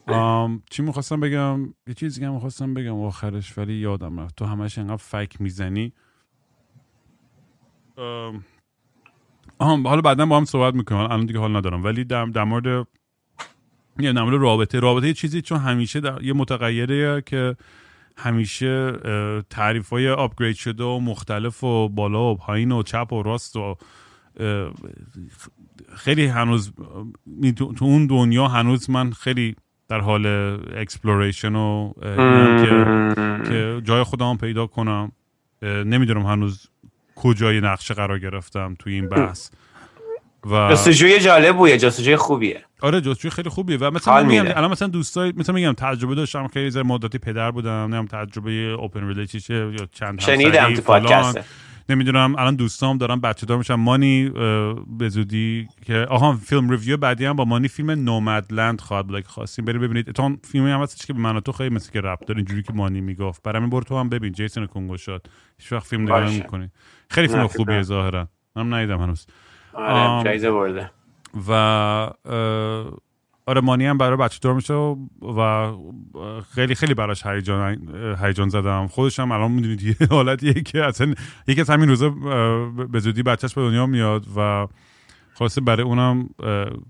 آم، 0.07 0.63
چی 0.69 0.81
می‌خواستم 0.81 1.19
بگم؟ 1.19 1.73
یه 1.87 1.93
چیزی 1.93 2.21
که 2.21 2.27
می‌خواستم 2.27 2.73
بگم 2.73 3.01
آخرش 3.01 3.57
ولی 3.57 3.73
یادم 3.73 4.19
رفت. 4.19 4.35
تو 4.35 4.45
همش 4.45 4.77
انقدر 4.77 4.95
فک 4.95 5.41
می‌زنی. 5.41 5.93
آم، 7.97 8.43
آها 9.63 9.77
حالا 9.89 10.01
بعدا 10.01 10.25
با 10.25 10.37
هم 10.37 10.45
صحبت 10.45 10.73
می‌کنم 10.73 10.99
الان 10.99 11.25
دیگه 11.25 11.39
حال 11.39 11.55
ندارم. 11.55 11.83
ولی 11.83 12.03
در, 12.03 12.25
در 12.25 12.43
مورد 12.43 12.87
یه 13.99 14.13
در 14.13 14.23
مورد 14.23 14.41
رابطه. 14.41 14.79
رابطه 14.79 15.07
یه 15.07 15.13
چیزی 15.13 15.41
چون 15.41 15.59
همیشه 15.59 15.99
در 15.99 16.23
یه 16.23 16.33
متغیره 16.33 17.21
که 17.21 17.55
همیشه 18.17 18.91
تعریف 19.49 19.89
های 19.89 20.09
upgrade 20.09 20.55
شده 20.55 20.83
و 20.83 20.99
مختلف 20.99 21.63
و 21.63 21.89
بالا 21.89 22.31
و 22.31 22.35
پایین 22.35 22.71
و 22.71 22.83
چپ 22.83 23.13
و 23.13 23.23
راست 23.23 23.55
و 23.55 23.75
خیلی 25.95 26.25
هنوز 26.25 26.73
تو 27.53 27.85
اون 27.85 28.07
دنیا 28.07 28.47
هنوز 28.47 28.89
من 28.89 29.11
خیلی 29.11 29.55
در 29.87 29.99
حال 29.99 30.25
exploration 30.75 31.55
و 31.55 31.93
که 32.65 32.85
که 33.49 33.81
جای 33.83 34.03
خودم 34.03 34.37
پیدا 34.37 34.67
کنم. 34.67 35.11
نمی‌دونم 35.61 36.25
هنوز 36.25 36.69
کجای 37.23 37.61
نقشه 37.61 37.93
قرار 37.93 38.19
گرفتم 38.19 38.75
توی 38.79 38.93
این 38.93 39.09
بحث 39.09 39.49
و 40.51 40.69
جستجوی 40.71 41.19
جالب 41.19 41.55
بود 41.57 41.77
جستجوی 41.77 42.15
خوبیه 42.15 42.63
آره 42.81 43.01
جستجوی 43.01 43.31
خیلی 43.31 43.49
خوبیه 43.49 43.77
و 43.77 43.91
مثلا 43.91 44.23
میگم. 44.23 44.45
الان 44.45 44.71
مثلا 44.71 44.87
دوستای 44.87 45.33
مثلا 45.37 45.55
میگم 45.55 45.73
تجربه 45.73 46.15
داشتم 46.15 46.47
که 46.47 46.59
یه 46.59 46.83
مدتی 46.83 47.17
پدر 47.17 47.51
بودم 47.51 47.69
نمی‌دونم 47.71 48.05
تجربه 48.05 48.51
open 48.51 49.07
relationship 49.07 49.73
یا 49.79 49.87
چند 49.91 50.21
شنیدم 50.21 50.73
تو. 50.73 50.81
پادکست 50.81 51.39
نمی‌دونم 51.89 52.35
الان 52.37 52.55
دوستام 52.55 52.97
دارن 52.97 53.19
بچه 53.19 53.45
دار 53.45 53.57
میشن. 53.57 53.75
مانی 53.75 54.29
به 54.87 55.09
زودی 55.09 55.67
که 55.85 56.07
آها 56.09 56.33
فیلم 56.33 56.69
ریویو 56.69 56.97
بعدی 56.97 57.25
هم 57.25 57.35
با 57.35 57.45
مانی 57.45 57.67
فیلم 57.67 57.91
نومدلند 57.91 58.81
خواهد 58.81 59.07
بود. 59.07 59.15
اگه 59.15 59.27
خواستیم 59.27 59.65
بریم 59.65 59.81
ببینید. 59.81 60.09
اتون 60.09 60.39
فیلمی 60.43 60.71
هم 60.71 60.81
هستش 60.81 61.05
که 61.05 61.13
به 61.13 61.19
من 61.19 61.35
و 61.35 61.39
تو 61.39 61.51
خیلی 61.51 61.75
مثل 61.75 61.91
که 61.91 62.01
رپ 62.01 62.25
داره. 62.25 62.37
اینجوری 62.37 62.63
که 62.63 62.73
مانی 62.73 63.01
می‌گفت. 63.01 63.43
برای 63.43 63.57
همین 63.57 63.69
برو 63.69 63.83
تو 63.83 63.99
هم 63.99 64.09
ببین. 64.09 64.31
جیسون 64.31 64.65
کنگو 64.65 64.97
شد 64.97 65.27
هیچ 65.57 65.71
وقت 65.71 65.87
فیلم 65.87 66.01
نگاه. 66.01 66.29
نمی‌کنی. 66.29 66.69
خیلی 67.09 67.27
فیلم 67.27 67.47
خوبیه 67.47 67.81
ظاهرا. 67.81 68.27
منم 68.55 68.73
ندیدم 68.73 69.01
هنوز. 69.01 69.27
آره. 69.73 70.23
جایزه 70.23 70.51
برده. 70.51 70.91
و 71.49 71.51
آره 73.45 73.61
مانی 73.61 73.85
هم 73.85 73.97
برای 73.97 74.17
بچه 74.17 74.39
دار 74.41 74.53
میشه 74.53 74.73
و 75.37 75.71
خیلی 76.55 76.75
خیلی 76.75 76.93
براش 76.93 77.25
هیجان 77.25 77.89
هیجان 78.21 78.49
زدم. 78.49 78.87
خودش 78.87 79.19
هم 79.19 79.31
الان 79.31 79.51
می‌دونید 79.51 79.83
یه 79.83 79.95
حالتیه 80.09 80.53
که 80.53 80.83
اصلا 80.85 81.13
یکی 81.47 81.61
از 81.61 81.69
همین 81.69 81.89
روزا 81.89 82.09
به 82.89 82.99
زودی 82.99 83.23
بچهش 83.23 83.53
به 83.53 83.61
دنیا 83.61 83.85
میاد 83.85 84.25
و 84.37 84.67
خلاصه 85.33 85.61
برای 85.61 85.83
اونم 85.83 86.29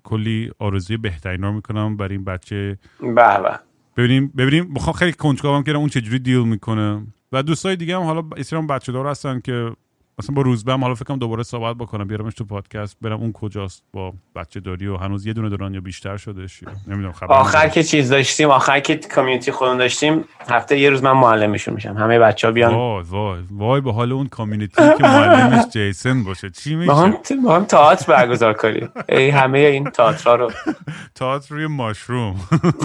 کلی 0.04 0.52
آرزوی 0.60 0.98
بهترین 0.98 1.42
رو 1.42 1.52
می‌کنم 1.52 1.98
برای 1.98 2.16
این 2.16 2.24
بچه. 2.24 2.78
به 3.00 3.14
به. 3.14 3.60
ببینیم 3.98 4.34
ببینیم. 4.38 4.68
می‌خوام 4.72 4.94
خیلی 4.94 5.14
کنجکاوم 5.14 5.64
که 5.64 5.72
اون 5.72 5.90
چجوری 5.90 6.20
دیل 6.20 6.44
می‌کنه. 6.48 7.08
و 7.32 7.44
دوستای 7.44 7.76
دیگه 7.76 7.96
هم 7.96 8.04
حالا 8.04 8.24
اسرام 8.38 8.68
بچه 8.68 8.92
دار 8.92 9.08
هستن 9.08 9.40
که 9.40 9.72
مثلا 10.20 10.36
با 10.36 10.42
روزبه 10.42 10.74
هم 10.74 10.82
حالا 10.82 10.96
فکرم 10.96 11.18
دوباره 11.18 11.44
صحبت 11.44 11.76
بکنم 11.76 12.08
بیارمش 12.08 12.34
تو 12.34 12.46
پادکست 12.46 12.98
برم 13.02 13.20
اون 13.20 13.32
کجاست 13.32 13.84
با 13.94 14.14
بچه 14.36 14.60
داری 14.60 14.88
و 14.88 14.98
هنوز 14.98 15.26
یه 15.26 15.34
دونه 15.34 15.50
دارن 15.50 15.74
یا 15.74 15.82
بیشتر 15.82 16.18
شدش 16.18 16.64
نمی‌دونم 16.88 17.12
خبر 17.12 17.34
آخر. 17.34 17.70
که 17.70 17.84
چیز 17.84 18.10
داشتیم 18.10 18.50
آخر 18.50 18.80
که 18.80 18.96
کامیونیتی 18.96 19.52
خودمون 19.52 19.78
داشتیم 19.78 20.26
هفته 20.50 20.80
یه 20.80 20.90
روز 20.90 21.04
من 21.04 21.12
معلمشون 21.12 21.74
میشم. 21.74 21.98
همه 21.98 22.20
بچه 22.20 22.48
ها 22.48 22.54
بیان. 22.54 22.74
وای 22.74 23.04
وای 23.04 23.42
وای 23.52 23.82
به 23.82 23.94
حال 23.94 24.12
اون 24.12 24.28
کامیونیتی 24.28 24.76
که 24.98 25.04
معلمش 25.04 25.66
جیسن 25.74 26.24
باشه. 26.24 26.50
چی 26.50 26.76
با 26.76 26.96
هم 26.96 27.18
میشه 27.20 27.36
با 27.36 27.56
هم 27.56 27.66
تئاتر 27.66 28.06
برگزار 28.14 28.54
کنیم. 28.54 28.90
ای 29.10 29.30
همه 29.30 29.60
این 29.60 29.84
تئاترها 29.84 30.36
رو. 30.36 30.52
تئاتر 31.16 31.56
روی 31.56 31.68
ماشروم. 31.68 32.36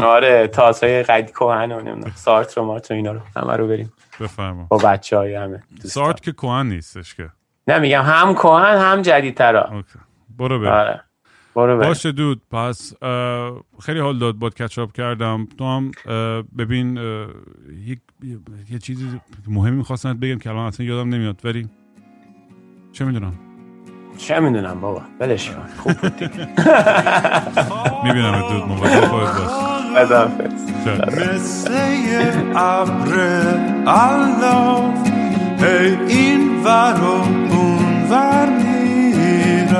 آره 0.02 0.48
تئاترهای 0.48 1.02
قدی 1.02 1.32
کهن 1.32 1.72
و 1.72 1.80
نمی‌دونم 1.80 2.12
سارتر 2.14 2.60
و 2.60 2.64
مارتر 2.64 2.94
اینا 2.94 3.12
رو. 3.12 3.20
همه 3.36 3.56
رو 3.56 3.66
بریم. 3.68 3.92
بفرما 4.20 4.66
با 4.70 4.76
بچه 4.78 5.16
های 5.16 5.34
همه. 5.34 5.62
سارت 5.84 6.20
که 6.22 6.32
کوهن 6.32 6.66
نیستش 6.66 7.14
که. 7.14 7.30
نه 7.68 7.78
میگم 7.78 8.02
هم 8.02 8.34
کهن 8.34 8.78
هم 8.78 9.02
جدیدترا. 9.02 9.84
برو 10.38 10.58
بریم. 10.58 10.72
آره. 10.72 11.00
برو 11.54 11.76
بریم. 11.76 11.88
باشه 11.88 12.12
دود. 12.12 12.42
پس 12.50 12.94
خیلی 13.80 14.00
حال 14.00 14.18
داد 14.18 14.34
باد 14.34 14.54
کچاپ 14.54 14.92
کردم. 14.92 15.48
تو 15.58 15.64
هم 15.64 15.90
ببین 16.58 16.96
یک 17.86 18.00
یه- 18.22 18.38
یه 18.70 18.78
چیزی 18.78 19.20
مهمی 19.48 19.76
می‌خواستم 19.76 20.14
بگم 20.18 20.38
که 20.38 20.50
الان 20.50 20.66
اصلا 20.66 20.86
یادم 20.86 21.08
نمیاد 21.08 21.40
ولی 21.44 21.68
چه 22.92 23.04
می‌دونم. 23.04 23.47
چه 24.18 24.40
می‌دونم 24.40 24.80
بابا؟ 24.80 25.02
بلش 25.18 25.50
کن. 25.50 25.62
خوب 25.82 25.92
بود 25.92 26.16
دیگه. 26.16 26.48
می‌بینم 28.04 28.40
دود 28.40 28.68
مواظب 28.68 29.04
خودت 29.04 29.28
باش. 29.32 29.50
مثل 31.06 31.72
ابر 32.56 33.12
هی 35.60 35.98
این 36.08 36.64
ور 36.64 37.00
و 37.00 37.04
اون 37.54 38.04
ور 38.10 38.48
میرم 38.48 39.78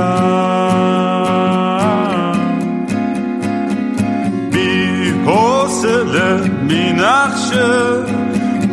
بی 4.53 5.11
حوصله 5.27 6.49
بی 6.69 6.93
نقشه 6.93 8.03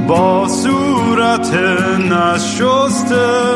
با 0.07 0.47
صورت 0.47 1.53
نشسته 2.11 3.55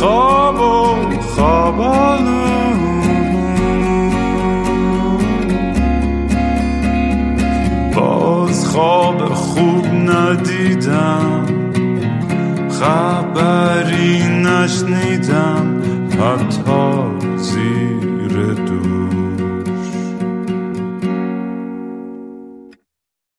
خواب 0.00 0.60
و 0.60 1.20
خواب 1.20 1.80
آلود 1.80 2.80
باز 7.94 8.66
خواب 8.68 9.34
خوب 9.34 9.86
ندیدم 9.86 11.46
خبری 12.70 14.22
نشنیدم 14.28 15.82
حتی 16.10 17.19